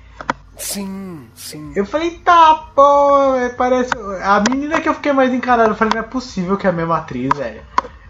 Sim, 0.57 1.29
sim. 1.35 1.71
Eu 1.77 1.85
falei, 1.85 2.13
tá, 2.21 2.55
pô, 2.75 3.37
é, 3.37 3.51
parece. 3.51 3.91
A 4.23 4.43
menina 4.49 4.81
que 4.81 4.89
eu 4.89 4.95
fiquei 4.95 5.13
mais 5.13 5.35
encarado, 5.35 5.73
eu 5.73 5.75
falei, 5.77 5.93
não 5.95 6.01
é 6.01 6.07
possível 6.09 6.57
que 6.57 6.67
é 6.67 6.71
a 6.71 6.73
mesma 6.73 6.97
atriz, 6.97 7.29
velho. 7.37 7.63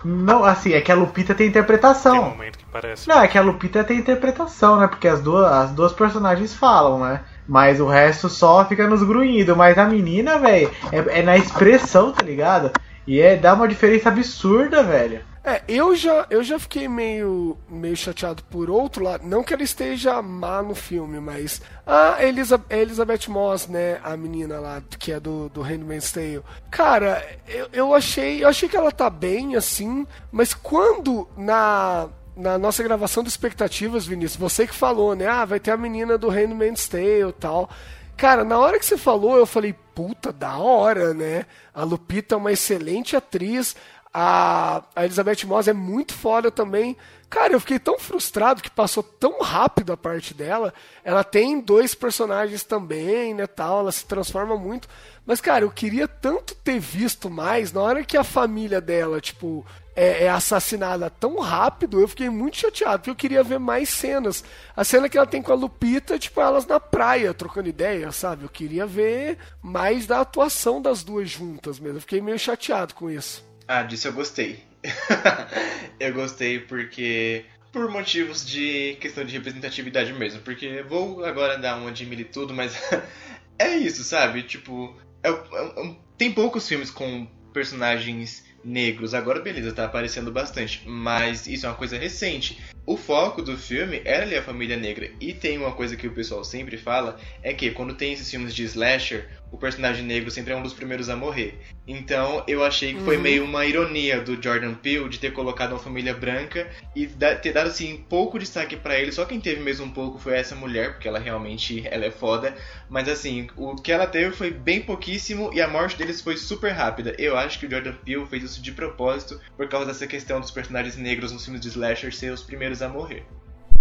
Não, 0.05 0.45
assim, 0.45 0.73
é 0.73 0.81
que 0.81 0.93
a 0.93 0.95
Lupita 0.95 1.29
tem 1.35 1.37
Tem 1.37 1.47
um 1.47 1.51
interpretação. 1.51 2.25
momento 2.31 2.59
que 2.59 2.65
parece. 2.71 3.09
Não, 3.09 3.23
é 3.23 3.29
que 3.29 3.39
a 3.39 3.43
Lupita 3.43 3.83
tem 3.83 3.99
interpretação, 3.99 4.79
né? 4.79 4.87
Porque 4.87 5.09
as 5.09 5.21
duas, 5.21 5.51
as 5.51 5.71
duas 5.71 5.93
personagens 5.93 6.55
falam, 6.55 7.01
né? 7.01 7.21
Mas 7.49 7.81
o 7.81 7.87
resto 7.87 8.29
só 8.29 8.65
fica 8.65 8.87
nos 8.87 9.03
grunhidos. 9.03 9.57
Mas 9.57 9.79
a 9.79 9.87
menina, 9.87 10.39
velho, 10.39 10.71
é, 10.93 11.21
é 11.21 11.23
na 11.23 11.37
expressão, 11.37 12.13
tá 12.13 12.23
ligado? 12.23 12.71
E 13.07 13.21
é, 13.21 13.37
dá 13.37 13.55
uma 13.55 13.69
diferença 13.69 14.09
absurda, 14.09 14.83
velho. 14.83 15.21
É, 15.47 15.62
eu 15.68 15.95
já, 15.95 16.26
eu 16.30 16.42
já 16.42 16.59
fiquei 16.59 16.88
meio, 16.88 17.59
meio 17.68 17.95
chateado 17.95 18.42
por 18.45 18.70
outro 18.70 19.05
lado. 19.05 19.26
Não 19.26 19.45
que 19.45 19.53
ela 19.53 19.62
esteja 19.62 20.22
má 20.22 20.62
no 20.62 20.74
filme, 20.74 21.20
mas. 21.20 21.61
A 21.86 22.16
Elizabeth 22.24 23.28
Moss, 23.28 23.68
né? 23.68 24.01
A 24.03 24.16
menina 24.16 24.59
lá, 24.59 24.82
que 24.99 25.12
é 25.12 25.20
do, 25.20 25.51
do 25.51 25.61
Handmaid's 25.61 26.11
Tale. 26.11 26.42
Cara, 26.70 27.22
eu, 27.47 27.68
eu 27.74 27.95
achei. 27.95 28.42
Eu 28.42 28.49
achei 28.49 28.70
que 28.70 28.76
ela 28.76 28.90
tá 28.90 29.11
bem, 29.11 29.55
assim. 29.55 30.07
Mas 30.32 30.55
quando 30.55 31.28
na. 31.36 32.09
Na 32.36 32.59
nossa 32.59 32.82
gravação 32.82 33.22
de 33.22 33.28
expectativas, 33.28 34.07
Vinícius, 34.07 34.36
você 34.36 34.66
que 34.66 34.74
falou, 34.74 35.14
né? 35.14 35.24
Ah, 35.24 35.45
vai 35.45 35.61
ter 35.61 35.70
a 35.70 35.76
menina 35.76 36.18
do 36.18 36.28
Handmaid's 36.28 36.88
Tale 36.88 37.28
e 37.28 37.32
tal. 37.32 37.70
Cara, 38.16 38.45
na 38.45 38.59
hora 38.59 38.78
que 38.78 38.86
você 38.86 38.97
falou, 38.97 39.36
eu 39.36 39.47
falei, 39.47 39.74
puta, 39.95 40.32
da 40.32 40.57
hora, 40.57 41.12
né? 41.12 41.47
A 41.72 41.82
Lupita 41.82 42.34
é 42.34 42.38
uma 42.38 42.53
excelente 42.53 43.16
atriz. 43.16 43.76
A, 44.17 44.85
a 44.95 45.05
Elizabeth 45.05 45.45
Moss 45.45 45.67
é 45.67 45.73
muito 45.73 46.15
foda 46.15 46.49
também. 46.49 46.97
Cara, 47.29 47.53
eu 47.53 47.59
fiquei 47.59 47.81
tão 47.81 47.99
frustrado 47.99 48.62
que 48.62 48.71
passou 48.71 49.03
tão 49.03 49.41
rápido 49.43 49.93
a 49.93 49.97
parte 49.97 50.33
dela. 50.33 50.73
Ela 51.03 51.25
tem 51.25 51.61
dois 51.61 51.97
personagens 51.97 52.62
também, 52.62 53.35
né, 53.35 53.45
tal, 53.45 53.81
ela 53.81 53.91
se 53.91 54.07
transforma 54.07 54.57
muito. 54.57 54.89
Mas, 55.27 55.41
cara, 55.41 55.65
eu 55.65 55.71
queria 55.71 56.07
tanto 56.07 56.55
ter 56.55 56.79
visto 56.79 57.29
mais. 57.29 57.73
Na 57.73 57.81
hora 57.83 58.05
que 58.05 58.17
a 58.17 58.23
família 58.23 58.81
dela, 58.81 59.21
tipo, 59.21 59.67
é, 59.97 60.27
é 60.27 60.29
assassinada 60.29 61.11
tão 61.11 61.41
rápido, 61.41 62.01
eu 62.01 62.07
fiquei 62.07 62.31
muito 62.31 62.57
chateado, 62.57 62.99
porque 62.99 63.11
eu 63.11 63.17
queria 63.17 63.43
ver 63.43 63.59
mais 63.59 63.89
cenas. 63.89 64.45
A 64.77 64.85
cena 64.85 65.09
que 65.09 65.19
ela 65.19 65.27
tem 65.27 65.43
com 65.43 65.51
a 65.51 65.57
Lupita, 65.57 66.17
tipo, 66.21 66.41
elas 66.41 66.67
na 66.67 66.79
praia, 66.79 67.35
trocando 67.35 67.69
ideia, 67.69 68.12
sabe? 68.12 68.45
Eu 68.45 68.49
queria 68.49 68.87
ver 68.87 69.39
mais 69.61 70.07
da 70.07 70.21
atuação 70.21 70.81
das 70.81 71.03
duas 71.03 71.29
juntas 71.29 71.81
mesmo. 71.81 71.97
Eu 71.97 72.03
fiquei 72.03 72.21
meio 72.21 72.39
chateado 72.39 72.95
com 72.95 73.11
isso. 73.11 73.45
Ah, 73.67 73.83
disso 73.83 74.09
eu 74.09 74.12
gostei. 74.12 74.62
eu 75.99 76.12
gostei 76.12 76.61
porque. 76.61 77.45
Por 77.73 77.91
motivos 77.91 78.47
de 78.47 78.97
questão 79.01 79.25
de 79.25 79.33
representatividade 79.33 80.12
mesmo. 80.12 80.41
Porque 80.43 80.83
vou 80.83 81.25
agora 81.25 81.59
dar 81.59 81.77
uma 81.77 81.91
de 81.91 82.07
militudo, 82.07 82.55
mas. 82.55 82.75
é 83.59 83.77
isso, 83.77 84.05
sabe? 84.05 84.43
Tipo. 84.43 84.97
é- 85.23 85.29
é- 85.31 85.87
é- 85.87 85.97
tem 86.17 86.33
poucos 86.33 86.69
filmes 86.69 86.91
com 86.91 87.27
personagens 87.53 88.45
negros. 88.65 89.15
Agora, 89.15 89.41
beleza, 89.41 89.73
tá 89.73 89.85
aparecendo 89.85 90.31
bastante, 90.31 90.83
mas 90.87 91.47
isso 91.47 91.67
é 91.67 91.69
uma 91.69 91.75
coisa 91.77 91.99
recente. 91.99 92.59
O 92.87 92.99
foco 92.99 93.41
do 93.41 93.57
filme 93.57 94.03
era 94.05 94.24
ali 94.24 94.37
a 94.37 94.43
família 94.43 94.76
negra. 94.76 95.11
E 95.18 95.32
tem 95.32 95.57
uma 95.57 95.72
coisa 95.72 95.97
que 95.97 96.07
o 96.07 96.12
pessoal 96.12 96.45
sempre 96.45 96.76
fala: 96.76 97.18
é 97.43 97.55
que 97.55 97.70
quando 97.70 97.95
tem 97.95 98.12
esses 98.12 98.30
filmes 98.30 98.55
de 98.55 98.64
slasher, 98.64 99.26
o 99.55 99.57
personagem 99.57 100.05
negro 100.05 100.30
sempre 100.32 100.53
é 100.53 100.57
um 100.57 100.62
dos 100.62 100.74
primeiros 100.74 101.09
a 101.09 101.14
morrer. 101.14 101.61
Então 101.87 102.43
eu 102.49 102.64
achei 102.64 102.93
que 102.93 103.01
foi 103.01 103.16
meio 103.16 103.45
uma 103.45 103.64
ironia 103.64 104.20
do 104.20 104.41
Jordan 104.43 104.74
Peele 104.74 105.09
de 105.09 105.18
ter 105.18 105.32
colocado 105.32 105.70
uma 105.70 105.78
família 105.78 106.12
branca 106.12 106.68
e 106.95 107.07
ter 107.07 107.53
dado 107.53 107.68
assim 107.68 108.05
pouco 108.09 108.39
destaque 108.39 108.76
pra 108.76 108.99
ele. 108.99 109.12
Só 109.12 109.24
quem 109.24 109.41
teve 109.41 109.61
mesmo 109.61 109.87
um 109.87 109.91
pouco 109.91 110.18
foi 110.18 110.35
essa 110.35 110.57
mulher, 110.57 110.95
porque 110.95 111.07
ela 111.07 111.20
realmente 111.20 111.87
ela 111.87 112.05
é 112.05 112.11
foda. 112.11 112.55
Mas 112.91 113.09
assim, 113.09 113.47
o 113.57 113.76
que 113.76 113.93
ela 113.93 114.09
teve 114.09 114.35
foi 114.35 114.51
bem 114.51 114.80
pouquíssimo 114.82 115.51
e 115.55 115.61
a 115.61 115.68
morte 115.68 115.97
deles 115.97 116.20
foi 116.20 116.37
super 116.37 116.72
rápida. 116.72 117.14
Eu 117.16 117.37
acho 117.37 117.59
que 117.59 117.66
o 117.66 117.70
Jordan 117.70 117.95
Peele 118.05 118.26
fez 118.26 118.43
isso 118.43 118.61
de 118.61 118.72
propósito 118.72 119.41
por 119.57 119.68
causa 119.68 119.87
dessa 119.87 120.07
questão 120.07 120.41
dos 120.41 120.51
personagens 120.51 120.97
negros 120.97 121.30
nos 121.30 121.45
filmes 121.45 121.61
de 121.61 121.68
slasher 121.68 122.12
ser 122.12 122.32
os 122.32 122.43
primeiros 122.43 122.74
a 122.83 122.89
morrer. 122.89 123.27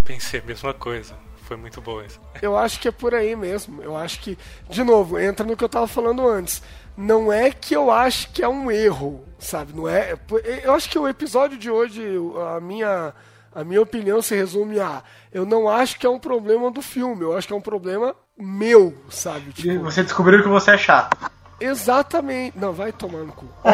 Pensei 0.04 0.40
a 0.40 0.44
mesma 0.44 0.74
coisa. 0.74 1.16
Foi 1.44 1.58
muito 1.58 1.82
boa 1.82 2.06
isso. 2.06 2.20
Eu 2.42 2.58
acho 2.58 2.80
que 2.80 2.88
é 2.88 2.92
por 2.92 3.14
aí 3.14 3.36
mesmo. 3.36 3.82
Eu 3.82 3.96
acho 3.96 4.20
que, 4.22 4.38
de 4.70 4.84
novo, 4.84 5.20
entra 5.20 5.46
no 5.46 5.56
que 5.58 5.64
eu 5.64 5.70
tava 5.70 5.88
falando 5.88 6.28
antes. 6.28 6.62
Não 6.96 7.32
é 7.34 7.52
que 7.52 7.76
eu 7.76 7.90
acho 7.90 8.30
que 8.32 8.44
é 8.44 8.48
um 8.48 8.70
erro, 8.70 9.26
sabe? 9.40 9.74
Não 9.74 9.88
é. 9.90 10.16
Eu 10.64 10.74
acho 10.74 10.88
que 10.90 10.98
o 11.00 11.08
episódio 11.08 11.58
de 11.58 11.70
hoje, 11.70 12.04
a 12.56 12.60
minha, 12.60 13.14
a 13.54 13.64
minha 13.64 13.82
opinião 13.82 14.22
se 14.22 14.36
resume 14.36 14.80
a. 14.80 15.02
Eu 15.32 15.44
não 15.46 15.68
acho 15.68 15.98
que 15.98 16.06
é 16.06 16.10
um 16.10 16.20
problema 16.20 16.70
do 16.70 16.84
filme. 16.84 17.24
Eu 17.24 17.36
acho 17.36 17.48
que 17.48 17.54
é 17.54 17.58
um 17.58 17.62
problema 17.62 18.16
meu, 18.38 18.96
sabe? 19.10 19.52
Tipo, 19.54 19.84
você 19.84 20.04
descobriu 20.04 20.44
que 20.44 20.50
você 20.50 20.72
é 20.72 20.78
chato. 20.78 21.18
exatamente. 21.60 22.58
Não, 22.60 22.72
vai 22.74 22.92
tomar 22.92 23.24
no 23.24 23.34
cu. 23.34 23.48
Ó, 23.64 23.72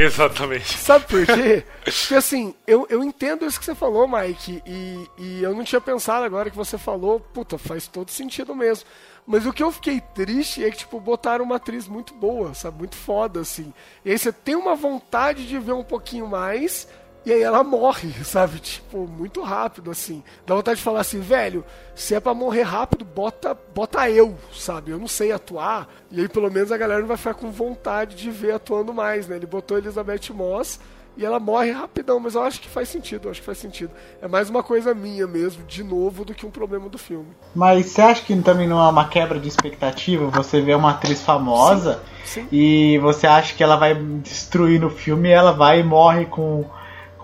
Exatamente. 0.04 0.78
Sabe 0.78 1.06
por 1.06 1.26
quê? 1.26 1.64
Porque 1.84 2.14
assim, 2.14 2.54
eu, 2.66 2.86
eu 2.88 3.04
entendo 3.04 3.44
isso 3.44 3.58
que 3.58 3.64
você 3.64 3.74
falou, 3.74 4.08
Mike, 4.08 4.62
e, 4.66 5.06
e 5.18 5.42
eu 5.42 5.54
não 5.54 5.62
tinha 5.62 5.80
pensado 5.80 6.24
agora 6.24 6.50
que 6.50 6.56
você 6.56 6.78
falou, 6.78 7.20
puta, 7.20 7.58
faz 7.58 7.86
todo 7.86 8.10
sentido 8.10 8.54
mesmo. 8.54 8.88
Mas 9.26 9.46
o 9.46 9.52
que 9.52 9.62
eu 9.62 9.70
fiquei 9.70 10.00
triste 10.00 10.64
é 10.64 10.70
que, 10.70 10.78
tipo, 10.78 10.98
botaram 10.98 11.44
uma 11.44 11.56
atriz 11.56 11.86
muito 11.86 12.14
boa, 12.14 12.54
sabe? 12.54 12.78
Muito 12.78 12.96
foda, 12.96 13.40
assim. 13.40 13.72
E 14.04 14.10
aí 14.10 14.18
você 14.18 14.32
tem 14.32 14.56
uma 14.56 14.74
vontade 14.74 15.46
de 15.46 15.58
ver 15.58 15.72
um 15.72 15.84
pouquinho 15.84 16.26
mais, 16.26 16.88
e 17.24 17.32
aí 17.32 17.42
ela 17.42 17.62
morre, 17.62 18.12
sabe? 18.24 18.58
Tipo, 18.58 19.06
muito 19.06 19.42
rápido, 19.42 19.90
assim. 19.90 20.22
Dá 20.46 20.54
vontade 20.54 20.78
de 20.78 20.84
falar 20.84 21.00
assim, 21.00 21.20
velho, 21.20 21.64
se 21.94 22.14
é 22.14 22.20
pra 22.20 22.34
morrer 22.34 22.62
rápido, 22.62 23.04
bota, 23.04 23.56
bota 23.74 24.08
eu, 24.08 24.36
sabe? 24.52 24.90
Eu 24.90 24.98
não 24.98 25.08
sei 25.08 25.32
atuar. 25.32 25.88
E 26.10 26.20
aí 26.20 26.28
pelo 26.28 26.50
menos 26.50 26.72
a 26.72 26.76
galera 26.76 27.00
não 27.00 27.08
vai 27.08 27.16
ficar 27.16 27.34
com 27.34 27.50
vontade 27.50 28.16
de 28.16 28.30
ver 28.30 28.52
atuando 28.52 28.94
mais, 28.94 29.28
né? 29.28 29.36
Ele 29.36 29.46
botou 29.46 29.78
Elizabeth 29.78 30.32
Moss 30.32 30.80
e 31.16 31.24
ela 31.24 31.40
morre 31.40 31.70
rapidão, 31.70 32.18
mas 32.20 32.34
eu 32.34 32.42
acho 32.42 32.60
que 32.60 32.68
faz 32.68 32.88
sentido, 32.88 33.26
eu 33.26 33.30
acho 33.30 33.40
que 33.40 33.46
faz 33.46 33.58
sentido. 33.58 33.90
É 34.22 34.28
mais 34.28 34.48
uma 34.48 34.62
coisa 34.62 34.94
minha 34.94 35.26
mesmo, 35.26 35.64
de 35.66 35.82
novo, 35.82 36.24
do 36.24 36.32
que 36.32 36.46
um 36.46 36.50
problema 36.50 36.88
do 36.88 36.96
filme. 36.96 37.28
Mas 37.54 37.86
você 37.86 38.00
acha 38.00 38.22
que 38.22 38.34
também 38.40 38.66
não 38.66 38.82
é 38.82 38.88
uma 38.88 39.08
quebra 39.08 39.38
de 39.38 39.48
expectativa? 39.48 40.26
Você 40.28 40.60
vê 40.60 40.74
uma 40.74 40.92
atriz 40.92 41.20
famosa 41.22 42.00
Sim. 42.24 42.46
e 42.50 42.98
você 42.98 43.26
acha 43.26 43.54
que 43.54 43.62
ela 43.62 43.76
vai 43.76 43.94
destruir 43.94 44.80
no 44.80 44.88
filme 44.88 45.28
e 45.28 45.32
ela 45.32 45.52
vai 45.52 45.80
e 45.80 45.82
morre 45.82 46.26
com 46.26 46.64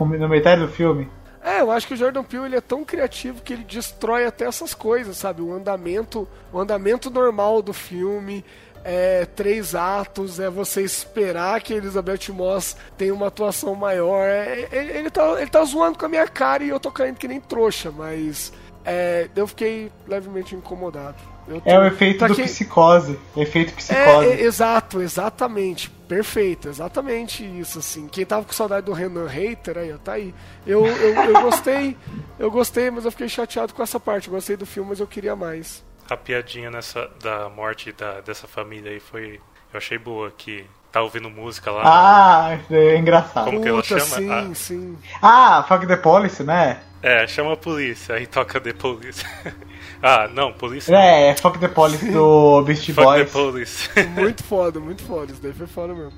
no 0.00 0.28
metade 0.28 0.60
do 0.60 0.68
filme? 0.68 1.08
É, 1.42 1.60
eu 1.60 1.70
acho 1.70 1.86
que 1.86 1.94
o 1.94 1.96
Jordan 1.96 2.24
Peele 2.24 2.46
ele 2.46 2.56
é 2.56 2.60
tão 2.60 2.84
criativo 2.84 3.40
que 3.40 3.52
ele 3.52 3.62
destrói 3.62 4.26
até 4.26 4.46
essas 4.46 4.74
coisas, 4.74 5.16
sabe? 5.16 5.42
O 5.42 5.52
andamento, 5.52 6.26
o 6.52 6.58
andamento 6.58 7.08
normal 7.08 7.62
do 7.62 7.72
filme, 7.72 8.44
é 8.82 9.26
três 9.26 9.74
atos, 9.74 10.40
é 10.40 10.50
você 10.50 10.82
esperar 10.82 11.60
que 11.60 11.72
Elizabeth 11.72 12.32
Moss 12.32 12.76
tenha 12.96 13.14
uma 13.14 13.28
atuação 13.28 13.74
maior. 13.74 14.24
É, 14.26 14.68
é- 14.72 14.98
ele, 14.98 15.10
tá, 15.10 15.40
ele 15.40 15.50
tá 15.50 15.64
zoando 15.64 15.98
com 15.98 16.06
a 16.06 16.08
minha 16.08 16.26
cara 16.26 16.64
e 16.64 16.68
eu 16.68 16.80
tô 16.80 16.90
caindo 16.90 17.16
que 17.16 17.28
nem 17.28 17.40
trouxa, 17.40 17.90
mas 17.90 18.52
é, 18.84 19.28
eu 19.34 19.46
fiquei 19.46 19.90
levemente 20.06 20.54
incomodado. 20.54 21.35
Tô- 21.46 21.62
É 21.64 21.78
o 21.78 21.84
efeito 21.86 22.18
pra 22.18 22.28
do 22.28 22.34
quem- 22.34 22.44
psicose. 22.44 23.18
Efeito 23.36 23.72
É, 23.72 23.76
psicose. 23.76 24.26
é, 24.28 24.40
exato, 24.42 25.00
exatamente. 25.00 25.88
Perfeito, 26.08 26.68
exatamente 26.68 27.44
isso, 27.44 27.78
assim. 27.80 28.06
Quem 28.08 28.24
tava 28.24 28.44
com 28.44 28.52
saudade 28.52 28.86
do 28.86 28.92
Renan 28.92 29.26
Hater, 29.26 29.78
aí, 29.78 29.92
ó, 29.92 29.98
tá 29.98 30.12
aí. 30.12 30.32
Eu, 30.66 30.86
eu, 30.86 31.14
eu 31.14 31.40
gostei, 31.42 31.96
eu 32.38 32.50
gostei, 32.50 32.90
mas 32.90 33.04
eu 33.04 33.10
fiquei 33.10 33.28
chateado 33.28 33.72
com 33.74 33.82
essa 33.82 33.98
parte. 33.98 34.28
Eu 34.28 34.34
gostei 34.34 34.56
do 34.56 34.66
filme, 34.66 34.90
mas 34.90 35.00
eu 35.00 35.06
queria 35.06 35.34
mais. 35.36 35.84
A 36.08 36.16
piadinha 36.16 36.70
nessa 36.70 37.10
da 37.22 37.48
morte 37.48 37.90
da, 37.92 38.20
dessa 38.20 38.46
família 38.46 38.90
aí 38.92 39.00
foi. 39.00 39.40
Eu 39.72 39.78
achei 39.78 39.98
boa, 39.98 40.30
que 40.30 40.64
tá 40.92 41.02
ouvindo 41.02 41.28
música 41.28 41.70
lá. 41.72 41.82
Ah, 41.84 42.58
é 42.70 42.96
engraçado. 42.96 43.46
Como 43.46 43.60
que 43.60 43.68
ela 43.68 43.82
Puta, 43.82 43.98
chama? 44.00 44.16
sim, 44.16 44.30
Ah. 44.30 44.54
sim. 44.54 44.98
Ah, 45.20 45.64
Fuck 45.68 45.86
the 45.86 45.96
Police, 45.96 46.42
né? 46.44 46.80
É, 47.02 47.26
chama 47.26 47.52
a 47.52 47.56
polícia, 47.56 48.14
aí 48.14 48.26
toca 48.26 48.60
The 48.60 48.72
Police. 48.72 49.24
ah, 50.02 50.28
não, 50.32 50.52
polícia. 50.52 50.94
É, 50.94 51.28
é 51.28 51.36
Fuck 51.36 51.58
the 51.58 51.68
Police 51.68 52.10
do 52.10 52.62
Beast 52.66 52.86
Fuck 52.92 53.04
Boys. 53.04 53.32
the 53.32 53.38
Police. 53.38 53.90
Muito 54.14 54.44
foda, 54.44 54.80
muito 54.80 55.02
foda. 55.02 55.32
Isso 55.32 55.42
daí 55.42 55.52
foi 55.52 55.66
foda 55.66 55.94
mesmo. 55.94 56.12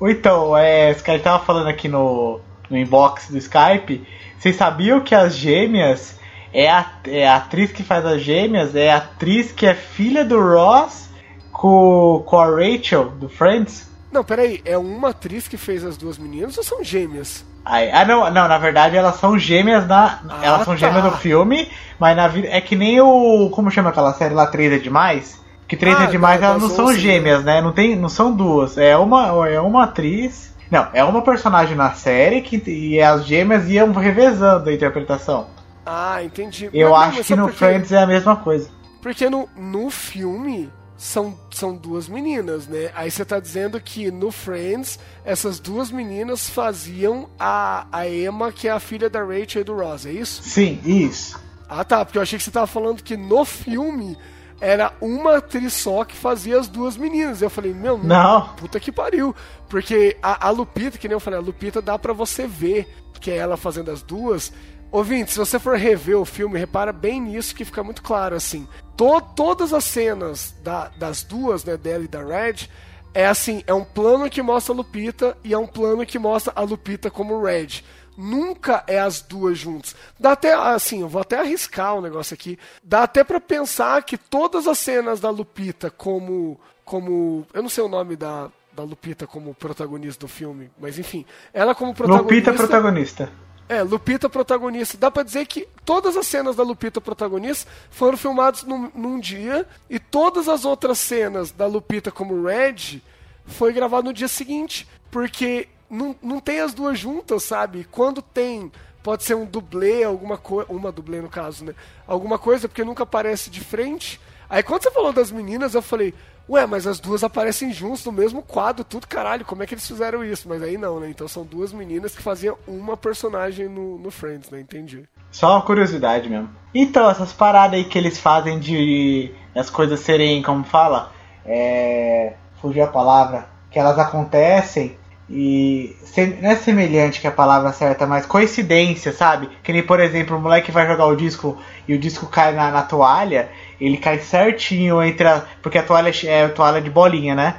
Ou 0.00 0.08
Então, 0.08 0.56
é, 0.56 0.90
esse 0.90 1.02
cara 1.02 1.18
tava 1.18 1.44
falando 1.44 1.68
aqui 1.68 1.88
no, 1.88 2.40
no 2.70 2.76
inbox 2.76 3.30
do 3.30 3.38
Skype. 3.38 4.06
Vocês 4.38 4.56
sabiam 4.56 5.00
que 5.00 5.14
as 5.14 5.34
gêmeas 5.34 6.18
é 6.52 6.70
a, 6.70 6.90
é 7.06 7.26
a 7.26 7.36
atriz 7.36 7.72
que 7.72 7.82
faz 7.82 8.04
as 8.04 8.22
gêmeas, 8.22 8.74
é 8.74 8.90
a 8.90 8.96
atriz 8.96 9.52
que 9.52 9.66
é 9.66 9.74
filha 9.74 10.24
do 10.24 10.40
Ross 10.40 11.10
com, 11.52 12.22
com 12.26 12.38
a 12.38 12.46
Rachel 12.46 13.10
do 13.10 13.28
Friends? 13.28 13.90
Não, 14.16 14.24
peraí, 14.24 14.62
é 14.64 14.78
uma 14.78 15.10
atriz 15.10 15.46
que 15.46 15.58
fez 15.58 15.84
as 15.84 15.98
duas 15.98 16.16
meninas 16.16 16.56
ou 16.56 16.64
são 16.64 16.82
gêmeas? 16.82 17.44
Aí, 17.62 17.90
ah, 17.90 18.02
não, 18.02 18.20
não, 18.30 18.48
na 18.48 18.56
verdade 18.56 18.96
elas 18.96 19.16
são 19.16 19.38
gêmeas 19.38 19.86
na. 19.86 20.20
Ah, 20.26 20.38
elas 20.40 20.64
são 20.64 20.74
gêmeas 20.74 21.04
tá. 21.04 21.10
no 21.10 21.16
filme, 21.18 21.70
mas 22.00 22.16
na 22.16 22.26
vida. 22.26 22.48
É 22.48 22.58
que 22.62 22.74
nem 22.74 22.98
o. 22.98 23.50
Como 23.50 23.70
chama 23.70 23.90
aquela 23.90 24.14
série 24.14 24.32
lá, 24.32 24.46
3 24.46 24.72
é 24.72 24.78
demais? 24.78 25.38
Que 25.68 25.76
3 25.76 25.96
Ah, 25.98 26.04
é 26.04 26.06
demais 26.06 26.40
da- 26.40 26.46
elas 26.46 26.62
não 26.62 26.70
são 26.70 26.86
onze, 26.86 26.98
gêmeas, 26.98 27.44
né? 27.44 27.60
Não, 27.60 27.72
tem, 27.72 27.94
não 27.94 28.08
são 28.08 28.32
duas. 28.34 28.78
É 28.78 28.96
uma, 28.96 29.46
é 29.50 29.60
uma 29.60 29.84
atriz. 29.84 30.56
Não, 30.70 30.88
é 30.94 31.04
uma 31.04 31.20
personagem 31.20 31.76
na 31.76 31.92
série 31.92 32.40
que, 32.40 32.56
e 32.70 32.98
as 32.98 33.26
gêmeas 33.26 33.68
iam 33.68 33.92
revezando 33.92 34.70
a 34.70 34.72
interpretação. 34.72 35.48
Ah, 35.84 36.24
entendi. 36.24 36.70
Eu 36.72 36.92
Mas 36.92 37.12
não, 37.12 37.18
acho 37.20 37.24
que 37.24 37.36
no 37.36 37.42
por 37.42 37.52
quê? 37.52 37.58
Friends 37.58 37.92
é 37.92 37.98
a 37.98 38.06
mesma 38.06 38.34
coisa. 38.36 38.70
Porque 39.02 39.28
no, 39.28 39.46
no 39.54 39.90
filme 39.90 40.70
são, 40.96 41.38
são 41.50 41.76
duas 41.76 42.08
meninas, 42.08 42.66
né? 42.66 42.90
Aí 42.94 43.10
você 43.10 43.24
tá 43.24 43.38
dizendo 43.38 43.80
que 43.80 44.10
no 44.10 44.30
Friends 44.30 44.98
essas 45.24 45.58
duas 45.60 45.90
meninas 45.90 46.48
faziam 46.48 47.28
a, 47.38 47.86
a 47.92 48.08
Emma, 48.08 48.50
que 48.50 48.66
é 48.68 48.70
a 48.70 48.80
filha 48.80 49.10
da 49.10 49.22
Rachel 49.22 49.60
e 49.60 49.64
do 49.64 49.74
Ross, 49.74 50.06
é 50.06 50.12
isso? 50.12 50.42
Sim, 50.42 50.80
isso. 50.84 51.38
Ah 51.68 51.84
tá, 51.84 52.04
porque 52.04 52.16
eu 52.18 52.22
achei 52.22 52.38
que 52.38 52.44
você 52.44 52.50
tava 52.50 52.66
falando 52.66 53.02
que 53.02 53.16
no 53.16 53.44
filme 53.44 54.16
era 54.60 54.92
uma 55.00 55.36
atriz 55.38 55.74
só 55.74 56.04
que 56.04 56.16
fazia 56.16 56.58
as 56.58 56.68
duas 56.68 56.96
meninas. 56.96 57.42
Eu 57.42 57.50
falei, 57.50 57.74
meu, 57.74 57.98
Não. 57.98 58.48
puta 58.54 58.80
que 58.80 58.90
pariu. 58.90 59.34
Porque 59.68 60.16
a, 60.22 60.46
a 60.46 60.50
Lupita, 60.50 60.96
que 60.96 61.08
nem 61.08 61.14
eu 61.14 61.20
falei, 61.20 61.38
a 61.38 61.42
Lupita 61.42 61.82
dá 61.82 61.98
pra 61.98 62.12
você 62.12 62.46
ver 62.46 62.88
que 63.20 63.30
é 63.30 63.36
ela 63.36 63.56
fazendo 63.56 63.90
as 63.90 64.02
duas. 64.02 64.52
Ouvinte, 64.90 65.32
se 65.32 65.38
você 65.38 65.58
for 65.58 65.76
rever 65.76 66.16
o 66.18 66.24
filme, 66.24 66.58
repara 66.58 66.92
bem 66.92 67.20
nisso 67.20 67.54
que 67.54 67.64
fica 67.64 67.82
muito 67.82 68.02
claro, 68.02 68.34
assim. 68.36 68.66
To- 68.96 69.20
todas 69.20 69.72
as 69.74 69.84
cenas 69.84 70.54
da- 70.62 70.88
das 70.96 71.22
duas, 71.22 71.64
né, 71.64 71.76
dela 71.76 72.04
e 72.04 72.08
da 72.08 72.22
Red, 72.22 72.68
é 73.12 73.26
assim, 73.26 73.62
é 73.66 73.74
um 73.74 73.84
plano 73.84 74.30
que 74.30 74.40
mostra 74.40 74.72
a 74.72 74.76
Lupita 74.76 75.36
e 75.44 75.52
é 75.52 75.58
um 75.58 75.66
plano 75.66 76.06
que 76.06 76.18
mostra 76.18 76.52
a 76.56 76.62
Lupita 76.62 77.10
como 77.10 77.42
Red. 77.42 77.82
Nunca 78.16 78.82
é 78.86 78.98
as 78.98 79.20
duas 79.20 79.58
juntas. 79.58 79.94
Dá 80.18 80.32
até, 80.32 80.54
assim, 80.54 81.02
eu 81.02 81.08
vou 81.08 81.20
até 81.20 81.38
arriscar 81.38 81.94
o 81.96 82.00
negócio 82.00 82.32
aqui. 82.32 82.58
Dá 82.82 83.02
até 83.02 83.22
pra 83.22 83.38
pensar 83.40 84.02
que 84.04 84.16
todas 84.16 84.66
as 84.66 84.78
cenas 84.78 85.20
da 85.20 85.28
Lupita 85.28 85.90
como, 85.90 86.58
como, 86.82 87.46
eu 87.52 87.60
não 87.62 87.68
sei 87.68 87.84
o 87.84 87.88
nome 87.88 88.16
da, 88.16 88.48
da 88.72 88.82
Lupita 88.82 89.26
como 89.26 89.54
protagonista 89.54 90.20
do 90.24 90.28
filme, 90.28 90.70
mas 90.78 90.98
enfim, 90.98 91.26
ela 91.52 91.74
como 91.74 91.92
protagonista. 91.92 92.34
Lupita 92.34 92.52
protagonista. 92.54 93.32
É, 93.68 93.82
Lupita 93.82 94.28
protagonista. 94.28 94.96
Dá 94.96 95.10
pra 95.10 95.22
dizer 95.22 95.46
que 95.46 95.66
todas 95.84 96.16
as 96.16 96.26
cenas 96.26 96.54
da 96.54 96.62
Lupita 96.62 97.00
protagonista 97.00 97.70
foram 97.90 98.16
filmadas 98.16 98.62
num, 98.62 98.90
num 98.94 99.18
dia 99.18 99.66
e 99.90 99.98
todas 99.98 100.48
as 100.48 100.64
outras 100.64 100.98
cenas 100.98 101.50
da 101.50 101.66
Lupita 101.66 102.12
como 102.12 102.44
Red 102.44 103.00
foi 103.44 103.72
gravado 103.72 104.08
no 104.08 104.12
dia 104.12 104.28
seguinte, 104.28 104.88
porque 105.10 105.68
não, 105.90 106.14
não 106.22 106.40
tem 106.40 106.60
as 106.60 106.74
duas 106.74 106.98
juntas, 106.98 107.42
sabe? 107.44 107.86
Quando 107.90 108.20
tem, 108.22 108.70
pode 109.02 109.24
ser 109.24 109.34
um 109.34 109.44
dublê, 109.44 110.04
alguma 110.04 110.36
coisa, 110.36 110.70
uma 110.70 110.92
dublê 110.92 111.20
no 111.20 111.28
caso, 111.28 111.64
né? 111.64 111.74
Alguma 112.06 112.38
coisa 112.38 112.68
porque 112.68 112.84
nunca 112.84 113.02
aparece 113.02 113.50
de 113.50 113.60
frente. 113.60 114.20
Aí 114.48 114.62
quando 114.62 114.82
você 114.82 114.90
falou 114.90 115.12
das 115.12 115.30
meninas, 115.30 115.74
eu 115.74 115.82
falei, 115.82 116.14
ué, 116.48 116.66
mas 116.66 116.86
as 116.86 117.00
duas 117.00 117.24
aparecem 117.24 117.72
juntos 117.72 118.04
no 118.04 118.12
mesmo 118.12 118.42
quadro, 118.42 118.84
tudo 118.84 119.06
caralho, 119.06 119.44
como 119.44 119.62
é 119.62 119.66
que 119.66 119.74
eles 119.74 119.86
fizeram 119.86 120.24
isso? 120.24 120.48
Mas 120.48 120.62
aí 120.62 120.78
não, 120.78 121.00
né? 121.00 121.10
Então 121.10 121.26
são 121.26 121.44
duas 121.44 121.72
meninas 121.72 122.14
que 122.14 122.22
faziam 122.22 122.56
uma 122.66 122.96
personagem 122.96 123.68
no, 123.68 123.98
no 123.98 124.10
Friends, 124.10 124.50
né? 124.50 124.60
Entendi. 124.60 125.08
Só 125.30 125.52
uma 125.52 125.62
curiosidade 125.62 126.28
mesmo. 126.28 126.48
Então, 126.74 127.10
essas 127.10 127.32
paradas 127.32 127.78
aí 127.78 127.84
que 127.84 127.98
eles 127.98 128.18
fazem 128.18 128.58
de 128.58 129.32
as 129.54 129.68
coisas 129.68 130.00
serem, 130.00 130.42
como 130.42 130.64
fala? 130.64 131.12
É. 131.44 132.34
Fugiu 132.60 132.84
a 132.84 132.88
palavra. 132.88 133.48
que 133.70 133.78
elas 133.78 133.98
acontecem 133.98 134.96
e 135.28 135.96
não 136.40 136.50
é 136.50 136.56
semelhante 136.56 137.20
que 137.20 137.26
a 137.26 137.32
palavra 137.32 137.72
certa, 137.72 138.06
mas 138.06 138.24
coincidência, 138.24 139.12
sabe? 139.12 139.50
Que 139.62 139.72
nem, 139.72 139.82
por 139.82 139.98
exemplo, 139.98 140.36
o 140.36 140.40
moleque 140.40 140.70
vai 140.70 140.86
jogar 140.86 141.06
o 141.06 141.16
disco 141.16 141.58
e 141.88 141.94
o 141.94 141.98
disco 141.98 142.26
cai 142.26 142.54
na, 142.54 142.70
na 142.70 142.82
toalha, 142.82 143.50
ele 143.80 143.96
cai 143.96 144.18
certinho 144.18 145.02
entre 145.02 145.26
a. 145.26 145.42
Porque 145.62 145.78
a 145.78 145.82
toalha 145.82 146.10
é 146.26 146.48
toalha 146.48 146.80
de 146.80 146.90
bolinha, 146.90 147.34
né? 147.34 147.56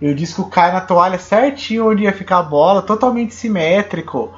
E 0.00 0.08
o 0.08 0.14
disco 0.14 0.48
cai 0.50 0.72
na 0.72 0.80
toalha 0.80 1.18
certinho 1.18 1.88
onde 1.90 2.02
ia 2.04 2.12
ficar 2.12 2.38
a 2.38 2.42
bola, 2.42 2.82
totalmente 2.82 3.34
simétrico. 3.34 4.34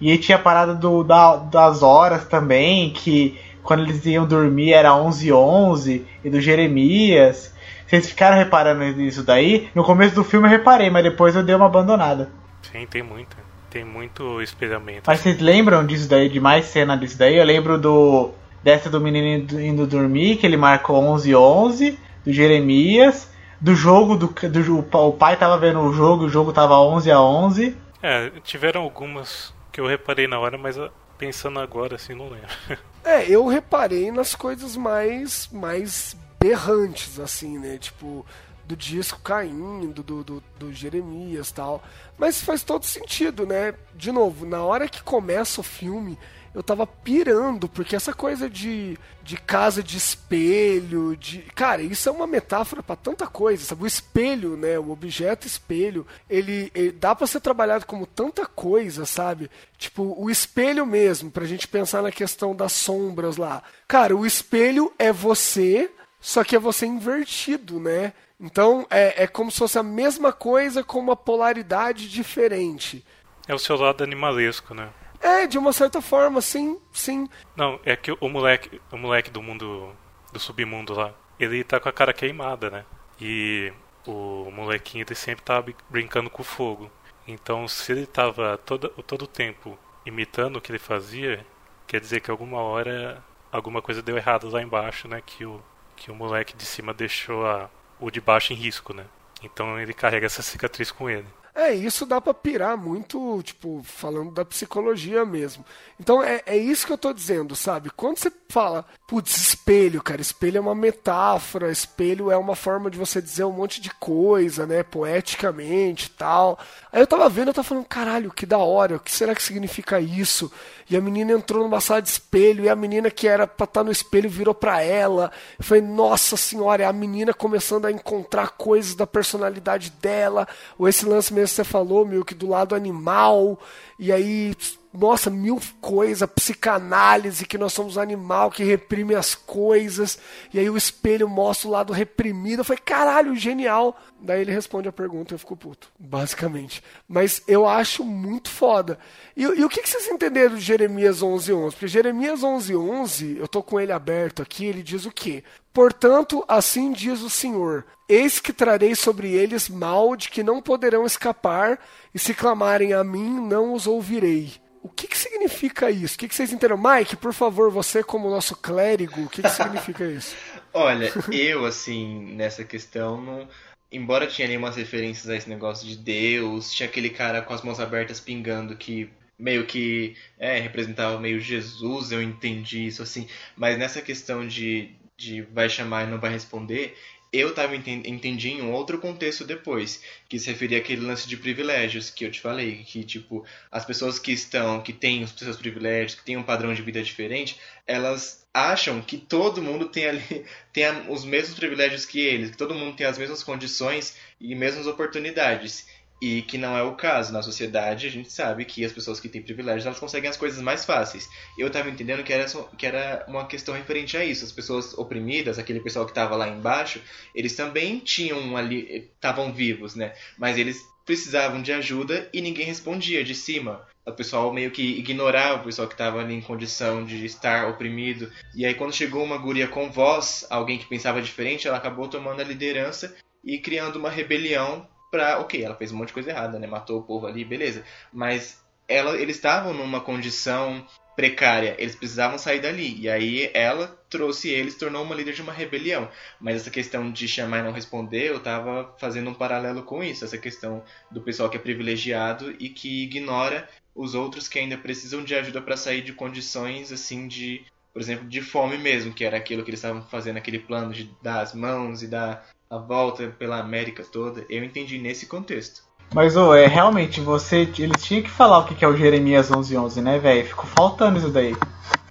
E 0.00 0.10
aí 0.10 0.18
tinha 0.18 0.36
a 0.36 0.40
parada 0.40 0.74
do, 0.74 1.02
da- 1.02 1.36
das 1.36 1.82
horas 1.82 2.24
também, 2.26 2.90
que 2.90 3.38
quando 3.62 3.82
eles 3.84 4.04
iam 4.04 4.26
dormir 4.26 4.72
era 4.72 4.94
11 4.94 5.32
11 5.32 6.06
e 6.24 6.28
do 6.30 6.40
Jeremias. 6.40 7.54
Vocês 7.86 8.08
ficaram 8.08 8.36
reparando 8.36 8.80
nisso 8.84 9.22
daí? 9.22 9.68
No 9.74 9.84
começo 9.84 10.14
do 10.14 10.24
filme 10.24 10.46
eu 10.46 10.50
reparei, 10.50 10.90
mas 10.90 11.04
depois 11.04 11.34
eu 11.36 11.42
dei 11.42 11.54
uma 11.54 11.66
abandonada. 11.66 12.30
Sim, 12.72 12.84
tem 12.90 13.02
muito. 13.02 13.36
Tem 13.70 13.84
muito 13.84 14.40
espelhamento. 14.42 15.02
Mas 15.06 15.20
vocês 15.20 15.38
lembram 15.40 15.86
disso 15.86 16.08
daí, 16.08 16.28
de 16.28 16.40
mais 16.40 16.64
cena 16.66 16.96
disso 16.96 17.16
daí? 17.18 17.36
Eu 17.36 17.44
lembro 17.44 17.78
do 17.78 18.30
dessa 18.66 18.90
do 18.90 19.00
menino 19.00 19.28
indo, 19.28 19.60
indo 19.60 19.86
dormir, 19.86 20.38
que 20.38 20.44
ele 20.44 20.56
marcou 20.56 20.96
11 20.96 21.32
11 21.36 21.96
do 22.24 22.32
Jeremias, 22.32 23.30
do 23.60 23.76
jogo 23.76 24.16
do, 24.16 24.26
do 24.26 24.78
o 24.80 25.12
pai 25.12 25.36
tava 25.36 25.56
vendo 25.56 25.78
o 25.78 25.92
jogo, 25.92 26.24
o 26.24 26.28
jogo 26.28 26.52
tava 26.52 26.76
11 26.80 27.08
a 27.12 27.20
11. 27.20 27.76
É, 28.02 28.32
tiveram 28.42 28.82
algumas 28.82 29.54
que 29.70 29.80
eu 29.80 29.86
reparei 29.86 30.26
na 30.26 30.40
hora, 30.40 30.58
mas 30.58 30.76
ah, 30.76 30.90
pensando 31.16 31.60
agora 31.60 31.94
assim, 31.94 32.12
não 32.12 32.28
lembro. 32.28 32.48
É, 33.06 33.24
eu 33.30 33.46
reparei 33.46 34.10
nas 34.10 34.34
coisas 34.34 34.76
mais 34.76 35.48
mais 35.52 36.16
berrantes, 36.40 37.20
assim, 37.20 37.56
né? 37.56 37.78
Tipo, 37.78 38.26
do 38.64 38.74
disco 38.74 39.20
caindo, 39.22 40.02
do, 40.02 40.24
do, 40.24 40.42
do 40.58 40.72
Jeremias 40.72 41.52
tal. 41.52 41.84
Mas 42.18 42.42
faz 42.42 42.64
todo 42.64 42.84
sentido, 42.84 43.46
né? 43.46 43.74
De 43.94 44.10
novo, 44.10 44.44
na 44.44 44.64
hora 44.64 44.88
que 44.88 45.04
começa 45.04 45.60
o 45.60 45.64
filme, 45.64 46.18
eu 46.56 46.62
tava 46.62 46.86
pirando, 46.86 47.68
porque 47.68 47.94
essa 47.94 48.14
coisa 48.14 48.48
de, 48.48 48.98
de 49.22 49.36
casa 49.36 49.82
de 49.82 49.98
espelho, 49.98 51.14
de. 51.14 51.42
Cara, 51.54 51.82
isso 51.82 52.08
é 52.08 52.12
uma 52.12 52.26
metáfora 52.26 52.82
pra 52.82 52.96
tanta 52.96 53.26
coisa, 53.26 53.62
sabe? 53.62 53.82
O 53.82 53.86
espelho, 53.86 54.56
né? 54.56 54.78
O 54.78 54.90
objeto 54.90 55.46
espelho, 55.46 56.06
ele, 56.30 56.72
ele 56.74 56.92
dá 56.92 57.14
pra 57.14 57.26
ser 57.26 57.40
trabalhado 57.40 57.84
como 57.84 58.06
tanta 58.06 58.46
coisa, 58.46 59.04
sabe? 59.04 59.50
Tipo, 59.76 60.14
o 60.16 60.30
espelho 60.30 60.86
mesmo, 60.86 61.30
pra 61.30 61.44
gente 61.44 61.68
pensar 61.68 62.02
na 62.02 62.10
questão 62.10 62.56
das 62.56 62.72
sombras 62.72 63.36
lá. 63.36 63.62
Cara, 63.86 64.16
o 64.16 64.24
espelho 64.24 64.90
é 64.98 65.12
você, 65.12 65.90
só 66.18 66.42
que 66.42 66.56
é 66.56 66.58
você 66.58 66.86
invertido, 66.86 67.78
né? 67.78 68.14
Então 68.40 68.86
é, 68.88 69.24
é 69.24 69.26
como 69.26 69.50
se 69.50 69.58
fosse 69.58 69.78
a 69.78 69.82
mesma 69.82 70.32
coisa 70.32 70.82
com 70.82 70.98
uma 70.98 71.16
polaridade 71.16 72.08
diferente. 72.08 73.04
É 73.46 73.54
o 73.54 73.58
seu 73.58 73.76
lado 73.76 74.02
animalesco, 74.02 74.72
né? 74.72 74.88
É, 75.20 75.46
de 75.46 75.58
uma 75.58 75.72
certa 75.72 76.00
forma, 76.02 76.40
sim, 76.40 76.80
sim. 76.92 77.28
Não, 77.54 77.80
é 77.84 77.96
que 77.96 78.12
o 78.20 78.28
moleque, 78.28 78.80
o 78.92 78.96
moleque 78.96 79.30
do 79.30 79.42
mundo 79.42 79.92
do 80.32 80.38
submundo 80.38 80.94
lá, 80.94 81.12
ele 81.38 81.64
tá 81.64 81.80
com 81.80 81.88
a 81.88 81.92
cara 81.92 82.12
queimada, 82.12 82.70
né? 82.70 82.84
E 83.20 83.72
o 84.06 84.50
molequinho 84.50 85.04
ele 85.06 85.14
sempre 85.14 85.44
brin- 85.62 85.74
brincando 85.88 86.30
com 86.30 86.42
fogo. 86.44 86.90
Então, 87.26 87.66
se 87.68 87.92
ele 87.92 88.06
tava 88.06 88.58
todo 88.58 88.88
todo 89.02 89.22
o 89.22 89.26
tempo 89.26 89.78
imitando 90.04 90.56
o 90.56 90.60
que 90.60 90.70
ele 90.70 90.78
fazia, 90.78 91.44
quer 91.86 92.00
dizer 92.00 92.20
que 92.20 92.30
alguma 92.30 92.60
hora 92.60 93.22
alguma 93.50 93.80
coisa 93.82 94.02
deu 94.02 94.16
errado 94.16 94.48
lá 94.50 94.62
embaixo, 94.62 95.08
né? 95.08 95.22
Que 95.24 95.44
o 95.44 95.62
que 95.96 96.10
o 96.10 96.14
moleque 96.14 96.54
de 96.54 96.64
cima 96.66 96.92
deixou 96.92 97.46
a, 97.46 97.70
o 97.98 98.10
de 98.10 98.20
baixo 98.20 98.52
em 98.52 98.56
risco, 98.56 98.92
né? 98.92 99.06
Então 99.42 99.78
ele 99.80 99.94
carrega 99.94 100.26
essa 100.26 100.42
cicatriz 100.42 100.90
com 100.90 101.08
ele. 101.08 101.26
É, 101.56 101.72
isso 101.72 102.04
dá 102.04 102.20
pra 102.20 102.34
pirar 102.34 102.76
muito, 102.76 103.42
tipo, 103.42 103.80
falando 103.82 104.30
da 104.30 104.44
psicologia 104.44 105.24
mesmo. 105.24 105.64
Então 105.98 106.22
é, 106.22 106.42
é 106.44 106.54
isso 106.54 106.86
que 106.86 106.92
eu 106.92 106.98
tô 106.98 107.14
dizendo, 107.14 107.56
sabe? 107.56 107.88
Quando 107.88 108.18
você 108.18 108.30
fala, 108.50 108.84
putz, 109.08 109.34
espelho, 109.34 110.02
cara, 110.02 110.20
espelho 110.20 110.58
é 110.58 110.60
uma 110.60 110.74
metáfora, 110.74 111.72
espelho 111.72 112.30
é 112.30 112.36
uma 112.36 112.54
forma 112.54 112.90
de 112.90 112.98
você 112.98 113.22
dizer 113.22 113.44
um 113.44 113.52
monte 113.52 113.80
de 113.80 113.88
coisa, 113.88 114.66
né? 114.66 114.82
Poeticamente 114.82 116.10
tal. 116.10 116.58
Aí 116.92 117.00
eu 117.00 117.06
tava 117.06 117.26
vendo, 117.30 117.48
eu 117.48 117.54
tava 117.54 117.66
falando, 117.66 117.86
caralho, 117.86 118.30
que 118.30 118.44
da 118.44 118.58
hora, 118.58 118.96
o 118.96 119.00
que 119.00 119.10
será 119.10 119.34
que 119.34 119.42
significa 119.42 119.98
isso? 119.98 120.52
E 120.90 120.96
a 120.96 121.00
menina 121.00 121.32
entrou 121.32 121.62
numa 121.62 121.80
sala 121.80 122.02
de 122.02 122.10
espelho, 122.10 122.64
e 122.64 122.68
a 122.68 122.76
menina 122.76 123.10
que 123.10 123.26
era 123.26 123.46
pra 123.46 123.64
estar 123.64 123.82
no 123.82 123.90
espelho 123.90 124.28
virou 124.28 124.54
pra 124.54 124.82
ela. 124.82 125.32
Eu 125.58 125.64
falei, 125.64 125.82
nossa 125.82 126.36
senhora, 126.36 126.82
é 126.82 126.86
a 126.86 126.92
menina 126.92 127.32
começando 127.32 127.86
a 127.86 127.90
encontrar 127.90 128.50
coisas 128.50 128.94
da 128.94 129.06
personalidade 129.06 129.90
dela, 130.02 130.46
ou 130.78 130.86
esse 130.86 131.06
lance 131.06 131.32
mesmo 131.32 131.45
você 131.54 131.64
falou, 131.64 132.04
meu, 132.04 132.24
que 132.24 132.34
do 132.34 132.48
lado 132.48 132.74
animal, 132.74 133.58
e 133.98 134.12
aí, 134.12 134.54
nossa, 134.92 135.30
mil 135.30 135.60
coisas, 135.80 136.28
psicanálise, 136.30 137.46
que 137.46 137.58
nós 137.58 137.72
somos 137.72 137.98
animal 137.98 138.50
que 138.50 138.64
reprime 138.64 139.14
as 139.14 139.34
coisas, 139.34 140.18
e 140.52 140.58
aí 140.58 140.68
o 140.68 140.76
espelho 140.76 141.28
mostra 141.28 141.68
o 141.68 141.70
lado 141.70 141.92
reprimido. 141.92 142.60
Eu 142.60 142.64
falei, 142.64 142.82
caralho, 142.84 143.36
genial. 143.36 143.98
Daí 144.20 144.40
ele 144.40 144.52
responde 144.52 144.88
a 144.88 144.92
pergunta 144.92 145.32
e 145.32 145.34
eu 145.34 145.38
fico 145.38 145.56
puto, 145.56 145.88
basicamente. 145.98 146.82
Mas 147.06 147.42
eu 147.46 147.66
acho 147.66 148.02
muito 148.02 148.48
foda. 148.48 148.98
E, 149.36 149.42
e 149.42 149.64
o 149.64 149.68
que, 149.68 149.82
que 149.82 149.88
vocês 149.88 150.08
entenderam 150.08 150.56
de 150.56 150.62
Jeremias 150.62 151.22
11.11? 151.22 151.70
Porque 151.72 151.88
Jeremias 151.88 152.40
11.11, 152.40 153.36
eu 153.36 153.46
tô 153.46 153.62
com 153.62 153.78
ele 153.78 153.92
aberto 153.92 154.42
aqui, 154.42 154.64
ele 154.64 154.82
diz 154.82 155.04
o 155.04 155.12
quê? 155.12 155.44
Portanto, 155.76 156.42
assim 156.48 156.90
diz 156.90 157.20
o 157.20 157.28
Senhor: 157.28 157.84
Eis 158.08 158.40
que 158.40 158.50
trarei 158.50 158.94
sobre 158.94 159.34
eles 159.34 159.68
mal 159.68 160.16
de 160.16 160.30
que 160.30 160.42
não 160.42 160.62
poderão 160.62 161.04
escapar, 161.04 161.78
e 162.14 162.18
se 162.18 162.32
clamarem 162.32 162.94
a 162.94 163.04
mim, 163.04 163.46
não 163.46 163.74
os 163.74 163.86
ouvirei. 163.86 164.54
O 164.82 164.88
que, 164.88 165.06
que 165.06 165.18
significa 165.18 165.90
isso? 165.90 166.14
O 166.14 166.18
que, 166.18 166.28
que 166.28 166.34
vocês 166.34 166.50
entenderam? 166.50 166.82
Mike, 166.82 167.16
por 167.16 167.34
favor, 167.34 167.70
você 167.70 168.02
como 168.02 168.30
nosso 168.30 168.56
clérigo, 168.56 169.24
o 169.24 169.28
que, 169.28 169.42
que 169.42 169.50
significa 169.50 170.02
isso? 170.10 170.34
Olha, 170.72 171.12
eu, 171.30 171.66
assim, 171.66 172.24
nessa 172.34 172.64
questão, 172.64 173.20
não. 173.20 173.46
Embora 173.92 174.26
tinha 174.26 174.48
ali 174.48 174.56
umas 174.56 174.76
referências 174.76 175.28
a 175.28 175.36
esse 175.36 175.48
negócio 175.50 175.86
de 175.86 175.98
Deus, 175.98 176.72
tinha 176.72 176.88
aquele 176.88 177.10
cara 177.10 177.42
com 177.42 177.52
as 177.52 177.60
mãos 177.60 177.78
abertas 177.78 178.18
pingando 178.18 178.76
que 178.76 179.10
meio 179.38 179.66
que 179.66 180.16
é, 180.38 180.58
representava 180.58 181.20
meio 181.20 181.38
Jesus, 181.38 182.12
eu 182.12 182.22
entendi 182.22 182.86
isso 182.86 183.02
assim. 183.02 183.28
Mas 183.54 183.76
nessa 183.76 184.00
questão 184.00 184.46
de, 184.46 184.96
de 185.16 185.42
vai 185.42 185.68
chamar 185.68 186.04
e 186.04 186.10
não 186.10 186.20
vai 186.20 186.30
responder, 186.30 186.96
eu 187.32 187.52
tava 187.54 187.74
enten- 187.76 188.02
entendi 188.06 188.48
em 188.50 188.62
um 188.62 188.72
outro 188.72 188.98
contexto 188.98 189.44
depois, 189.44 190.02
que 190.28 190.38
se 190.38 190.50
referia 190.50 190.78
àquele 190.78 191.02
lance 191.04 191.28
de 191.28 191.36
privilégios 191.36 192.08
que 192.10 192.24
eu 192.24 192.30
te 192.30 192.40
falei, 192.40 192.84
que 192.84 193.04
tipo, 193.04 193.44
as 193.70 193.84
pessoas 193.84 194.18
que 194.18 194.32
estão, 194.32 194.82
que 194.82 194.92
têm 194.92 195.22
os 195.24 195.30
seus 195.32 195.56
privilégios, 195.56 196.14
que 196.14 196.24
têm 196.24 196.36
um 196.36 196.42
padrão 196.42 196.72
de 196.72 196.82
vida 196.82 197.02
diferente, 197.02 197.58
elas 197.86 198.46
acham 198.54 199.02
que 199.02 199.18
todo 199.18 199.60
mundo 199.62 199.88
tem 199.88 200.06
ali 200.06 200.22
tem 200.72 200.86
os 201.10 201.24
mesmos 201.24 201.58
privilégios 201.58 202.06
que 202.06 202.20
eles, 202.20 202.50
que 202.50 202.56
todo 202.56 202.74
mundo 202.74 202.96
tem 202.96 203.06
as 203.06 203.18
mesmas 203.18 203.42
condições 203.42 204.16
e 204.40 204.54
mesmas 204.54 204.86
oportunidades. 204.86 205.86
E 206.20 206.42
que 206.42 206.56
não 206.56 206.76
é 206.76 206.82
o 206.82 206.94
caso. 206.94 207.32
Na 207.32 207.42
sociedade, 207.42 208.06
a 208.06 208.10
gente 208.10 208.32
sabe 208.32 208.64
que 208.64 208.84
as 208.84 208.92
pessoas 208.92 209.20
que 209.20 209.28
têm 209.28 209.42
privilégios, 209.42 209.84
elas 209.84 209.98
conseguem 209.98 210.30
as 210.30 210.36
coisas 210.36 210.62
mais 210.62 210.84
fáceis. 210.84 211.28
Eu 211.58 211.66
estava 211.66 211.90
entendendo 211.90 212.24
que 212.24 212.32
era, 212.32 212.46
que 212.76 212.86
era 212.86 213.24
uma 213.28 213.46
questão 213.46 213.74
referente 213.74 214.16
a 214.16 214.24
isso. 214.24 214.44
As 214.44 214.52
pessoas 214.52 214.94
oprimidas, 214.94 215.58
aquele 215.58 215.80
pessoal 215.80 216.06
que 216.06 216.12
estava 216.12 216.34
lá 216.34 216.48
embaixo, 216.48 217.02
eles 217.34 217.54
também 217.54 217.98
tinham 217.98 218.56
ali, 218.56 219.10
estavam 219.14 219.52
vivos, 219.52 219.94
né? 219.94 220.14
Mas 220.38 220.56
eles 220.56 220.80
precisavam 221.06 221.62
de 221.62 221.72
ajuda 221.72 222.28
e 222.32 222.42
ninguém 222.42 222.66
respondia 222.66 223.22
de 223.22 223.34
cima. 223.34 223.86
O 224.04 224.12
pessoal 224.12 224.52
meio 224.52 224.72
que 224.72 224.82
ignorava 224.82 225.60
o 225.60 225.64
pessoal 225.64 225.86
que 225.86 225.94
estava 225.94 226.20
ali 226.20 226.34
em 226.34 226.40
condição 226.40 227.04
de 227.04 227.24
estar 227.24 227.68
oprimido. 227.68 228.30
E 228.54 228.66
aí 228.66 228.74
quando 228.74 228.92
chegou 228.92 229.22
uma 229.24 229.38
guria 229.38 229.68
com 229.68 229.90
voz, 229.90 230.44
alguém 230.50 230.78
que 230.78 230.88
pensava 230.88 231.22
diferente, 231.22 231.68
ela 231.68 231.76
acabou 231.76 232.08
tomando 232.08 232.40
a 232.40 232.44
liderança 232.44 233.16
e 233.44 233.58
criando 233.58 233.96
uma 233.96 234.10
rebelião 234.10 234.88
pra... 235.10 235.38
Ok, 235.40 235.62
ela 235.62 235.76
fez 235.76 235.92
um 235.92 235.96
monte 235.96 236.08
de 236.08 236.14
coisa 236.14 236.30
errada, 236.30 236.58
né? 236.58 236.66
Matou 236.66 237.00
o 237.00 237.02
povo 237.02 237.26
ali, 237.26 237.44
beleza. 237.44 237.84
Mas 238.12 238.62
ela, 238.88 239.16
eles 239.16 239.36
estavam 239.36 239.72
numa 239.72 240.00
condição 240.00 240.86
precária, 241.16 241.74
eles 241.78 241.96
precisavam 241.96 242.38
sair 242.38 242.60
dali. 242.60 243.00
E 243.00 243.08
aí 243.08 243.50
ela 243.54 243.98
trouxe 244.10 244.50
eles, 244.50 244.76
tornou 244.76 245.02
uma 245.02 245.14
líder 245.14 245.32
de 245.32 245.42
uma 245.42 245.52
rebelião. 245.52 246.08
Mas 246.38 246.56
essa 246.56 246.70
questão 246.70 247.10
de 247.10 247.26
chamar 247.26 247.60
e 247.60 247.62
não 247.62 247.72
responder, 247.72 248.28
eu 248.28 248.40
tava 248.40 248.94
fazendo 248.98 249.30
um 249.30 249.34
paralelo 249.34 249.82
com 249.82 250.04
isso. 250.04 250.24
Essa 250.24 250.38
questão 250.38 250.84
do 251.10 251.22
pessoal 251.22 251.48
que 251.48 251.56
é 251.56 251.60
privilegiado 251.60 252.54
e 252.60 252.68
que 252.68 253.04
ignora 253.04 253.68
os 253.94 254.14
outros 254.14 254.46
que 254.46 254.58
ainda 254.58 254.76
precisam 254.76 255.24
de 255.24 255.34
ajuda 255.34 255.62
para 255.62 255.76
sair 255.76 256.02
de 256.02 256.12
condições 256.12 256.92
assim 256.92 257.26
de, 257.26 257.64
por 257.96 258.02
exemplo, 258.02 258.28
de 258.28 258.42
fome 258.42 258.76
mesmo, 258.76 259.10
que 259.10 259.24
era 259.24 259.38
aquilo 259.38 259.62
que 259.62 259.70
eles 259.70 259.80
estavam 259.80 260.02
fazendo, 260.02 260.36
aquele 260.36 260.58
plano 260.58 260.92
de 260.92 261.10
dar 261.22 261.40
as 261.40 261.54
mãos 261.54 262.02
e 262.02 262.06
dar 262.06 262.44
a 262.68 262.76
volta 262.76 263.34
pela 263.38 263.58
América 263.58 264.04
toda. 264.04 264.44
Eu 264.50 264.62
entendi 264.62 264.98
nesse 264.98 265.24
contexto. 265.24 265.80
Mas, 266.12 266.36
ô, 266.36 266.54
é, 266.54 266.66
realmente, 266.66 267.22
você. 267.22 267.66
Eles 267.78 268.04
tinham 268.04 268.22
que 268.22 268.28
falar 268.28 268.58
o 268.58 268.66
que 268.66 268.84
é 268.84 268.86
o 268.86 268.94
Jeremias 268.94 269.48
1111, 269.48 270.02
né, 270.02 270.18
velho? 270.18 270.46
Ficou 270.46 270.66
faltando 270.66 271.16
isso 271.16 271.30
daí. 271.30 271.56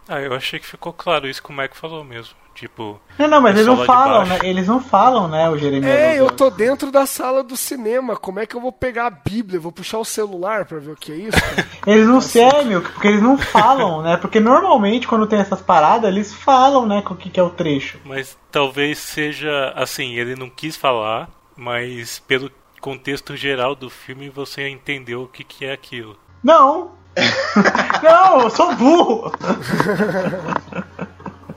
Ah, 0.07 0.21
eu 0.21 0.33
achei 0.33 0.59
que 0.59 0.65
ficou 0.65 0.93
claro 0.93 1.27
isso 1.27 1.41
que 1.41 1.49
o 1.49 1.53
Mac 1.53 1.73
falou 1.75 2.03
mesmo. 2.03 2.35
Tipo. 2.55 3.01
Não, 3.19 3.27
não, 3.27 3.41
mas 3.41 3.53
eles 3.53 3.67
não 3.67 3.83
falam, 3.85 4.25
né? 4.25 4.39
Eles 4.41 4.67
não 4.67 4.79
falam, 4.79 5.27
né, 5.27 5.49
o 5.49 5.57
Jeremias. 5.57 5.91
É, 5.91 6.17
eu 6.17 6.31
tô 6.31 6.49
dentro 6.49 6.89
da 6.89 7.05
sala 7.05 7.43
do 7.43 7.57
cinema. 7.57 8.15
Como 8.15 8.39
é 8.39 8.45
que 8.45 8.55
eu 8.55 8.61
vou 8.61 8.71
pegar 8.71 9.07
a 9.07 9.09
Bíblia? 9.09 9.57
Eu 9.57 9.61
vou 9.61 9.73
puxar 9.73 9.99
o 9.99 10.05
celular 10.05 10.63
pra 10.63 10.79
ver 10.79 10.91
o 10.91 10.95
que 10.95 11.11
é 11.11 11.15
isso? 11.15 11.37
Eles 11.85 12.07
não 12.07 12.21
meu, 12.65 12.81
porque 12.81 13.07
eles 13.07 13.21
não 13.21 13.37
falam, 13.37 14.01
né? 14.01 14.17
Porque 14.17 14.39
normalmente 14.39 15.07
quando 15.07 15.27
tem 15.27 15.39
essas 15.39 15.61
paradas, 15.61 16.09
eles 16.09 16.33
falam, 16.33 16.87
né, 16.87 17.01
com 17.01 17.13
o 17.13 17.17
que, 17.17 17.29
que 17.29 17.39
é 17.39 17.43
o 17.43 17.49
trecho. 17.49 17.99
Mas 18.03 18.37
talvez 18.51 18.97
seja 18.97 19.71
assim, 19.75 20.15
ele 20.15 20.35
não 20.35 20.49
quis 20.49 20.75
falar, 20.75 21.29
mas 21.55 22.17
pelo 22.19 22.49
contexto 22.81 23.35
geral 23.35 23.75
do 23.75 23.89
filme 23.89 24.29
você 24.29 24.67
entendeu 24.67 25.23
o 25.23 25.27
que, 25.27 25.43
que 25.43 25.65
é 25.65 25.73
aquilo. 25.73 26.17
Não! 26.43 26.91
Não, 28.03 28.41
eu 28.41 28.49
sou 28.49 28.75
burro! 28.75 29.31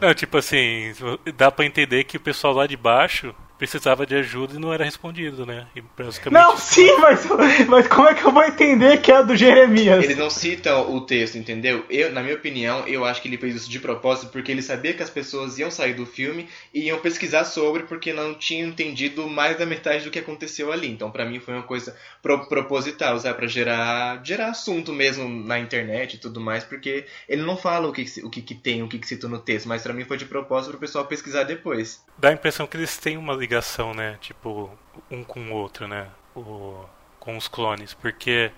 Não, 0.01 0.15
tipo 0.15 0.39
assim, 0.39 0.93
dá 1.37 1.51
pra 1.51 1.65
entender 1.65 2.05
que 2.05 2.17
o 2.17 2.21
pessoal 2.21 2.53
lá 2.55 2.67
de 2.67 2.77
baixo 2.77 3.35
precisava 3.59 4.07
de 4.07 4.15
ajuda 4.15 4.55
e 4.55 4.59
não 4.59 4.73
era 4.73 4.85
respondido, 4.85 5.45
né? 5.45 5.67
E 5.75 5.83
basicamente 5.97 6.41
Não, 6.43 6.57
sim, 6.57 6.97
mas, 6.99 7.27
mas 7.69 7.89
como 7.89 8.09
é 8.09 8.15
que 8.15 8.25
eu 8.25 8.31
vou 8.33 8.45
entender 8.45 8.99
que 9.01 9.11
é 9.13 9.23
do 9.23 9.37
Jeremias? 9.37 10.05
Eles 10.05 10.17
não 10.17 10.31
citam 10.31 10.95
o 10.95 11.01
texto, 11.01 11.37
entendeu? 11.37 11.85
Eu, 11.91 12.13
na 12.13 12.23
minha 12.23 12.35
opinião, 12.37 12.87
eu 12.87 13.05
acho 13.05 13.21
que 13.21 13.29
ele 13.29 13.37
fez 13.37 13.55
isso 13.57 13.71
de 13.71 13.81
propósito 13.81 14.31
porque 14.31 14.53
ele 14.53 14.63
sabia 14.63 14.95
que 14.95 15.03
as 15.03 15.11
pessoas 15.11 15.59
iam 15.59 15.71
sair 15.71 15.95
do 15.95 16.07
filme 16.07 16.49
e 16.73 16.85
iam 16.87 16.99
pesquisar 17.01 17.45
sobre 17.45 17.83
porque 17.83 18.13
não 18.13 18.35
tinham 18.35 18.69
entendido 18.69 19.29
mais 19.29 19.59
da 19.59 19.67
metade 19.67 20.05
do 20.05 20.11
que 20.11 20.19
aconteceu 20.19 20.73
ali. 20.73 20.89
Então, 20.89 21.11
pra 21.11 21.25
mim, 21.25 21.41
foi 21.41 21.55
uma 21.55 21.63
coisa 21.65 21.97
pro- 22.23 22.47
proposital, 22.49 23.19
sabe? 23.19 23.37
Pra 23.39 23.47
gerar, 23.47 24.21
gerar 24.25 24.49
assunto 24.51 24.93
mesmo 24.93 25.29
na 25.29 25.59
internet 25.59 26.15
e 26.15 26.19
tudo 26.19 26.41
mais, 26.41 26.65
porque 26.65 27.07
ele 27.29 27.43
não 27.43 27.57
fala 27.57 27.89
o 27.89 27.93
que, 27.93 28.05
o 28.23 28.31
que, 28.31 28.41
que 28.43 28.55
tem, 28.55 28.83
o 28.83 28.89
que, 28.89 28.99
que 28.99 29.07
citou 29.07 29.29
no 29.29 29.39
texto, 29.39 29.67
mas 29.69 29.83
pra 29.83 29.93
mim 29.93 30.05
foi 30.05 30.17
de 30.17 30.25
propósito 30.27 30.71
pro 30.71 30.81
pessoal 30.81 31.05
pesquisar 31.07 31.45
depois. 31.45 32.05
dá 32.19 32.29
a 32.29 32.33
impressão 32.33 32.67
que 32.67 32.77
eles 32.77 32.97
têm 32.99 33.17
uma 33.17 33.37
ligação, 33.53 33.95
né? 33.95 34.17
Tipo, 34.21 34.71
um 35.11 35.25
com 35.25 35.41
o 35.41 35.55
outro, 35.55 35.89
né? 35.89 36.07
O, 36.37 36.85
com 37.19 37.37
os 37.37 37.49
clones. 37.49 37.95
Porque 37.95 38.53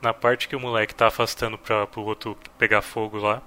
na 0.00 0.14
parte 0.14 0.48
que 0.48 0.54
o 0.54 0.60
moleque 0.60 0.94
tá 0.94 1.08
afastando 1.08 1.58
pra, 1.58 1.86
pro 1.86 2.02
outro 2.02 2.36
pegar 2.56 2.80
fogo 2.80 3.18
lá, 3.18 3.42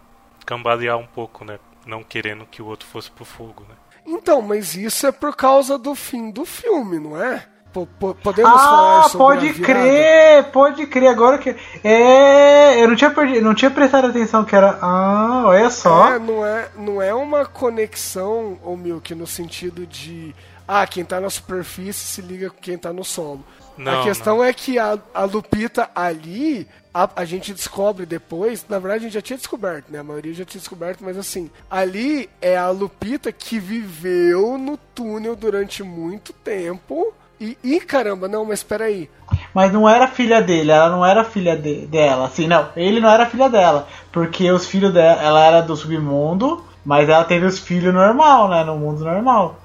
cambalear 0.46 0.98
um 0.98 1.08
pouco, 1.08 1.46
né? 1.46 1.58
Não 1.86 2.04
querendo 2.04 2.46
que 2.46 2.62
o 2.62 2.66
outro 2.68 2.88
fosse 2.88 3.10
pro 3.10 3.24
fogo, 3.26 3.64
né? 3.68 3.76
Então, 4.06 4.42
mas 4.42 4.76
isso 4.76 5.08
é 5.08 5.12
por 5.14 5.34
causa 5.36 5.78
do 5.78 5.96
fim 5.96 6.30
do 6.30 6.46
filme, 6.46 7.00
não 7.00 7.22
é? 7.22 7.46
Po- 7.72 7.88
po- 8.00 8.14
podemos 8.14 8.52
falar 8.62 9.00
Ah, 9.00 9.10
sobre 9.10 9.26
pode 9.48 9.54
crer, 9.62 10.44
pode 10.52 10.86
crer. 10.86 11.08
Agora 11.10 11.40
que. 11.40 11.56
É, 11.84 12.84
eu 12.84 12.88
não 12.88 12.96
tinha, 12.96 13.10
perdi, 13.10 13.42
não 13.42 13.56
tinha 13.56 13.72
prestado 13.72 14.08
atenção 14.08 14.46
que 14.46 14.56
era. 14.56 14.78
Ah, 14.80 15.44
olha 15.48 15.70
só. 15.72 16.14
É, 16.14 16.20
não 16.20 16.46
é, 16.46 16.70
não 16.78 17.02
é 17.02 17.14
uma 17.16 17.46
conexão, 17.46 18.60
ô 18.64 18.76
Milk, 18.78 19.16
no 19.16 19.26
sentido 19.26 19.88
de 19.88 20.36
ah, 20.68 20.86
quem 20.88 21.04
tá 21.04 21.20
na 21.20 21.30
superfície 21.30 22.06
se 22.06 22.22
liga 22.22 22.50
com 22.50 22.58
quem 22.62 22.78
tá 22.78 22.92
no 22.94 23.04
solo. 23.04 23.44
Não, 23.78 24.02
a 24.02 24.04
questão 24.04 24.44
é 24.44 24.54
que 24.54 24.78
a, 24.78 25.00
a 25.14 25.24
Lupita 25.24 25.90
ali, 25.96 26.68
a, 26.94 27.10
a 27.16 27.26
gente 27.26 27.54
descobre 27.54 28.06
depois, 28.06 28.66
na 28.70 28.78
verdade 28.78 29.00
a 29.00 29.04
gente 29.08 29.14
já 29.16 29.22
tinha 29.22 29.38
descoberto, 29.38 29.92
né? 29.92 30.00
A 30.00 30.04
maioria 30.04 30.34
já 30.34 30.46
tinha 30.46 30.60
descoberto, 30.60 31.04
mas 31.04 31.18
assim, 31.18 31.50
ali 31.72 32.30
é 32.40 32.56
a 32.56 32.70
Lupita 32.70 33.32
que 33.32 33.58
viveu 33.60 34.58
no 34.60 34.78
túnel 34.78 35.36
durante 35.36 35.82
muito 35.84 36.32
tempo. 36.34 37.14
E, 37.42 37.58
e 37.64 37.80
caramba, 37.82 38.28
não, 38.28 38.46
mas 38.46 38.62
peraí. 38.64 39.10
Mas 39.54 39.74
não 39.74 39.90
era 39.90 40.08
filha 40.08 40.40
dele, 40.42 40.72
ela 40.72 40.90
não 40.90 41.04
era 41.06 41.26
filha 41.26 41.58
de- 41.58 41.88
dela. 41.88 42.28
Assim, 42.28 42.48
não, 42.48 42.70
ele 42.76 43.02
não 43.02 43.10
era 43.10 43.26
filha 43.26 43.50
dela. 43.50 43.88
Porque 44.12 44.50
os 44.52 44.68
filhos 44.68 44.94
dela, 44.94 45.22
ela 45.22 45.44
era 45.44 45.62
do 45.62 45.76
submundo, 45.76 46.64
mas 46.86 47.10
ela 47.10 47.24
teve 47.26 47.46
os 47.46 47.60
filhos 47.60 47.94
normal, 47.94 48.48
né? 48.50 48.64
No 48.64 48.78
mundo 48.78 49.04
normal. 49.04 49.60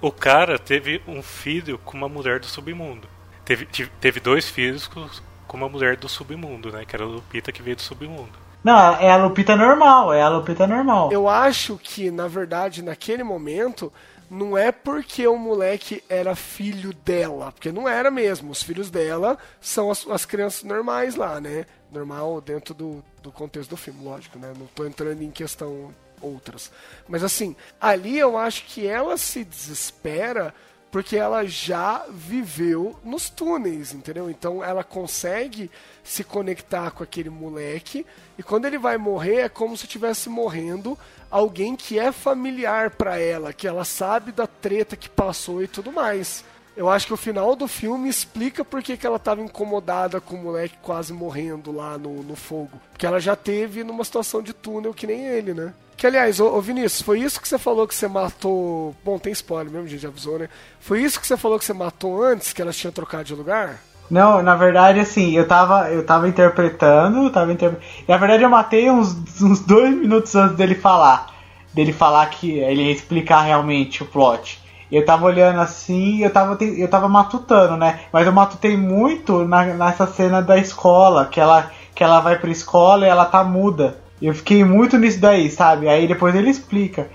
O 0.00 0.10
cara 0.10 0.58
teve 0.58 1.02
um 1.06 1.22
filho 1.22 1.78
com 1.78 1.96
uma 1.96 2.08
mulher 2.08 2.40
do 2.40 2.46
submundo. 2.46 3.08
Teve, 3.44 3.66
teve 4.00 4.20
dois 4.20 4.48
filhos 4.48 4.86
com, 4.86 5.06
com 5.46 5.56
uma 5.56 5.68
mulher 5.68 5.96
do 5.96 6.08
submundo, 6.08 6.72
né? 6.72 6.84
Que 6.86 6.96
era 6.96 7.04
a 7.04 7.08
Lupita 7.08 7.52
que 7.52 7.62
veio 7.62 7.76
do 7.76 7.82
submundo. 7.82 8.42
Não, 8.64 8.96
é 8.96 9.10
a 9.10 9.16
Lupita 9.16 9.56
normal, 9.56 10.12
é 10.12 10.22
a 10.22 10.28
Lupita 10.28 10.66
normal. 10.66 11.12
Eu 11.12 11.28
acho 11.28 11.76
que, 11.82 12.10
na 12.10 12.28
verdade, 12.28 12.80
naquele 12.80 13.24
momento, 13.24 13.92
não 14.30 14.56
é 14.56 14.70
porque 14.70 15.26
o 15.26 15.36
moleque 15.36 16.02
era 16.08 16.36
filho 16.36 16.94
dela, 17.04 17.50
porque 17.50 17.72
não 17.72 17.88
era 17.88 18.10
mesmo. 18.10 18.52
Os 18.52 18.62
filhos 18.62 18.88
dela 18.88 19.36
são 19.60 19.90
as, 19.90 20.06
as 20.06 20.24
crianças 20.24 20.62
normais 20.62 21.16
lá, 21.16 21.40
né? 21.40 21.66
Normal 21.90 22.40
dentro 22.40 22.72
do, 22.72 23.04
do 23.20 23.32
contexto 23.32 23.70
do 23.70 23.76
filme, 23.76 24.04
lógico, 24.04 24.38
né? 24.38 24.52
Não 24.56 24.66
tô 24.66 24.86
entrando 24.86 25.20
em 25.22 25.30
questão 25.30 25.92
outras. 26.22 26.70
Mas 27.08 27.24
assim, 27.24 27.56
ali 27.80 28.18
eu 28.18 28.38
acho 28.38 28.64
que 28.64 28.86
ela 28.86 29.16
se 29.16 29.44
desespera 29.44 30.54
porque 30.92 31.16
ela 31.16 31.44
já 31.46 32.04
viveu 32.10 32.94
nos 33.02 33.30
túneis, 33.30 33.94
entendeu? 33.94 34.28
Então 34.28 34.62
ela 34.62 34.84
consegue 34.84 35.70
se 36.04 36.22
conectar 36.22 36.90
com 36.90 37.02
aquele 37.02 37.30
moleque 37.30 38.04
e 38.36 38.42
quando 38.42 38.66
ele 38.66 38.76
vai 38.76 38.98
morrer 38.98 39.36
é 39.36 39.48
como 39.48 39.74
se 39.74 39.86
estivesse 39.86 40.28
morrendo 40.28 40.96
alguém 41.30 41.74
que 41.74 41.98
é 41.98 42.12
familiar 42.12 42.90
pra 42.90 43.18
ela, 43.18 43.54
que 43.54 43.66
ela 43.66 43.86
sabe 43.86 44.32
da 44.32 44.46
treta 44.46 44.94
que 44.94 45.08
passou 45.08 45.62
e 45.62 45.66
tudo 45.66 45.90
mais. 45.90 46.44
Eu 46.76 46.88
acho 46.88 47.06
que 47.06 47.14
o 47.14 47.18
final 47.18 47.56
do 47.56 47.66
filme 47.66 48.08
explica 48.08 48.64
por 48.64 48.82
que, 48.82 48.96
que 48.96 49.06
ela 49.06 49.16
estava 49.16 49.40
incomodada 49.40 50.20
com 50.20 50.36
o 50.36 50.42
moleque 50.42 50.76
quase 50.82 51.12
morrendo 51.12 51.72
lá 51.72 51.96
no, 51.98 52.22
no 52.22 52.36
fogo. 52.36 52.80
Porque 52.90 53.06
ela 53.06 53.20
já 53.20 53.36
teve 53.36 53.84
numa 53.84 54.04
situação 54.04 54.42
de 54.42 54.52
túnel 54.52 54.94
que 54.94 55.06
nem 55.06 55.26
ele, 55.26 55.52
né? 55.52 55.74
Que 56.02 56.08
aliás, 56.08 56.40
ô, 56.40 56.56
ô 56.56 56.60
Vinícius, 56.60 57.00
foi 57.00 57.20
isso 57.20 57.40
que 57.40 57.46
você 57.46 57.56
falou 57.56 57.86
que 57.86 57.94
você 57.94 58.08
matou. 58.08 58.92
Bom, 59.04 59.20
tem 59.20 59.32
spoiler 59.32 59.70
mesmo, 59.70 59.86
a 59.86 59.88
gente 59.88 60.04
avisou, 60.04 60.36
né? 60.36 60.48
Foi 60.80 61.00
isso 61.00 61.20
que 61.20 61.24
você 61.24 61.36
falou 61.36 61.60
que 61.60 61.64
você 61.64 61.72
matou 61.72 62.24
antes, 62.24 62.52
que 62.52 62.60
elas 62.60 62.76
tinham 62.76 62.90
trocado 62.90 63.22
de 63.22 63.36
lugar? 63.36 63.78
Não, 64.10 64.42
na 64.42 64.56
verdade, 64.56 64.98
assim, 64.98 65.30
eu 65.36 65.46
tava, 65.46 65.92
eu 65.92 66.04
tava 66.04 66.28
interpretando, 66.28 67.30
tava 67.30 67.52
interpre... 67.52 67.78
Na 68.08 68.16
verdade, 68.16 68.42
eu 68.42 68.50
matei 68.50 68.90
uns, 68.90 69.14
uns 69.40 69.60
dois 69.60 69.94
minutos 69.94 70.34
antes 70.34 70.56
dele 70.56 70.74
falar. 70.74 71.28
Dele 71.72 71.92
falar 71.92 72.26
que 72.30 72.58
ele 72.58 72.90
explicar 72.90 73.42
realmente 73.42 74.02
o 74.02 74.06
plot. 74.06 74.60
Eu 74.90 75.06
tava 75.06 75.26
olhando 75.26 75.60
assim, 75.60 76.18
eu 76.24 76.32
tava, 76.32 76.58
eu 76.64 76.88
tava 76.88 77.08
matutando, 77.08 77.76
né? 77.76 78.00
Mas 78.12 78.26
eu 78.26 78.32
matutei 78.32 78.76
muito 78.76 79.44
na, 79.44 79.66
nessa 79.66 80.08
cena 80.08 80.42
da 80.42 80.58
escola, 80.58 81.26
que 81.26 81.38
ela, 81.38 81.70
que 81.94 82.02
ela 82.02 82.18
vai 82.18 82.40
pra 82.40 82.50
escola 82.50 83.06
e 83.06 83.08
ela 83.08 83.24
tá 83.24 83.44
muda. 83.44 84.01
Eu 84.22 84.34
fiquei 84.34 84.62
muito 84.64 84.96
nisso 84.98 85.20
daí, 85.20 85.50
sabe? 85.50 85.88
Aí 85.88 86.06
depois 86.06 86.34
ele 86.34 86.50
explica. 86.50 87.10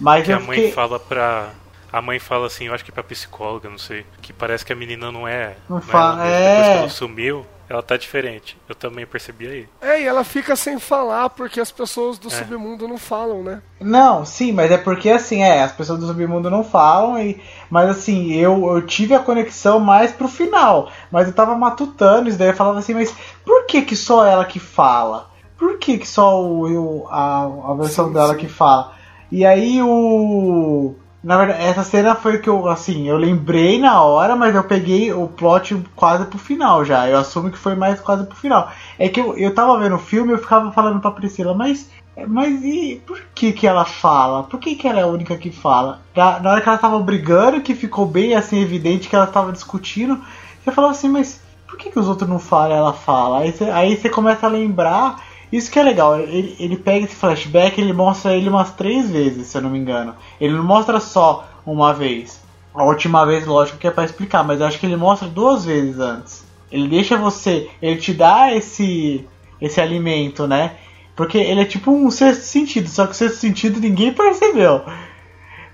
Mas 0.00 0.24
Que 0.24 0.32
eu 0.32 0.36
a 0.36 0.40
mãe 0.40 0.56
fiquei. 0.56 0.72
fala 0.72 0.98
pra. 0.98 1.50
A 1.92 2.02
mãe 2.02 2.18
fala 2.18 2.46
assim, 2.46 2.66
eu 2.66 2.74
acho 2.74 2.84
que 2.84 2.92
pra 2.92 3.02
psicóloga, 3.02 3.68
não 3.70 3.78
sei. 3.78 4.04
Que 4.20 4.32
parece 4.32 4.64
que 4.64 4.72
a 4.72 4.76
menina 4.76 5.10
não 5.10 5.26
é. 5.26 5.56
Não 5.68 5.78
é 5.78 5.80
fala- 5.80 6.16
mesma. 6.16 6.28
Depois 6.38 6.66
é. 6.66 6.72
que 6.74 6.78
ela 6.80 6.88
sumiu, 6.90 7.46
ela 7.66 7.82
tá 7.82 7.96
diferente. 7.96 8.58
Eu 8.68 8.74
também 8.74 9.06
percebi 9.06 9.46
aí. 9.46 9.68
É, 9.80 10.02
e 10.02 10.04
ela 10.04 10.22
fica 10.22 10.54
sem 10.54 10.78
falar 10.78 11.30
porque 11.30 11.58
as 11.58 11.70
pessoas 11.72 12.18
do 12.18 12.28
É. 12.28 12.30
submundo 12.30 12.86
não 12.86 12.98
falam, 12.98 13.42
né? 13.42 13.62
Não, 13.80 14.22
sim, 14.26 14.52
mas 14.52 14.70
é 14.70 14.76
porque 14.76 15.08
assim, 15.08 15.42
é, 15.42 15.62
as 15.62 15.72
pessoas 15.72 15.98
do 15.98 16.06
submundo 16.06 16.50
não 16.50 16.62
falam, 16.62 17.18
e, 17.18 17.40
mas 17.70 17.88
assim, 17.88 18.34
eu, 18.34 18.66
eu 18.70 18.82
tive 18.86 19.14
a 19.14 19.18
conexão 19.20 19.80
mais 19.80 20.12
pro 20.12 20.28
final. 20.28 20.90
Mas 21.10 21.26
eu 21.26 21.32
tava 21.34 21.56
matutando 21.56 22.28
isso 22.28 22.36
daí, 22.38 22.48
eu 22.48 22.54
falava 22.54 22.78
assim, 22.80 22.92
mas 22.92 23.14
por 23.46 23.64
que 23.64 23.80
que 23.80 23.96
só 23.96 24.26
ela 24.26 24.44
que 24.44 24.60
fala? 24.60 25.26
Por 25.58 25.78
que 25.78 25.98
que 25.98 26.08
só 26.08 26.42
o, 26.42 27.06
a, 27.10 27.72
a 27.72 27.74
versão 27.74 28.06
Sim, 28.06 28.12
dela 28.14 28.34
sim. 28.34 28.40
que 28.40 28.48
fala? 28.48 28.92
E 29.30 29.44
aí 29.44 29.82
o. 29.82 30.94
Na 31.22 31.36
verdade, 31.36 31.64
essa 31.64 31.82
cena 31.82 32.14
foi 32.14 32.38
que 32.38 32.48
eu, 32.48 32.68
assim, 32.68 33.08
eu 33.08 33.16
lembrei 33.16 33.80
na 33.80 34.00
hora, 34.02 34.36
mas 34.36 34.54
eu 34.54 34.62
peguei 34.62 35.12
o 35.12 35.26
plot 35.26 35.76
quase 35.96 36.24
pro 36.26 36.38
final 36.38 36.84
já. 36.84 37.08
Eu 37.08 37.18
assumo 37.18 37.50
que 37.50 37.58
foi 37.58 37.74
mais 37.74 38.00
quase 38.00 38.24
pro 38.24 38.36
final. 38.36 38.70
É 38.96 39.08
que 39.08 39.20
eu, 39.20 39.36
eu 39.36 39.52
tava 39.52 39.76
vendo 39.80 39.96
o 39.96 39.98
filme 39.98 40.30
e 40.30 40.34
eu 40.34 40.38
ficava 40.38 40.70
falando 40.70 41.00
pra 41.00 41.10
Priscila, 41.10 41.52
mas 41.54 41.90
mas 42.26 42.64
e 42.64 43.00
por 43.06 43.20
que 43.34 43.52
que 43.52 43.66
ela 43.66 43.84
fala? 43.84 44.44
Por 44.44 44.58
que 44.58 44.74
que 44.74 44.88
ela 44.88 45.00
é 45.00 45.02
a 45.02 45.06
única 45.06 45.36
que 45.36 45.50
fala? 45.50 46.00
Na, 46.16 46.40
na 46.40 46.50
hora 46.50 46.60
que 46.60 46.68
ela 46.68 46.78
tava 46.78 46.98
brigando, 47.00 47.60
que 47.60 47.74
ficou 47.74 48.06
bem 48.06 48.34
assim 48.34 48.60
evidente 48.60 49.08
que 49.08 49.14
ela 49.14 49.26
tava 49.26 49.52
discutindo, 49.52 50.20
você 50.62 50.72
falava 50.72 50.92
assim, 50.92 51.08
mas 51.08 51.40
por 51.66 51.78
que 51.78 51.90
que 51.90 51.98
os 51.98 52.08
outros 52.08 52.28
não 52.28 52.38
falam 52.38 52.70
e 52.76 52.78
ela 52.78 52.92
fala? 52.92 53.38
Aí 53.40 53.52
você, 53.52 53.64
aí 53.64 53.96
você 53.96 54.08
começa 54.08 54.46
a 54.46 54.50
lembrar, 54.50 55.22
isso 55.52 55.70
que 55.70 55.78
é 55.78 55.82
legal, 55.82 56.18
ele, 56.18 56.56
ele 56.58 56.76
pega 56.76 57.04
esse 57.04 57.14
flashback 57.14 57.80
ele 57.80 57.92
mostra 57.92 58.34
ele 58.34 58.48
umas 58.48 58.70
três 58.72 59.10
vezes, 59.10 59.46
se 59.46 59.56
eu 59.56 59.62
não 59.62 59.70
me 59.70 59.78
engano. 59.78 60.14
Ele 60.40 60.54
não 60.54 60.64
mostra 60.64 61.00
só 61.00 61.48
uma 61.64 61.92
vez. 61.92 62.40
A 62.74 62.84
última 62.84 63.24
vez, 63.24 63.46
lógico 63.46 63.78
que 63.78 63.86
é 63.86 63.90
pra 63.90 64.04
explicar, 64.04 64.44
mas 64.44 64.60
acho 64.60 64.78
que 64.78 64.86
ele 64.86 64.96
mostra 64.96 65.26
duas 65.26 65.64
vezes 65.64 65.98
antes. 65.98 66.46
Ele 66.70 66.88
deixa 66.88 67.16
você, 67.16 67.70
ele 67.80 67.98
te 67.98 68.12
dá 68.12 68.54
esse 68.54 69.26
esse 69.60 69.80
alimento, 69.80 70.46
né? 70.46 70.76
Porque 71.16 71.38
ele 71.38 71.62
é 71.62 71.64
tipo 71.64 71.90
um 71.90 72.10
sexto 72.10 72.42
sentido, 72.42 72.88
só 72.88 73.04
que 73.06 73.12
o 73.12 73.14
sexto 73.14 73.38
sentido 73.38 73.80
ninguém 73.80 74.12
percebeu. 74.14 74.84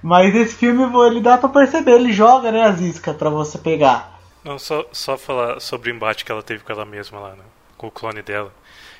Mas 0.03 0.35
esse 0.35 0.55
filme 0.55 0.85
ele 1.07 1.21
dá 1.21 1.37
pra 1.37 1.49
perceber, 1.49 1.93
ele 1.93 2.13
joga 2.13 2.51
né, 2.51 2.63
as 2.63 2.81
iscas 2.81 3.17
pra 3.17 3.29
você 3.29 3.59
pegar. 3.59 4.19
Não, 4.45 4.59
só, 4.59 4.85
só 4.93 5.17
falar 5.17 5.61
sobre 5.61 5.91
o 5.91 5.95
embate 5.95 6.25
que 6.25 6.33
ela 6.33 6.43
teve 6.43 6.63
com 6.63 6.73
ela 6.73 6.85
mesma 6.85 7.19
lá, 7.19 7.31
né? 7.31 7.45
Com 7.77 7.87
o 7.87 7.91
clone 7.91 8.23
dela. 8.23 8.53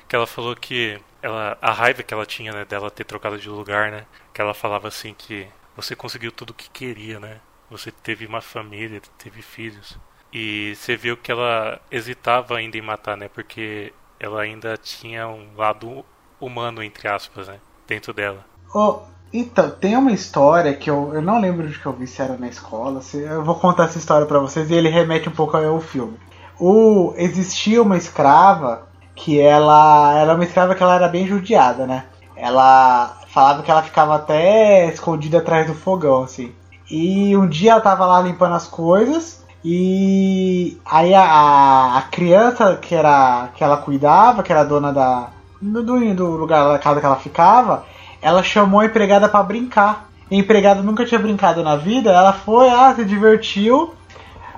Que 0.07 0.15
ela 0.15 0.27
falou 0.27 0.55
que 0.55 0.99
ela, 1.21 1.57
a 1.61 1.71
raiva 1.71 2.03
que 2.03 2.13
ela 2.13 2.25
tinha, 2.25 2.51
né, 2.51 2.65
dela 2.65 2.91
ter 2.91 3.03
trocado 3.03 3.37
de 3.37 3.49
lugar, 3.49 3.91
né? 3.91 4.05
Que 4.33 4.41
ela 4.41 4.53
falava 4.53 4.87
assim 4.87 5.13
que 5.17 5.47
você 5.75 5.95
conseguiu 5.95 6.31
tudo 6.31 6.51
o 6.51 6.53
que 6.53 6.69
queria, 6.69 7.19
né? 7.19 7.39
Você 7.69 7.91
teve 7.91 8.25
uma 8.25 8.41
família, 8.41 9.01
teve 9.17 9.41
filhos. 9.41 9.97
E 10.31 10.75
você 10.75 10.95
viu 10.95 11.17
que 11.17 11.31
ela 11.31 11.79
hesitava 11.89 12.57
ainda 12.57 12.77
em 12.77 12.81
matar, 12.81 13.17
né? 13.17 13.27
Porque 13.27 13.93
ela 14.19 14.41
ainda 14.41 14.77
tinha 14.77 15.27
um 15.27 15.55
lado 15.55 16.05
humano, 16.39 16.83
entre 16.83 17.07
aspas, 17.07 17.47
né? 17.47 17.59
Dentro 17.87 18.13
dela. 18.13 18.45
Oh, 18.73 18.99
então, 19.33 19.69
tem 19.69 19.97
uma 19.97 20.11
história 20.11 20.73
que 20.73 20.89
eu, 20.89 21.13
eu 21.13 21.21
não 21.21 21.39
lembro 21.39 21.67
de 21.67 21.79
que 21.79 21.85
eu 21.85 21.93
vi 21.93 22.07
se 22.07 22.21
era 22.21 22.37
na 22.37 22.47
escola. 22.47 23.01
Se, 23.01 23.17
eu 23.17 23.43
vou 23.43 23.55
contar 23.55 23.85
essa 23.85 23.97
história 23.97 24.27
pra 24.27 24.39
vocês 24.39 24.69
e 24.69 24.73
ele 24.73 24.89
remete 24.89 25.27
um 25.27 25.33
pouco 25.33 25.57
ao 25.57 25.81
filme. 25.81 26.17
O, 26.59 27.13
existia 27.17 27.81
uma 27.81 27.97
escrava 27.97 28.87
que 29.15 29.39
ela 29.39 30.19
era 30.19 30.35
uma 30.35 30.43
escrava 30.43 30.75
que 30.75 30.83
ela 30.83 30.95
era 30.95 31.07
bem 31.07 31.25
judiada, 31.25 31.87
né? 31.87 32.05
Ela 32.35 33.17
falava 33.27 33.63
que 33.63 33.71
ela 33.71 33.81
ficava 33.81 34.15
até 34.15 34.87
escondida 34.89 35.37
atrás 35.37 35.67
do 35.67 35.73
fogão, 35.73 36.23
assim. 36.23 36.53
E 36.89 37.35
um 37.35 37.47
dia 37.47 37.71
ela 37.71 37.81
tava 37.81 38.05
lá 38.05 38.21
limpando 38.21 38.55
as 38.55 38.67
coisas 38.67 39.43
e 39.63 40.77
aí 40.85 41.13
a, 41.15 41.97
a 41.97 42.01
criança 42.11 42.75
que 42.75 42.93
era 42.93 43.49
que 43.55 43.63
ela 43.63 43.77
cuidava, 43.77 44.43
que 44.43 44.51
era 44.51 44.63
dona 44.63 44.93
da 44.93 45.29
do, 45.59 46.13
do 46.13 46.27
lugar 46.31 46.67
da 46.67 46.77
casa 46.77 46.99
que 46.99 47.05
ela 47.05 47.15
ficava, 47.15 47.85
ela 48.21 48.43
chamou 48.43 48.81
a 48.81 48.85
empregada 48.85 49.27
para 49.27 49.43
brincar. 49.43 50.09
A 50.29 50.35
empregada 50.35 50.83
nunca 50.83 51.05
tinha 51.05 51.19
brincado 51.19 51.63
na 51.63 51.75
vida, 51.75 52.11
ela 52.11 52.33
foi, 52.33 52.69
ah, 52.69 52.93
se 52.95 53.05
divertiu. 53.05 53.93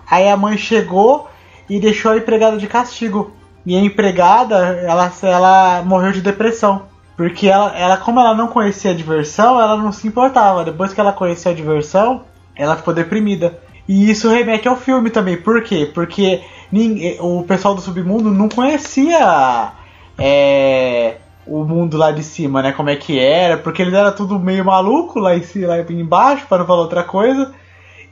Aí 0.10 0.28
a 0.28 0.38
mãe 0.38 0.58
chegou 0.58 1.30
e 1.70 1.80
deixou 1.80 2.12
a 2.12 2.18
empregada 2.18 2.58
de 2.58 2.68
castigo. 2.68 3.32
E 3.68 3.76
a 3.76 3.82
empregada, 3.82 4.56
ela, 4.56 5.12
ela 5.22 5.82
morreu 5.84 6.14
de 6.14 6.22
depressão. 6.22 6.84
Porque 7.18 7.50
ela, 7.50 7.78
ela, 7.78 7.98
como 7.98 8.18
ela 8.18 8.34
não 8.34 8.48
conhecia 8.48 8.92
a 8.92 8.94
diversão, 8.94 9.60
ela 9.60 9.76
não 9.76 9.92
se 9.92 10.08
importava. 10.08 10.64
Depois 10.64 10.94
que 10.94 11.02
ela 11.02 11.12
conheceu 11.12 11.52
a 11.52 11.56
diversão, 11.56 12.22
ela 12.56 12.78
ficou 12.78 12.94
deprimida. 12.94 13.60
E 13.86 14.10
isso 14.10 14.30
remete 14.30 14.70
ao 14.70 14.78
filme 14.78 15.10
também. 15.10 15.36
Por 15.36 15.62
quê? 15.64 15.92
Porque 15.94 16.42
ninguém, 16.72 17.18
o 17.20 17.44
pessoal 17.44 17.76
do 17.76 17.82
submundo 17.82 18.32
não 18.32 18.48
conhecia 18.48 19.74
é, 20.18 21.18
o 21.46 21.66
mundo 21.66 21.98
lá 21.98 22.12
de 22.12 22.24
cima, 22.24 22.62
né? 22.62 22.72
Como 22.72 22.90
é 22.90 22.96
que 22.96 23.20
era. 23.20 23.58
Porque 23.58 23.82
eles 23.82 23.94
eram 23.94 24.16
tudo 24.16 24.40
meio 24.40 24.64
maluco 24.64 25.20
lá, 25.20 25.36
em, 25.36 25.44
lá 25.66 25.78
embaixo, 25.82 26.46
para 26.48 26.60
não 26.60 26.66
falar 26.66 26.84
outra 26.84 27.04
coisa. 27.04 27.54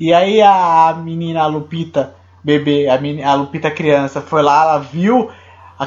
E 0.01 0.13
aí 0.13 0.41
a 0.41 0.99
menina, 1.01 1.43
a 1.43 1.47
Lupita, 1.47 2.13
bebê, 2.43 2.89
a, 2.89 2.99
menina, 2.99 3.29
a 3.29 3.35
Lupita 3.35 3.71
criança, 3.71 4.19
foi 4.19 4.41
lá, 4.41 4.63
ela 4.63 4.79
viu 4.79 5.31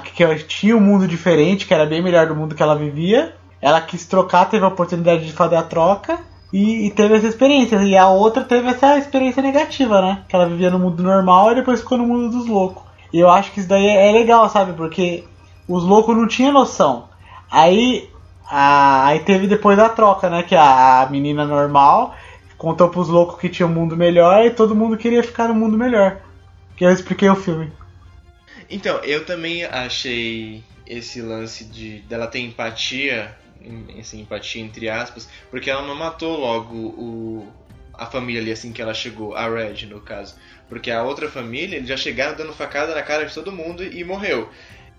que 0.02 0.44
tinha 0.44 0.76
um 0.76 0.80
mundo 0.80 1.08
diferente, 1.08 1.66
que 1.66 1.72
era 1.72 1.86
bem 1.86 2.02
melhor 2.02 2.26
do 2.26 2.36
mundo 2.36 2.54
que 2.54 2.62
ela 2.62 2.76
vivia. 2.76 3.34
Ela 3.60 3.80
quis 3.80 4.06
trocar, 4.06 4.46
teve 4.46 4.64
a 4.64 4.68
oportunidade 4.68 5.26
de 5.26 5.32
fazer 5.32 5.56
a 5.56 5.62
troca 5.62 6.18
e, 6.52 6.86
e, 6.86 6.90
teve 6.90 7.16
essa 7.16 7.26
experiência. 7.26 7.76
E 7.82 7.96
a 7.96 8.08
outra 8.08 8.44
teve 8.44 8.68
essa 8.68 8.96
experiência 8.98 9.42
negativa, 9.42 10.00
né? 10.00 10.22
Que 10.28 10.36
ela 10.36 10.48
vivia 10.48 10.70
no 10.70 10.78
mundo 10.78 11.02
normal 11.02 11.52
e 11.52 11.56
depois 11.56 11.80
ficou 11.80 11.98
no 11.98 12.06
mundo 12.06 12.30
dos 12.30 12.46
loucos. 12.46 12.82
E 13.12 13.18
eu 13.18 13.30
acho 13.30 13.52
que 13.52 13.60
isso 13.60 13.68
daí 13.68 13.86
é, 13.86 14.10
é 14.10 14.12
legal, 14.12 14.48
sabe? 14.48 14.72
Porque 14.72 15.24
os 15.66 15.82
loucos 15.84 16.16
não 16.16 16.26
tinham 16.26 16.52
noção. 16.52 17.08
Aí, 17.50 18.08
a, 18.48 19.06
aí 19.06 19.20
teve 19.20 19.46
depois 19.46 19.78
a 19.78 19.88
troca, 19.88 20.30
né? 20.30 20.42
Que 20.42 20.54
a, 20.54 21.02
a 21.02 21.06
menina 21.10 21.44
normal 21.44 22.14
contou 22.56 22.88
pros 22.88 23.08
loucos 23.08 23.38
que 23.38 23.48
tinha 23.48 23.66
um 23.66 23.72
mundo 23.72 23.96
melhor 23.96 24.44
e 24.44 24.50
todo 24.50 24.74
mundo 24.74 24.96
queria 24.96 25.22
ficar 25.22 25.48
no 25.48 25.54
mundo 25.54 25.76
melhor. 25.76 26.18
Que 26.76 26.84
eu 26.84 26.90
expliquei 26.90 27.28
o 27.28 27.36
filme. 27.36 27.72
Então, 28.70 28.98
eu 29.04 29.24
também 29.24 29.64
achei 29.64 30.62
esse 30.86 31.20
lance 31.20 31.64
de 31.64 32.00
dela 32.00 32.26
ter 32.26 32.40
empatia, 32.40 33.36
assim, 33.98 34.20
empatia 34.20 34.62
entre 34.62 34.88
aspas, 34.88 35.28
porque 35.50 35.70
ela 35.70 35.86
não 35.86 35.94
matou 35.94 36.38
logo 36.38 36.76
o, 36.76 37.52
a 37.94 38.06
família 38.06 38.40
ali 38.40 38.52
assim 38.52 38.72
que 38.72 38.80
ela 38.80 38.94
chegou, 38.94 39.34
a 39.34 39.48
Red 39.48 39.86
no 39.86 40.00
caso. 40.00 40.36
Porque 40.68 40.90
a 40.90 41.02
outra 41.02 41.28
família, 41.30 41.76
eles 41.76 41.88
já 41.88 41.96
chegaram 41.96 42.36
dando 42.36 42.52
facada 42.52 42.94
na 42.94 43.02
cara 43.02 43.24
de 43.24 43.34
todo 43.34 43.50
mundo 43.50 43.82
e 43.82 44.04
morreu. 44.04 44.50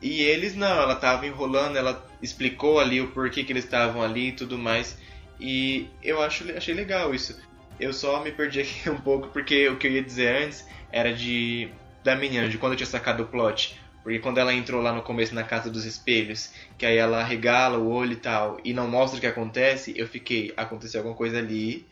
E 0.01 0.21
eles 0.21 0.55
não, 0.55 0.81
ela 0.81 0.95
tava 0.95 1.27
enrolando, 1.27 1.77
ela 1.77 2.05
explicou 2.21 2.79
ali 2.79 3.01
o 3.01 3.11
porquê 3.11 3.43
que 3.43 3.51
eles 3.51 3.65
estavam 3.65 4.01
ali 4.01 4.29
e 4.29 4.33
tudo 4.33 4.57
mais. 4.57 4.97
E 5.39 5.87
eu 6.03 6.21
acho, 6.21 6.49
achei 6.55 6.73
legal 6.73 7.13
isso. 7.13 7.39
Eu 7.79 7.93
só 7.93 8.21
me 8.21 8.31
perdi 8.31 8.59
aqui 8.61 8.89
um 8.89 8.99
pouco 8.99 9.29
porque 9.29 9.67
o 9.69 9.77
que 9.77 9.87
eu 9.87 9.91
ia 9.91 10.03
dizer 10.03 10.43
antes 10.43 10.65
era 10.91 11.13
de 11.13 11.69
da 12.03 12.15
menina, 12.15 12.47
de 12.49 12.57
quando 12.57 12.73
eu 12.73 12.77
tinha 12.77 12.87
sacado 12.87 13.23
o 13.23 13.27
plot. 13.27 13.79
Porque 14.03 14.19
quando 14.19 14.37
ela 14.37 14.53
entrou 14.53 14.81
lá 14.81 14.93
no 14.93 15.01
começo 15.01 15.35
na 15.35 15.43
casa 15.43 15.69
dos 15.69 15.85
espelhos, 15.85 16.53
que 16.77 16.85
aí 16.85 16.97
ela 16.97 17.23
regala 17.23 17.77
o 17.77 17.89
olho 17.91 18.13
e 18.13 18.17
tal, 18.17 18.57
e 18.63 18.73
não 18.73 18.87
mostra 18.87 19.17
o 19.17 19.21
que 19.21 19.27
acontece, 19.27 19.93
eu 19.95 20.07
fiquei, 20.07 20.53
aconteceu 20.55 21.01
alguma 21.01 21.15
coisa 21.15 21.37
ali, 21.37 21.85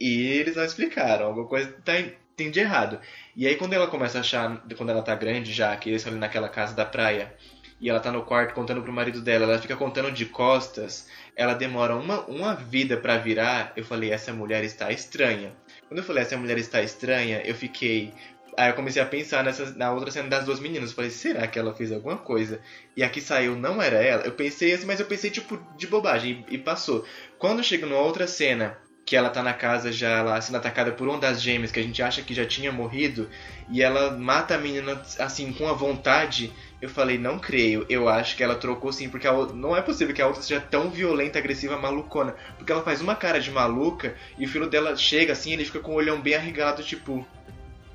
e 0.00 0.22
eles 0.22 0.56
não 0.56 0.64
explicaram, 0.64 1.26
alguma 1.26 1.46
coisa 1.46 1.70
tá, 1.84 1.92
tem 2.36 2.50
de 2.50 2.60
errado. 2.60 2.98
E 3.34 3.46
aí 3.46 3.56
quando 3.56 3.74
ela 3.74 3.86
começa 3.86 4.18
a 4.18 4.20
achar, 4.22 4.62
quando 4.76 4.90
ela 4.90 5.02
tá 5.02 5.14
grande 5.14 5.52
já, 5.52 5.76
que 5.76 5.90
eles 5.90 6.00
estão 6.00 6.12
ali 6.12 6.20
naquela 6.20 6.48
casa 6.48 6.74
da 6.74 6.84
praia, 6.84 7.34
e 7.80 7.90
ela 7.90 8.00
tá 8.00 8.10
no 8.10 8.22
quarto 8.22 8.54
contando 8.54 8.82
pro 8.82 8.92
marido 8.92 9.20
dela, 9.20 9.44
ela 9.44 9.58
fica 9.58 9.76
contando 9.76 10.10
de 10.10 10.24
costas, 10.26 11.08
ela 11.34 11.54
demora 11.54 11.94
uma, 11.94 12.20
uma 12.22 12.54
vida 12.54 12.96
para 12.96 13.18
virar, 13.18 13.72
eu 13.76 13.84
falei, 13.84 14.10
essa 14.10 14.32
mulher 14.32 14.64
está 14.64 14.90
estranha. 14.90 15.52
Quando 15.86 15.98
eu 15.98 16.04
falei, 16.04 16.22
essa 16.22 16.36
mulher 16.36 16.58
está 16.58 16.82
estranha, 16.82 17.42
eu 17.44 17.54
fiquei, 17.54 18.12
Aí 18.56 18.70
eu 18.70 18.74
comecei 18.74 19.02
a 19.02 19.06
pensar 19.06 19.44
nessa, 19.44 19.72
na 19.72 19.92
outra 19.92 20.10
cena 20.10 20.28
das 20.28 20.44
duas 20.44 20.58
meninas. 20.58 20.90
Eu 20.90 20.96
falei, 20.96 21.10
será 21.10 21.46
que 21.46 21.58
ela 21.58 21.74
fez 21.74 21.92
alguma 21.92 22.16
coisa? 22.16 22.60
E 22.96 23.02
a 23.02 23.08
que 23.08 23.20
saiu 23.20 23.54
não 23.54 23.82
era 23.82 24.02
ela? 24.02 24.22
Eu 24.22 24.32
pensei 24.32 24.72
assim, 24.72 24.86
mas 24.86 24.98
eu 24.98 25.06
pensei 25.06 25.30
tipo 25.30 25.58
de 25.76 25.86
bobagem 25.86 26.44
e, 26.48 26.54
e 26.54 26.58
passou. 26.58 27.04
Quando 27.38 27.62
chega 27.62 27.86
numa 27.86 28.00
outra 28.00 28.26
cena, 28.26 28.78
que 29.06 29.14
ela 29.14 29.30
tá 29.30 29.40
na 29.40 29.54
casa 29.54 29.92
já 29.92 30.20
lá 30.20 30.40
sendo 30.40 30.56
atacada 30.56 30.90
por 30.90 31.06
uma 31.06 31.16
das 31.16 31.40
gêmeas 31.40 31.70
que 31.70 31.78
a 31.78 31.82
gente 31.82 32.02
acha 32.02 32.22
que 32.22 32.34
já 32.34 32.44
tinha 32.44 32.72
morrido, 32.72 33.30
e 33.70 33.80
ela 33.80 34.10
mata 34.10 34.56
a 34.56 34.58
menina 34.58 35.00
assim 35.20 35.52
com 35.52 35.68
a 35.68 35.72
vontade, 35.72 36.52
eu 36.82 36.88
falei, 36.88 37.16
não 37.16 37.38
creio, 37.38 37.86
eu 37.88 38.08
acho 38.08 38.36
que 38.36 38.42
ela 38.42 38.56
trocou 38.56 38.92
sim, 38.92 39.08
porque 39.08 39.28
não 39.54 39.76
é 39.76 39.80
possível 39.80 40.12
que 40.12 40.20
a 40.20 40.26
outra 40.26 40.42
seja 40.42 40.60
tão 40.60 40.90
violenta, 40.90 41.38
agressiva, 41.38 41.78
malucona. 41.78 42.34
Porque 42.58 42.72
ela 42.72 42.82
faz 42.82 43.00
uma 43.00 43.14
cara 43.14 43.38
de 43.38 43.50
maluca 43.50 44.16
e 44.36 44.44
o 44.44 44.48
filho 44.48 44.68
dela 44.68 44.96
chega 44.96 45.32
assim, 45.32 45.52
ele 45.52 45.64
fica 45.64 45.78
com 45.78 45.92
o 45.92 45.96
olhão 45.96 46.20
bem 46.20 46.34
arregalado, 46.34 46.82
tipo, 46.82 47.24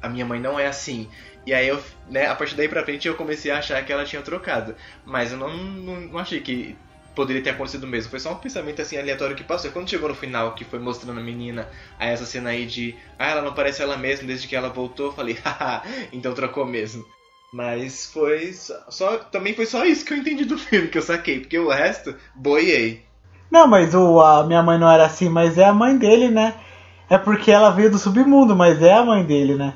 a 0.01 0.09
minha 0.09 0.25
mãe 0.25 0.39
não 0.39 0.59
é 0.59 0.67
assim. 0.67 1.09
E 1.45 1.53
aí 1.53 1.67
eu, 1.67 1.81
né, 2.09 2.27
a 2.27 2.35
partir 2.35 2.55
daí 2.55 2.67
pra 2.67 2.83
frente 2.83 3.07
eu 3.07 3.15
comecei 3.15 3.51
a 3.51 3.57
achar 3.57 3.83
que 3.83 3.91
ela 3.91 4.05
tinha 4.05 4.21
trocado. 4.21 4.75
Mas 5.05 5.31
eu 5.31 5.37
não, 5.37 5.55
não, 5.55 6.01
não 6.01 6.19
achei 6.19 6.39
que 6.39 6.75
poderia 7.15 7.41
ter 7.41 7.51
acontecido 7.51 7.87
mesmo. 7.87 8.09
Foi 8.09 8.19
só 8.19 8.31
um 8.31 8.37
pensamento 8.37 8.81
assim 8.81 8.97
aleatório 8.97 9.35
que 9.35 9.43
passou. 9.43 9.71
Quando 9.71 9.89
chegou 9.89 10.09
no 10.09 10.15
final, 10.15 10.53
que 10.53 10.63
foi 10.63 10.79
mostrando 10.79 11.19
a 11.19 11.23
menina, 11.23 11.67
a 11.99 12.05
essa 12.05 12.25
cena 12.25 12.51
aí 12.51 12.65
de 12.65 12.95
ah, 13.17 13.29
ela 13.31 13.41
não 13.41 13.53
parece 13.53 13.81
ela 13.81 13.97
mesma 13.97 14.27
desde 14.27 14.47
que 14.47 14.55
ela 14.55 14.69
voltou, 14.69 15.07
eu 15.07 15.13
falei, 15.13 15.37
haha, 15.43 15.83
então 16.11 16.33
trocou 16.33 16.65
mesmo. 16.65 17.05
Mas 17.53 18.05
foi 18.05 18.53
só, 18.53 18.75
só, 18.89 19.17
Também 19.17 19.53
foi 19.53 19.65
só 19.65 19.83
isso 19.85 20.05
que 20.05 20.13
eu 20.13 20.17
entendi 20.17 20.45
do 20.45 20.57
filme, 20.59 20.87
que 20.87 20.97
eu 20.97 21.01
saquei, 21.01 21.41
porque 21.41 21.59
o 21.59 21.69
resto, 21.69 22.15
boiei. 22.35 23.03
Não, 23.51 23.67
mas 23.67 23.93
o, 23.93 24.21
a 24.21 24.45
minha 24.45 24.63
mãe 24.63 24.79
não 24.79 24.89
era 24.89 25.05
assim, 25.05 25.27
mas 25.27 25.57
é 25.57 25.65
a 25.65 25.73
mãe 25.73 25.97
dele, 25.97 26.29
né? 26.29 26.55
É 27.09 27.17
porque 27.17 27.51
ela 27.51 27.71
veio 27.71 27.91
do 27.91 27.97
submundo, 27.97 28.55
mas 28.55 28.81
é 28.81 28.93
a 28.93 29.03
mãe 29.03 29.25
dele, 29.25 29.55
né? 29.55 29.73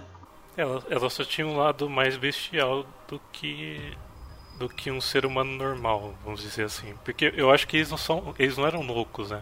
Ela, 0.58 0.82
ela 0.90 1.10
só 1.10 1.24
tinha 1.24 1.46
um 1.46 1.58
lado 1.58 1.90
mais 1.90 2.18
bestial 2.18 2.86
do 3.08 3.20
que 3.32 3.94
do 4.58 4.70
que 4.70 4.90
um 4.90 5.02
ser 5.02 5.26
humano 5.26 5.52
normal, 5.52 6.14
vamos 6.24 6.42
dizer 6.42 6.64
assim. 6.64 6.94
Porque 7.04 7.34
eu 7.36 7.52
acho 7.52 7.68
que 7.68 7.76
eles 7.78 7.92
não 7.92 7.98
são, 7.98 8.34
eles 8.40 8.58
não 8.58 8.66
eram 8.66 8.82
loucos, 8.82 9.32
né? 9.32 9.42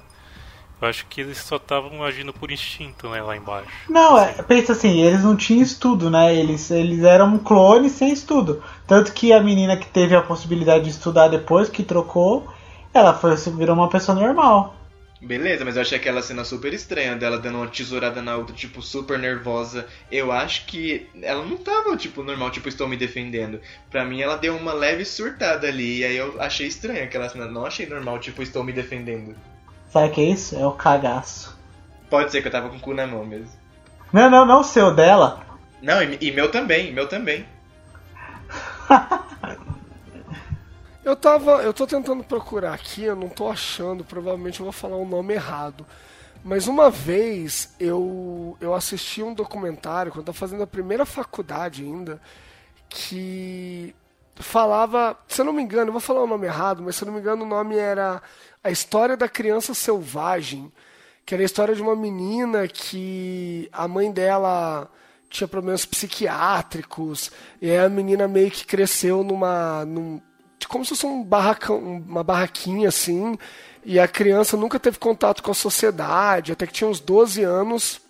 Eu 0.82 0.88
acho 0.88 1.05
que 1.05 1.22
eles 1.22 1.38
só 1.38 1.55
estavam 1.55 2.03
agindo 2.03 2.34
por 2.34 2.51
instinto, 2.51 3.07
né, 3.09 3.22
lá 3.22 3.38
embaixo. 3.38 3.70
Não, 3.88 4.18
é, 4.18 4.34
pensa 4.41 4.74
assim, 4.74 4.99
eles 4.99 5.24
não 5.24 5.36
tinham 5.36 5.61
estudo, 5.61 6.09
né? 6.09 6.36
Eles, 6.36 6.70
eles 6.72 7.03
eram 7.03 7.38
clones 7.38 7.93
sem 7.93 8.11
estudo. 8.11 8.61
Tanto 8.86 9.14
que 9.14 9.32
a 9.32 9.41
menina 9.41 9.78
que 9.78 9.86
teve 9.86 10.16
a 10.16 10.22
possibilidade 10.22 10.84
de 10.84 10.89
estudar 10.89 11.30
depois, 11.30 11.70
que 11.70 11.84
trocou, 11.84 12.47
ela 12.93 13.14
foi 13.14 13.36
virou 13.36 13.76
uma 13.76 13.88
pessoa 13.88 14.20
normal. 14.20 14.76
Beleza, 15.24 15.64
mas 15.64 15.78
eu 15.78 15.82
achei 15.82 15.98
aquela 15.98 16.22
cena 16.22 16.44
super 16.44 16.74
estranha 16.74 17.16
dela 17.16 17.40
dando 17.40 17.60
uma 17.60 17.68
tesourada 17.68 18.22
na 18.22 18.36
outra, 18.36 18.54
tipo, 18.54 18.82
super 18.82 19.18
nervosa. 19.18 19.88
Eu 20.12 20.34
acho 20.34 20.66
que 20.66 21.08
ela 21.22 21.46
não 21.46 21.56
tava, 21.56 21.96
tipo, 21.96 22.22
normal, 22.22 22.52
tipo, 22.52 22.68
estou 22.68 22.90
me 22.90 22.98
defendendo. 22.98 23.62
Pra 23.90 24.04
mim, 24.04 24.22
ela 24.22 24.36
deu 24.36 24.54
uma 24.58 24.74
leve 24.74 25.06
surtada 25.06 25.66
ali, 25.66 26.00
e 26.00 26.04
aí 26.04 26.18
eu 26.18 26.42
achei 26.42 26.68
estranha 26.68 27.06
aquela 27.06 27.30
cena. 27.30 27.46
Não 27.46 27.66
achei 27.66 27.86
normal, 27.86 28.20
tipo, 28.20 28.44
estou 28.44 28.66
me 28.66 28.74
defendendo. 28.74 29.34
Sabe 29.90 30.10
o 30.10 30.12
que 30.12 30.22
é 30.22 30.26
isso? 30.26 30.58
É 30.58 30.68
o 30.68 30.74
cagaço. 30.74 31.58
Pode 32.10 32.30
ser 32.30 32.42
que 32.42 32.50
eu 32.50 32.52
tava 32.52 32.68
com 32.68 32.76
o 32.76 32.80
cu 32.82 32.94
na 32.94 33.08
mão 33.08 33.26
mesmo. 33.26 33.52
Não, 34.12 34.30
não, 34.30 34.46
não 34.46 34.60
o 34.60 34.64
seu, 34.64 34.94
dela. 34.94 35.42
Não, 35.82 36.04
e, 36.04 36.18
e 36.20 36.32
meu 36.34 36.52
também, 36.52 36.92
meu 36.92 37.08
também. 37.08 37.46
Eu 41.04 41.16
tava. 41.16 41.64
Eu 41.64 41.74
tô 41.74 41.86
tentando 41.86 42.24
procurar 42.24 42.74
aqui, 42.74 43.04
eu 43.04 43.16
não 43.16 43.30
tô 43.30 43.49
achando, 43.49 44.04
provavelmente 44.06 44.60
eu 44.60 44.66
vou 44.66 44.74
falar 44.74 44.95
o 44.95 45.06
nome 45.06 45.34
errado. 45.34 45.86
Mas 46.43 46.68
uma 46.68 46.89
vez 46.89 47.74
eu, 47.80 48.58
eu 48.60 48.74
assisti 48.74 49.24
um 49.24 49.34
documentário, 49.34 50.12
quando 50.12 50.20
eu 50.20 50.26
tava 50.26 50.38
fazendo 50.38 50.64
a 50.64 50.68
primeira 50.68 51.06
faculdade 51.06 51.84
ainda, 51.84 52.22
que 52.89 53.95
falava, 54.36 55.18
se 55.28 55.41
eu 55.41 55.45
não 55.45 55.54
me 55.54 55.62
engano, 55.62 55.89
eu 55.89 55.93
vou 55.93 56.01
falar 56.01 56.24
o 56.24 56.28
nome 56.28 56.47
errado, 56.47 56.84
mas 56.84 56.95
se 56.95 57.04
eu 57.04 57.06
não 57.08 57.14
me 57.14 57.20
engano 57.20 57.43
o 57.43 57.47
nome 57.47 57.78
era 57.78 58.22
A 58.64 58.72
História 58.72 59.16
da 59.16 59.30
Criança 59.30 59.74
Selvagem, 59.74 60.72
que 61.26 61.34
era 61.34 61.43
a 61.43 61.45
história 61.45 61.76
de 61.76 61.82
uma 61.82 61.95
menina 61.95 62.68
que 62.68 63.70
a 63.72 63.88
mãe 63.88 64.12
dela 64.12 64.89
tinha 65.30 65.47
problemas 65.47 65.86
psiquiátricos, 65.86 67.32
e 67.62 67.76
a 67.76 67.89
menina 67.89 68.28
meio 68.28 68.51
que 68.51 68.66
cresceu 68.66 69.24
numa. 69.24 69.86
Num, 69.86 70.22
como 70.68 70.84
se 70.84 70.89
fosse 70.89 71.05
um 71.05 71.24
barracão, 71.24 71.78
uma 71.78 72.24
barraquinha 72.24 72.89
assim, 72.89 73.38
e 73.86 73.99
a 73.99 74.07
criança 74.07 74.55
nunca 74.55 74.80
teve 74.80 74.97
contato 74.97 75.43
com 75.43 75.51
a 75.51 75.55
sociedade, 75.55 76.51
até 76.51 76.66
que 76.66 76.74
tinha 76.74 76.89
uns 76.89 76.99
12 76.99 77.43
anos. 77.43 78.01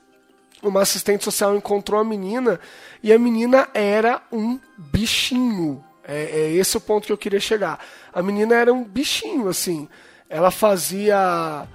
Uma 0.62 0.82
assistente 0.82 1.24
social 1.24 1.56
encontrou 1.56 2.00
a 2.00 2.04
menina 2.04 2.60
e 3.02 3.12
a 3.12 3.20
menina 3.20 3.68
era 3.74 4.22
um 4.32 4.60
bichinho. 4.78 5.84
É, 6.06 6.24
é 6.24 6.52
esse 6.52 6.78
o 6.78 6.82
ponto 6.82 7.06
que 7.06 7.12
eu 7.12 7.18
queria 7.18 7.40
chegar. 7.40 7.80
A 8.14 8.22
menina 8.22 8.56
era 8.56 8.74
um 8.74 8.84
bichinho, 8.84 9.50
assim. 9.50 9.90
Ela 10.30 10.52
fazia 10.52 11.68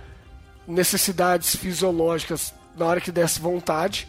necessidades 0.67 1.55
fisiológicas 1.57 2.55
na 2.77 2.87
hora 2.87 3.01
que 3.01 3.13
desse 3.13 3.41
vontade. 3.41 4.09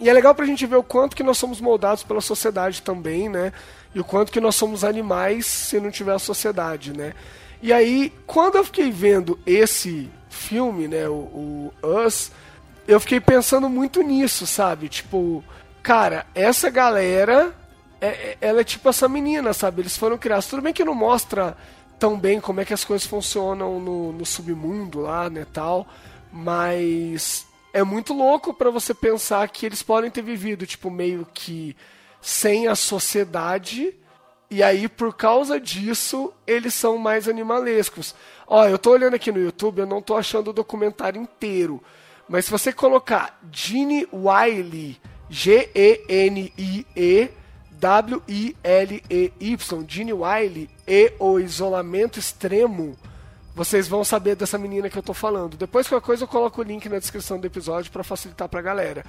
E 0.00 0.08
é 0.08 0.12
legal 0.12 0.34
pra 0.34 0.46
gente 0.46 0.66
ver 0.66 0.76
o 0.76 0.82
quanto 0.82 1.14
que 1.14 1.22
nós 1.22 1.38
somos 1.38 1.60
moldados 1.60 2.02
pela 2.02 2.20
sociedade 2.20 2.82
também, 2.82 3.28
né? 3.28 3.52
E 3.94 4.00
o 4.00 4.04
quanto 4.04 4.32
que 4.32 4.40
nós 4.40 4.56
somos 4.56 4.82
animais 4.82 5.46
se 5.46 5.78
não 5.78 5.90
tiver 5.90 6.14
a 6.14 6.18
sociedade, 6.18 6.92
né? 6.92 7.14
E 7.62 7.72
aí, 7.72 8.12
quando 8.26 8.56
eu 8.56 8.64
fiquei 8.64 8.90
vendo 8.90 9.38
esse 9.46 10.10
filme, 10.28 10.88
né, 10.88 11.08
o, 11.08 11.72
o 11.82 12.04
Us, 12.04 12.30
eu 12.86 13.00
fiquei 13.00 13.20
pensando 13.20 13.68
muito 13.68 14.02
nisso, 14.02 14.46
sabe? 14.46 14.88
Tipo, 14.88 15.42
cara, 15.82 16.26
essa 16.34 16.68
galera, 16.68 17.54
é, 18.00 18.06
é, 18.06 18.38
ela 18.40 18.60
é 18.60 18.64
tipo 18.64 18.88
essa 18.88 19.08
menina, 19.08 19.54
sabe? 19.54 19.80
Eles 19.80 19.96
foram 19.96 20.18
criados. 20.18 20.46
Tudo 20.46 20.60
bem 20.60 20.74
que 20.74 20.84
não 20.84 20.94
mostra 20.94 21.56
tão 21.98 22.18
bem 22.18 22.40
como 22.40 22.60
é 22.60 22.64
que 22.64 22.74
as 22.74 22.84
coisas 22.84 23.06
funcionam 23.06 23.80
no, 23.80 24.12
no 24.12 24.26
submundo 24.26 25.00
lá, 25.00 25.30
né, 25.30 25.46
tal, 25.50 25.86
mas 26.30 27.46
é 27.74 27.82
muito 27.82 28.14
louco 28.14 28.54
para 28.54 28.70
você 28.70 28.94
pensar 28.94 29.46
que 29.48 29.66
eles 29.66 29.82
podem 29.82 30.08
ter 30.08 30.22
vivido, 30.22 30.64
tipo, 30.64 30.88
meio 30.88 31.26
que 31.34 31.76
sem 32.22 32.68
a 32.68 32.76
sociedade, 32.76 33.92
e 34.48 34.62
aí, 34.62 34.88
por 34.88 35.12
causa 35.12 35.58
disso, 35.58 36.32
eles 36.46 36.72
são 36.72 36.96
mais 36.96 37.28
animalescos. 37.28 38.14
Ó, 38.46 38.64
eu 38.64 38.78
tô 38.78 38.92
olhando 38.92 39.14
aqui 39.14 39.32
no 39.32 39.42
YouTube, 39.42 39.80
eu 39.80 39.86
não 39.86 40.00
tô 40.00 40.16
achando 40.16 40.50
o 40.50 40.52
documentário 40.52 41.20
inteiro, 41.20 41.82
mas 42.28 42.44
se 42.44 42.50
você 42.52 42.72
colocar 42.72 43.40
Gene 43.50 44.06
Wiley, 44.12 44.96
G-E-N-I-E, 45.28 47.30
W-I-L-E-Y, 47.72 49.56
Gene 49.88 50.12
Wiley, 50.12 50.70
e 50.86 51.12
o 51.18 51.40
isolamento 51.40 52.20
extremo, 52.20 52.96
vocês 53.54 53.86
vão 53.86 54.02
saber 54.02 54.34
dessa 54.34 54.58
menina 54.58 54.90
que 54.90 54.98
eu 54.98 55.02
tô 55.02 55.14
falando. 55.14 55.56
Depois, 55.56 55.86
qualquer 55.86 56.04
coisa, 56.04 56.24
eu 56.24 56.28
coloco 56.28 56.60
o 56.60 56.64
link 56.64 56.88
na 56.88 56.98
descrição 56.98 57.38
do 57.38 57.46
episódio 57.46 57.92
para 57.92 58.02
facilitar 58.02 58.48
pra 58.48 58.60
galera. 58.60 59.04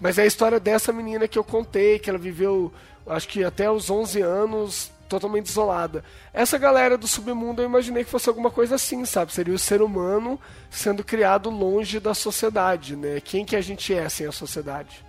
Mas 0.00 0.18
é 0.18 0.22
a 0.22 0.26
história 0.26 0.60
dessa 0.60 0.92
menina 0.92 1.26
que 1.26 1.38
eu 1.38 1.44
contei, 1.44 1.98
que 1.98 2.08
ela 2.08 2.18
viveu, 2.18 2.72
acho 3.06 3.26
que 3.26 3.42
até 3.42 3.68
os 3.68 3.90
11 3.90 4.20
anos, 4.22 4.92
totalmente 5.08 5.46
isolada. 5.46 6.04
Essa 6.32 6.56
galera 6.58 6.96
do 6.96 7.08
submundo 7.08 7.60
eu 7.60 7.66
imaginei 7.66 8.04
que 8.04 8.10
fosse 8.10 8.28
alguma 8.28 8.50
coisa 8.50 8.76
assim, 8.76 9.04
sabe? 9.04 9.32
Seria 9.32 9.54
o 9.54 9.58
ser 9.58 9.82
humano 9.82 10.38
sendo 10.70 11.02
criado 11.02 11.50
longe 11.50 11.98
da 11.98 12.14
sociedade, 12.14 12.94
né? 12.94 13.20
Quem 13.20 13.44
que 13.44 13.56
a 13.56 13.60
gente 13.60 13.92
é 13.92 14.08
sem 14.08 14.26
a 14.26 14.32
sociedade? 14.32 15.04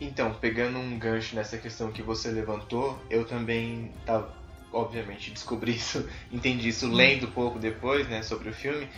Então, 0.00 0.34
pegando 0.34 0.78
um 0.78 0.98
gancho 0.98 1.36
nessa 1.36 1.56
questão 1.56 1.90
que 1.92 2.02
você 2.02 2.30
levantou, 2.30 2.98
eu 3.08 3.24
também 3.24 3.92
tava, 4.04 4.34
obviamente 4.74 5.30
descobri 5.30 5.72
isso, 5.72 6.08
entendi 6.30 6.68
isso 6.68 6.90
lendo 6.90 7.28
pouco 7.28 7.58
depois, 7.58 8.08
né, 8.08 8.22
sobre 8.22 8.48
o 8.48 8.52
filme 8.52 8.88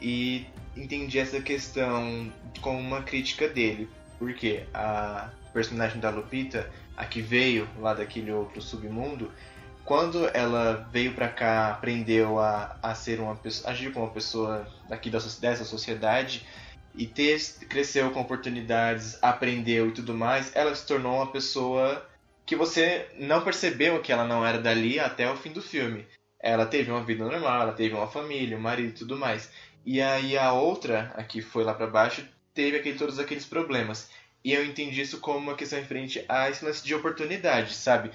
e 0.00 0.46
entendi 0.76 1.18
essa 1.18 1.40
questão 1.40 2.32
como 2.60 2.78
uma 2.78 3.02
crítica 3.02 3.48
dele, 3.48 3.88
porque 4.18 4.64
a 4.74 5.30
personagem 5.52 6.00
da 6.00 6.10
Lupita, 6.10 6.70
a 6.96 7.04
que 7.04 7.20
veio 7.20 7.68
lá 7.78 7.94
daquele 7.94 8.30
outro 8.30 8.60
submundo, 8.60 9.30
quando 9.84 10.28
ela 10.34 10.88
veio 10.92 11.14
pra 11.14 11.28
cá, 11.28 11.70
aprendeu 11.70 12.40
a, 12.40 12.76
a 12.82 12.94
ser 12.94 13.20
uma 13.20 13.36
pessoa, 13.36 13.70
agir 13.70 13.92
como 13.92 14.06
uma 14.06 14.12
pessoa 14.12 14.66
daqui 14.88 15.08
da, 15.08 15.18
dessa 15.18 15.64
sociedade, 15.64 16.44
e 16.94 17.06
ter, 17.06 17.38
cresceu 17.68 18.10
com 18.10 18.20
oportunidades, 18.20 19.18
aprendeu 19.22 19.88
e 19.88 19.92
tudo 19.92 20.14
mais, 20.14 20.50
ela 20.56 20.74
se 20.74 20.86
tornou 20.86 21.16
uma 21.16 21.30
pessoa 21.30 22.04
que 22.46 22.54
você 22.54 23.08
não 23.18 23.42
percebeu 23.42 24.00
que 24.00 24.12
ela 24.12 24.24
não 24.24 24.46
era 24.46 24.58
dali 24.58 25.00
até 25.00 25.28
o 25.28 25.36
fim 25.36 25.52
do 25.52 25.60
filme. 25.60 26.06
Ela 26.40 26.64
teve 26.64 26.90
uma 26.92 27.02
vida 27.02 27.24
normal, 27.24 27.62
ela 27.62 27.72
teve 27.72 27.94
uma 27.94 28.06
família, 28.06 28.56
um 28.56 28.60
marido 28.60 28.90
e 28.90 28.98
tudo 28.98 29.16
mais. 29.16 29.50
E 29.84 30.00
aí 30.00 30.38
a 30.38 30.52
outra, 30.52 31.12
a 31.16 31.24
que 31.24 31.42
foi 31.42 31.64
lá 31.64 31.74
para 31.74 31.88
baixo, 31.88 32.24
teve 32.54 32.76
aquele, 32.76 32.96
todos 32.96 33.18
aqueles 33.18 33.44
problemas. 33.44 34.08
E 34.44 34.52
eu 34.52 34.64
entendi 34.64 35.00
isso 35.00 35.18
como 35.18 35.38
uma 35.38 35.56
questão 35.56 35.80
referente 35.80 36.24
a 36.28 36.48
esse 36.48 36.64
lance 36.64 36.84
de 36.84 36.94
oportunidade, 36.94 37.74
sabe? 37.74 38.12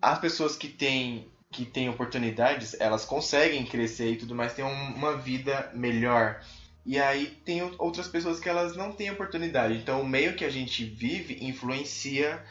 As 0.00 0.18
pessoas 0.18 0.56
que 0.56 0.68
têm 0.68 1.30
que 1.52 1.64
têm 1.64 1.88
oportunidades, 1.88 2.74
elas 2.80 3.04
conseguem 3.04 3.64
crescer 3.64 4.10
e 4.10 4.16
tudo 4.16 4.34
mais, 4.34 4.54
têm 4.54 4.64
uma 4.64 5.16
vida 5.16 5.70
melhor. 5.72 6.42
E 6.84 6.98
aí 6.98 7.26
tem 7.44 7.62
outras 7.78 8.08
pessoas 8.08 8.40
que 8.40 8.48
elas 8.48 8.76
não 8.76 8.90
têm 8.90 9.10
oportunidade. 9.12 9.76
Então 9.76 10.00
o 10.00 10.06
meio 10.06 10.34
que 10.34 10.44
a 10.44 10.50
gente 10.50 10.84
vive 10.84 11.38
influencia 11.44 12.42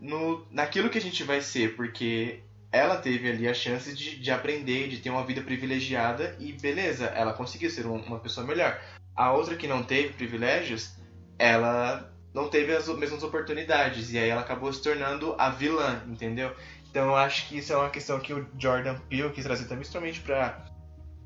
no, 0.00 0.46
naquilo 0.50 0.88
que 0.88 0.98
a 0.98 1.00
gente 1.00 1.22
vai 1.22 1.40
ser, 1.42 1.76
porque 1.76 2.40
ela 2.72 2.96
teve 2.96 3.28
ali 3.28 3.48
a 3.48 3.54
chance 3.54 3.94
de, 3.94 4.16
de 4.16 4.30
aprender, 4.30 4.88
de 4.88 4.98
ter 4.98 5.10
uma 5.10 5.24
vida 5.24 5.42
privilegiada 5.42 6.36
e 6.38 6.52
beleza, 6.52 7.06
ela 7.06 7.32
conseguiu 7.32 7.70
ser 7.70 7.86
um, 7.86 7.96
uma 7.96 8.18
pessoa 8.18 8.46
melhor. 8.46 8.80
A 9.14 9.32
outra 9.32 9.56
que 9.56 9.66
não 9.66 9.82
teve 9.82 10.14
privilégios, 10.14 10.94
ela 11.38 12.10
não 12.32 12.48
teve 12.48 12.74
as 12.74 12.86
mesmas 12.88 13.22
oportunidades 13.22 14.12
e 14.12 14.18
aí 14.18 14.28
ela 14.28 14.40
acabou 14.40 14.72
se 14.72 14.82
tornando 14.82 15.34
a 15.36 15.50
vilã, 15.50 16.02
entendeu? 16.06 16.54
Então 16.88 17.06
eu 17.06 17.16
acho 17.16 17.48
que 17.48 17.58
isso 17.58 17.72
é 17.72 17.76
uma 17.76 17.90
questão 17.90 18.20
que 18.20 18.32
o 18.32 18.48
Jordan 18.58 18.98
Peele 19.08 19.30
quis 19.30 19.44
trazer 19.44 19.64
também, 19.64 19.78
principalmente 19.78 20.20
para 20.20 20.64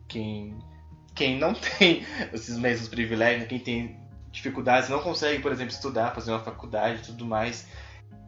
quem 0.08 0.58
quem 1.14 1.38
não 1.38 1.54
tem 1.78 2.04
esses 2.32 2.58
mesmos 2.58 2.88
privilégios, 2.88 3.48
quem 3.48 3.58
tem 3.58 4.00
dificuldades, 4.32 4.88
não 4.88 4.98
consegue, 4.98 5.40
por 5.40 5.52
exemplo, 5.52 5.72
estudar, 5.72 6.12
fazer 6.12 6.32
uma 6.32 6.40
faculdade 6.40 7.02
e 7.02 7.06
tudo 7.06 7.24
mais. 7.24 7.68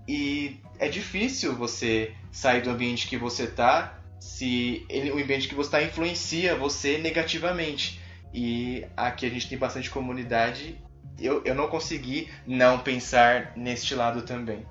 E 0.09 0.61
é 0.79 0.89
difícil 0.89 1.55
você 1.55 2.15
sair 2.31 2.63
do 2.63 2.71
ambiente 2.71 3.09
que 3.09 3.17
você 3.17 3.47
tá 3.47 3.99
se 4.21 4.85
ele, 4.89 5.11
o 5.11 5.23
ambiente 5.23 5.49
que 5.49 5.55
você 5.55 5.69
está 5.69 5.83
influencia 5.83 6.57
você 6.57 6.99
negativamente. 6.99 8.01
E 8.33 8.85
aqui 8.97 9.27
a 9.27 9.31
gente 9.31 9.49
tem 9.49 9.59
bastante 9.59 9.91
comunidade. 9.91 10.79
Eu, 11.19 11.43
eu 11.45 11.55
não 11.55 11.69
consegui 11.69 12.29
não 12.47 12.79
pensar 12.79 13.53
neste 13.57 13.95
lado 13.95 14.23
também. 14.23 14.67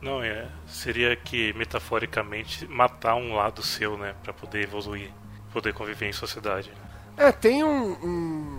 Não, 0.00 0.22
é. 0.22 0.48
Seria 0.66 1.16
que, 1.16 1.52
metaforicamente, 1.54 2.66
matar 2.66 3.14
um 3.16 3.34
lado 3.34 3.62
seu, 3.62 3.96
né? 3.96 4.14
Pra 4.22 4.32
poder 4.32 4.62
evoluir, 4.62 5.10
poder 5.52 5.72
conviver 5.72 6.08
em 6.08 6.12
sociedade. 6.12 6.70
É, 7.16 7.32
tem 7.32 7.64
um, 7.64 7.92
um, 7.92 8.58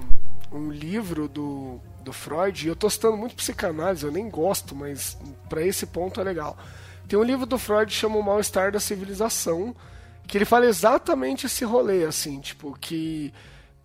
um 0.51 0.71
livro 0.71 1.27
do, 1.27 1.79
do 2.03 2.13
Freud, 2.13 2.65
e 2.65 2.69
eu 2.69 2.75
tô 2.75 2.89
citando 2.89 3.17
muito 3.17 3.35
psicanálise, 3.35 4.03
eu 4.03 4.11
nem 4.11 4.29
gosto, 4.29 4.75
mas 4.75 5.17
para 5.49 5.61
esse 5.61 5.85
ponto 5.85 6.19
é 6.19 6.23
legal. 6.23 6.57
Tem 7.07 7.17
um 7.17 7.23
livro 7.23 7.45
do 7.45 7.57
Freud 7.57 7.91
chama 7.91 8.17
O 8.17 8.23
Mal-Estar 8.23 8.71
da 8.71 8.79
Civilização, 8.79 9.75
que 10.27 10.37
ele 10.37 10.45
fala 10.45 10.65
exatamente 10.65 11.45
esse 11.45 11.63
rolê, 11.63 12.03
assim, 12.03 12.39
tipo, 12.39 12.77
que 12.79 13.33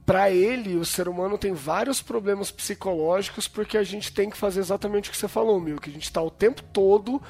para 0.04 0.30
ele 0.30 0.76
o 0.76 0.84
ser 0.84 1.08
humano 1.08 1.38
tem 1.38 1.52
vários 1.52 2.02
problemas 2.02 2.50
psicológicos 2.50 3.46
porque 3.46 3.78
a 3.78 3.84
gente 3.84 4.12
tem 4.12 4.28
que 4.28 4.36
fazer 4.36 4.58
exatamente 4.58 5.08
o 5.08 5.12
que 5.12 5.18
você 5.18 5.28
falou, 5.28 5.60
meu, 5.60 5.78
que 5.78 5.88
a 5.88 5.92
gente 5.92 6.04
está 6.04 6.20
o 6.20 6.30
tempo 6.30 6.62
todo 6.72 7.22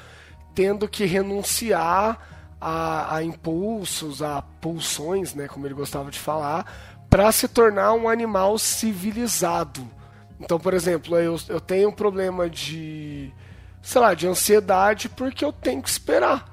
tendo 0.55 0.87
que 0.87 1.05
renunciar 1.05 2.19
a, 2.59 3.17
a 3.17 3.23
impulsos, 3.23 4.21
a 4.21 4.41
pulsões, 4.41 5.35
né, 5.35 5.47
como 5.47 5.67
ele 5.67 5.73
gostava 5.73 6.09
de 6.09 6.19
falar, 6.19 6.92
para 7.13 7.31
se 7.31 7.47
tornar 7.47 7.93
um 7.93 8.09
animal 8.09 8.57
civilizado. 8.57 9.87
Então, 10.39 10.59
por 10.59 10.73
exemplo, 10.73 11.15
eu, 11.15 11.39
eu 11.47 11.61
tenho 11.61 11.89
um 11.89 11.91
problema 11.91 12.49
de, 12.49 13.31
sei 13.83 14.01
lá, 14.01 14.15
de 14.15 14.27
ansiedade 14.27 15.09
porque 15.09 15.45
eu 15.45 15.53
tenho 15.53 15.79
que 15.79 15.89
esperar. 15.89 16.51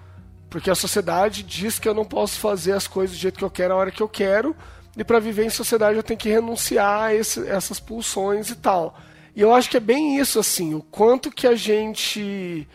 Porque 0.50 0.68
a 0.68 0.74
sociedade 0.74 1.42
diz 1.42 1.78
que 1.78 1.88
eu 1.88 1.94
não 1.94 2.04
posso 2.04 2.38
fazer 2.38 2.72
as 2.72 2.86
coisas 2.86 3.16
do 3.16 3.20
jeito 3.22 3.38
que 3.38 3.44
eu 3.44 3.50
quero, 3.50 3.72
a 3.72 3.76
hora 3.78 3.90
que 3.90 4.02
eu 4.02 4.08
quero, 4.08 4.54
e 4.94 5.02
para 5.02 5.18
viver 5.18 5.46
em 5.46 5.50
sociedade 5.50 5.96
eu 5.96 6.02
tenho 6.02 6.20
que 6.20 6.28
renunciar 6.28 7.04
a 7.04 7.14
esse, 7.14 7.48
essas 7.48 7.80
pulsões 7.80 8.50
e 8.50 8.54
tal. 8.54 8.98
E 9.34 9.40
eu 9.40 9.54
acho 9.54 9.70
que 9.70 9.78
é 9.78 9.80
bem 9.80 10.18
isso, 10.18 10.38
assim, 10.38 10.74
o 10.74 10.82
quanto 10.82 11.30
que 11.30 11.46
a 11.46 11.54
gente 11.54 12.68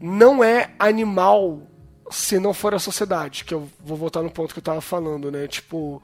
não 0.00 0.44
é 0.44 0.70
animal 0.78 1.60
se 2.08 2.38
não 2.38 2.54
for 2.54 2.72
a 2.72 2.78
sociedade, 2.78 3.44
que 3.44 3.52
eu 3.52 3.68
vou 3.84 3.96
voltar 3.96 4.22
no 4.22 4.30
ponto 4.30 4.52
que 4.52 4.60
eu 4.60 4.64
tava 4.64 4.80
falando, 4.80 5.28
né? 5.28 5.48
Tipo, 5.48 6.00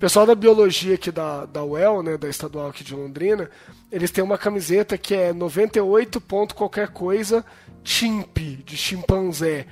pessoal 0.00 0.24
da 0.24 0.34
biologia 0.34 0.94
aqui 0.94 1.12
da, 1.12 1.44
da 1.44 1.62
UEL, 1.62 2.02
né, 2.02 2.16
da 2.16 2.26
estadual 2.26 2.68
aqui 2.68 2.82
de 2.82 2.94
Londrina, 2.94 3.50
eles 3.92 4.10
têm 4.10 4.24
uma 4.24 4.38
camiseta 4.38 4.96
que 4.96 5.14
é 5.14 5.30
98 5.30 6.18
ponto 6.22 6.54
qualquer 6.54 6.88
coisa 6.88 7.44
chimp, 7.84 8.38
de 8.64 8.78
chimpanzé. 8.78 9.66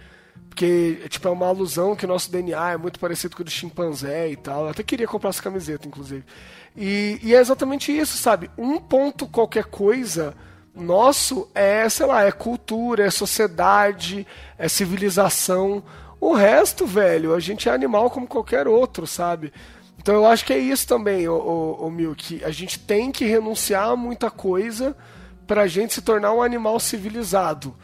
Porque, 0.50 0.98
tipo, 1.08 1.26
é 1.26 1.30
uma 1.30 1.46
alusão 1.46 1.96
que 1.96 2.04
o 2.04 2.08
nosso 2.08 2.30
DNA 2.30 2.72
é 2.72 2.76
muito 2.76 3.00
parecido 3.00 3.34
com 3.34 3.42
o 3.42 3.44
do 3.44 3.50
chimpanzé 3.50 4.28
e 4.28 4.36
tal. 4.36 4.64
Eu 4.64 4.70
até 4.70 4.82
queria 4.82 5.06
comprar 5.06 5.30
essa 5.30 5.42
camiseta, 5.42 5.88
inclusive. 5.88 6.24
E, 6.76 7.18
e 7.22 7.34
é 7.34 7.38
exatamente 7.38 7.96
isso, 7.96 8.18
sabe? 8.18 8.50
Um 8.58 8.78
ponto 8.78 9.26
qualquer 9.26 9.64
coisa 9.64 10.34
nosso 10.74 11.48
é, 11.54 11.88
sei 11.88 12.06
lá, 12.06 12.24
é 12.24 12.32
cultura, 12.32 13.06
é 13.06 13.10
sociedade, 13.10 14.26
é 14.58 14.68
civilização. 14.68 15.82
O 16.20 16.34
resto, 16.34 16.86
velho, 16.86 17.34
a 17.34 17.40
gente 17.40 17.68
é 17.68 17.72
animal 17.72 18.10
como 18.10 18.26
qualquer 18.26 18.68
outro, 18.68 19.06
sabe? 19.06 19.52
Então 19.98 20.14
eu 20.14 20.26
acho 20.26 20.44
que 20.44 20.52
é 20.52 20.58
isso 20.58 20.86
também, 20.86 21.28
o, 21.28 21.34
o, 21.34 21.86
o 21.86 21.90
Milk. 21.90 22.42
A 22.44 22.50
gente 22.50 22.78
tem 22.78 23.10
que 23.10 23.24
renunciar 23.24 23.88
a 23.90 23.96
muita 23.96 24.30
coisa 24.30 24.96
pra 25.46 25.66
gente 25.66 25.94
se 25.94 26.02
tornar 26.02 26.32
um 26.32 26.42
animal 26.42 26.78
civilizado. 26.78 27.74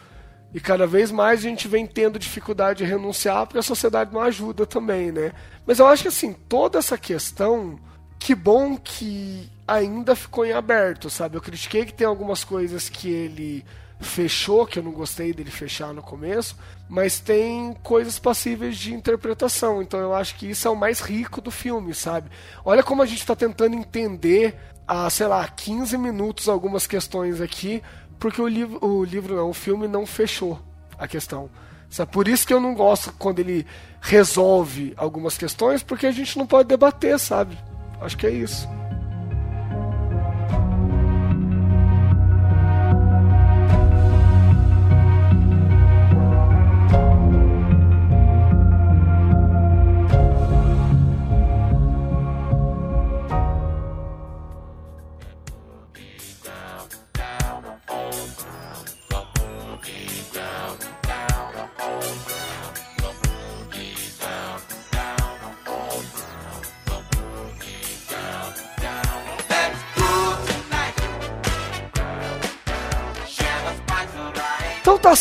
E 0.53 0.61
cada 0.61 0.87
vez 0.87 1.11
mais 1.11 1.41
a 1.41 1.49
gente 1.49 1.67
vem 1.67 1.85
tendo 1.85 2.19
dificuldade 2.19 2.85
de 2.85 2.85
renunciar 2.85 3.45
porque 3.45 3.59
a 3.59 3.63
sociedade 3.63 4.13
não 4.13 4.21
ajuda 4.21 4.65
também, 4.65 5.11
né? 5.11 5.33
Mas 5.67 5.81
eu 5.81 5.87
acho 5.87 6.03
que 6.03 6.09
assim, 6.09 6.33
toda 6.33 6.79
essa 6.79 6.97
questão, 6.97 7.77
que 8.21 8.37
bom 8.37 8.77
que 8.77 9.51
ainda 9.67 10.15
ficou 10.15 10.47
em 10.47 10.53
aberto, 10.53 11.11
sabe? 11.11 11.37
Eu 11.37 11.43
critiquei 11.43 11.85
que 11.85 11.93
tem 11.93 12.07
algumas 12.07 12.45
coisas 12.45 12.89
que 12.89 13.09
ele 13.09 13.65
fechou, 13.99 14.65
que 14.65 14.79
eu 14.79 14.83
não 14.83 14.93
gostei 14.93 15.33
dele 15.33 15.51
fechar 15.51 15.93
no 15.93 16.03
começo, 16.03 16.57
mas 16.89 17.19
tem 17.19 17.75
coisas 17.83 18.19
passíveis 18.19 18.77
de 18.77 18.95
interpretação. 18.95 19.83
Então 19.83 19.99
eu 20.01 20.15
acho 20.15 20.37
que 20.37 20.51
isso 20.51 20.69
é 20.69 20.71
o 20.71 20.77
mais 20.77 21.01
rico 21.01 21.41
do 21.41 21.51
filme, 21.51 21.95
sabe? 21.95 22.31
Olha 22.65 22.83
como 22.83 23.03
a 23.03 23.07
gente 23.07 23.21
está 23.21 23.35
tentando 23.35 23.75
entender 23.75 24.57
há, 24.87 25.09
sei 25.11 25.27
lá, 25.27 25.47
15 25.49 25.97
minutos 25.97 26.49
algumas 26.49 26.87
questões 26.87 27.41
aqui, 27.41 27.83
porque 28.19 28.41
o 28.41 28.49
livro, 28.49 28.85
o 28.85 29.05
livro 29.05 29.37
não, 29.37 29.51
o 29.51 29.55
filme 29.55 29.89
não 29.89 30.07
fechou 30.07 30.61
a 30.99 31.09
questão. 31.09 31.51
Sabe? 31.89 32.11
Por 32.11 32.27
isso 32.27 32.47
que 32.47 32.53
eu 32.53 32.61
não 32.61 32.75
gosto 32.75 33.13
quando 33.19 33.39
ele 33.39 33.67
resolve 34.01 34.93
algumas 34.97 35.39
questões, 35.39 35.83
porque 35.83 36.07
a 36.07 36.11
gente 36.11 36.37
não 36.37 36.47
pode 36.47 36.69
debater, 36.69 37.19
sabe? 37.19 37.57
Acho 38.01 38.17
que 38.17 38.27
é 38.27 38.31
isso. 38.31 38.69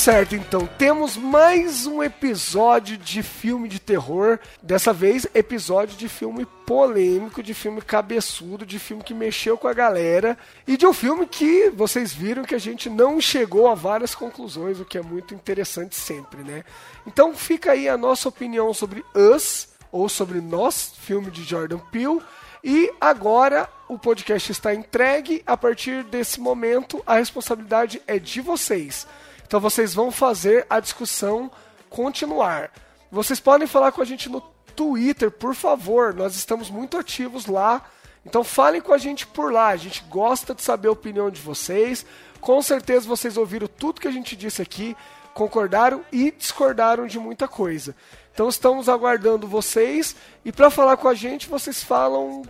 Certo, 0.03 0.35
então 0.35 0.67
temos 0.77 1.15
mais 1.15 1.85
um 1.85 2.03
episódio 2.03 2.97
de 2.97 3.23
filme 3.23 3.69
de 3.69 3.79
terror. 3.79 4.37
Dessa 4.61 4.91
vez, 4.91 5.25
episódio 5.33 5.95
de 5.95 6.09
filme 6.09 6.45
polêmico, 6.65 7.41
de 7.41 7.53
filme 7.53 7.81
cabeçudo, 7.81 8.65
de 8.65 8.79
filme 8.79 9.01
que 9.01 9.13
mexeu 9.13 9.57
com 9.57 9.65
a 9.65 9.73
galera 9.73 10.37
e 10.67 10.75
de 10.75 10.85
um 10.85 10.91
filme 10.91 11.25
que 11.25 11.69
vocês 11.69 12.11
viram 12.11 12.43
que 12.43 12.53
a 12.53 12.59
gente 12.59 12.89
não 12.89 13.21
chegou 13.21 13.65
a 13.65 13.75
várias 13.75 14.13
conclusões, 14.13 14.77
o 14.77 14.83
que 14.83 14.97
é 14.97 15.01
muito 15.01 15.33
interessante 15.33 15.95
sempre, 15.95 16.43
né? 16.43 16.65
Então 17.07 17.33
fica 17.33 17.71
aí 17.71 17.87
a 17.87 17.95
nossa 17.95 18.27
opinião 18.27 18.73
sobre 18.73 19.05
Us 19.15 19.69
ou 19.89 20.09
sobre 20.09 20.41
Nós, 20.41 20.91
filme 20.99 21.31
de 21.31 21.45
Jordan 21.45 21.79
Peele. 21.79 22.19
E 22.61 22.91
agora 22.99 23.69
o 23.87 23.97
podcast 23.97 24.51
está 24.51 24.75
entregue. 24.75 25.41
A 25.45 25.55
partir 25.55 26.03
desse 26.03 26.41
momento, 26.41 27.01
a 27.07 27.15
responsabilidade 27.15 28.01
é 28.05 28.19
de 28.19 28.41
vocês. 28.41 29.07
Então 29.45 29.59
vocês 29.59 29.93
vão 29.93 30.11
fazer 30.11 30.65
a 30.69 30.79
discussão 30.79 31.51
continuar. 31.89 32.71
Vocês 33.11 33.39
podem 33.39 33.67
falar 33.67 33.91
com 33.91 34.01
a 34.01 34.05
gente 34.05 34.29
no 34.29 34.41
Twitter, 34.75 35.29
por 35.29 35.53
favor. 35.53 36.13
Nós 36.13 36.35
estamos 36.35 36.69
muito 36.69 36.97
ativos 36.97 37.45
lá. 37.45 37.83
Então 38.25 38.43
falem 38.43 38.81
com 38.81 38.93
a 38.93 38.97
gente 38.97 39.27
por 39.27 39.51
lá. 39.51 39.67
A 39.67 39.75
gente 39.75 40.03
gosta 40.09 40.55
de 40.55 40.61
saber 40.61 40.87
a 40.87 40.91
opinião 40.91 41.29
de 41.29 41.41
vocês. 41.41 42.05
Com 42.41 42.61
certeza 42.61 43.07
vocês 43.07 43.37
ouviram 43.37 43.67
tudo 43.67 44.01
que 44.01 44.07
a 44.07 44.11
gente 44.11 44.35
disse 44.35 44.61
aqui, 44.61 44.97
concordaram 45.33 46.03
e 46.11 46.31
discordaram 46.31 47.07
de 47.07 47.17
muita 47.19 47.47
coisa. 47.47 47.95
Então 48.33 48.49
estamos 48.49 48.89
aguardando 48.89 49.47
vocês 49.47 50.15
e 50.43 50.51
para 50.51 50.69
falar 50.69 50.97
com 50.97 51.07
a 51.07 51.13
gente, 51.13 51.47
vocês 51.47 51.83
falam 51.83 52.41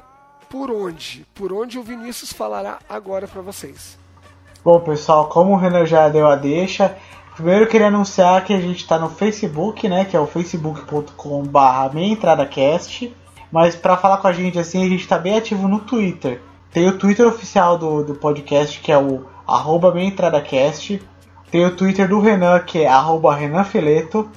por 0.50 0.72
onde? 0.72 1.26
Por 1.36 1.52
onde 1.52 1.78
o 1.78 1.84
Vinícius 1.84 2.32
falará 2.32 2.80
agora 2.88 3.28
para 3.28 3.41
vocês. 3.41 4.03
Bom, 4.64 4.80
pessoal, 4.80 5.28
como 5.28 5.51
o 5.51 5.57
Renan 5.57 5.86
já 5.86 6.07
deu 6.07 6.26
a 6.26 6.38
deixa, 6.38 6.95
primeiro 7.36 7.66
eu 7.66 7.68
queria 7.68 7.88
anunciar 7.88 8.45
que 8.45 8.53
a 8.53 8.61
gente 8.61 8.78
está 8.78 8.97
no 8.97 9.09
Facebook, 9.09 9.89
né, 9.89 10.05
que 10.05 10.16
é 10.16 10.20
o 10.20 10.26
facebook.com.br 10.26 11.93
meientradacast, 11.93 13.14
mas 13.51 13.76
para 13.76 13.97
falar 13.97 14.20
com 14.20 14.28
a 14.28 14.32
gente 14.32 14.57
assim, 14.57 14.82
a 14.82 14.88
gente 14.88 15.01
está 15.01 15.18
bem 15.18 15.36
ativo 15.36 15.68
no 15.68 15.80
Twitter. 15.80 16.41
Tem 16.72 16.88
o 16.88 16.97
Twitter 16.97 17.28
oficial 17.28 17.78
do, 17.78 18.05
do 18.05 18.16
podcast, 18.16 18.80
que 18.80 18.89
é 18.89 18.97
o 18.97 19.26
arroba 19.45 19.93
meientradacast, 19.93 21.01
tem 21.51 21.66
o 21.66 21.76
Twitter 21.76 22.07
do 22.07 22.22
Renan, 22.22 22.59
que 22.59 22.84
é 22.84 22.88
arroba 22.88 23.36
renanfeleto, 23.36 24.30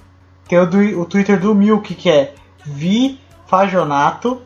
tem 0.49 0.59
o, 0.59 0.67
do, 0.67 0.79
o 1.03 1.05
Twitter 1.05 1.39
do 1.39 1.55
Milk, 1.55 1.95
que 1.95 2.11
é 2.11 2.35
vifajonato, 2.65 4.43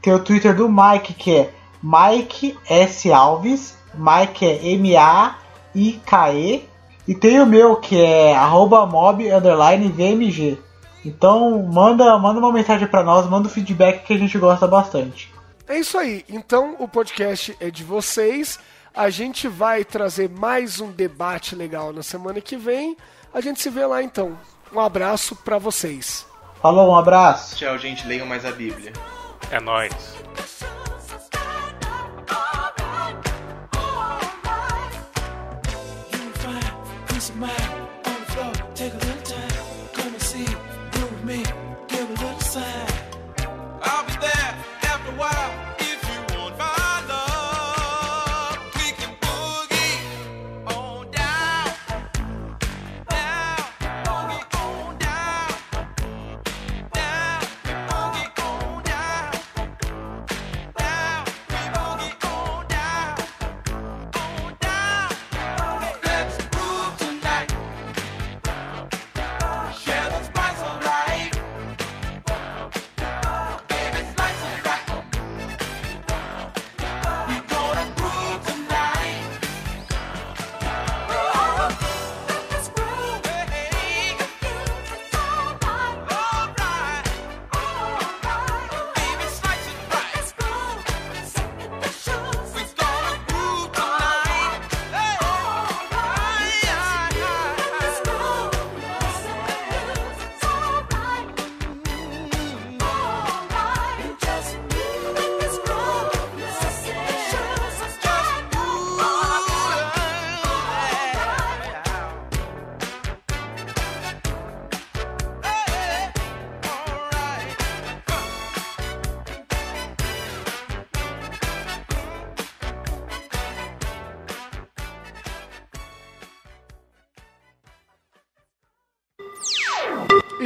tem 0.00 0.14
o 0.14 0.20
Twitter 0.20 0.54
do 0.54 0.68
Mike, 0.68 1.12
que 1.14 1.36
é 1.36 1.50
Mike 1.82 2.56
S. 2.70 3.12
Alves, 3.12 3.76
Mike 3.96 4.44
é 4.44 4.66
M-A-I-K-E. 4.72 6.68
E 7.06 7.14
tem 7.14 7.40
o 7.40 7.46
meu 7.46 7.76
que 7.76 8.00
é 8.00 8.34
arroba 8.34 8.86
mob 8.86 9.30
underline 9.30 9.88
VMG. 9.88 10.58
Então 11.04 11.62
manda, 11.62 12.18
manda 12.18 12.38
uma 12.38 12.52
mensagem 12.52 12.88
para 12.88 13.04
nós, 13.04 13.28
manda 13.28 13.46
um 13.46 13.50
feedback 13.50 14.06
que 14.06 14.14
a 14.14 14.18
gente 14.18 14.38
gosta 14.38 14.66
bastante. 14.66 15.32
É 15.68 15.78
isso 15.78 15.98
aí. 15.98 16.24
Então 16.28 16.76
o 16.78 16.88
podcast 16.88 17.54
é 17.60 17.70
de 17.70 17.84
vocês. 17.84 18.58
A 18.94 19.10
gente 19.10 19.48
vai 19.48 19.84
trazer 19.84 20.30
mais 20.30 20.80
um 20.80 20.90
debate 20.90 21.54
legal 21.54 21.92
na 21.92 22.02
semana 22.02 22.40
que 22.40 22.56
vem. 22.56 22.96
A 23.34 23.40
gente 23.40 23.60
se 23.60 23.68
vê 23.68 23.84
lá 23.84 24.02
então. 24.02 24.38
Um 24.72 24.80
abraço 24.80 25.36
para 25.36 25.58
vocês. 25.58 26.26
Falou, 26.62 26.90
um 26.90 26.96
abraço. 26.96 27.56
Tchau, 27.56 27.76
gente. 27.76 28.06
Leiam 28.06 28.26
mais 28.26 28.46
a 28.46 28.52
Bíblia. 28.52 28.92
É 29.50 29.60
nóis. 29.60 29.92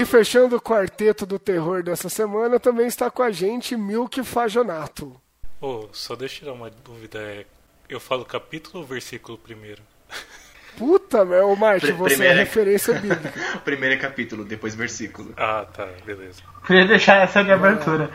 Fechando 0.08 0.56
o 0.56 0.60
quarteto 0.60 1.24
do 1.24 1.38
terror 1.38 1.82
dessa 1.82 2.08
semana, 2.08 2.58
também 2.58 2.86
está 2.86 3.10
com 3.10 3.22
a 3.22 3.30
gente 3.30 3.76
Milk 3.76 4.22
Fajonato. 4.24 5.20
Ô, 5.60 5.88
só 5.92 6.16
deixa 6.16 6.36
eu 6.36 6.38
tirar 6.40 6.52
uma 6.52 6.70
dúvida. 6.70 7.18
É, 7.20 7.44
eu 7.88 8.00
falo 8.00 8.24
capítulo 8.24 8.80
ou 8.80 8.84
versículo 8.86 9.36
primeiro? 9.38 9.82
Puta, 10.76 11.24
meu, 11.24 11.54
Marte, 11.56 11.86
Pri- 11.86 11.92
você 11.92 12.14
é 12.14 12.16
primeira- 12.16 12.38
referência 12.38 12.94
bíblica. 12.94 13.32
Primeiro 13.64 13.94
é 13.96 13.98
capítulo, 13.98 14.44
depois 14.44 14.76
versículo. 14.76 15.34
Ah, 15.36 15.66
tá, 15.72 15.88
beleza. 16.06 16.40
Queria 16.64 16.86
deixar 16.86 17.16
essa 17.24 17.42
de 17.42 17.50
abertura. 17.50 18.08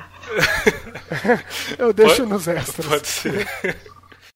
Eu 1.78 1.91
deixo 1.91 2.18
Pode- 2.18 2.30
nos 2.30 2.48
extras. 2.48 2.86
Pode 2.88 3.07
ser. 3.07 3.48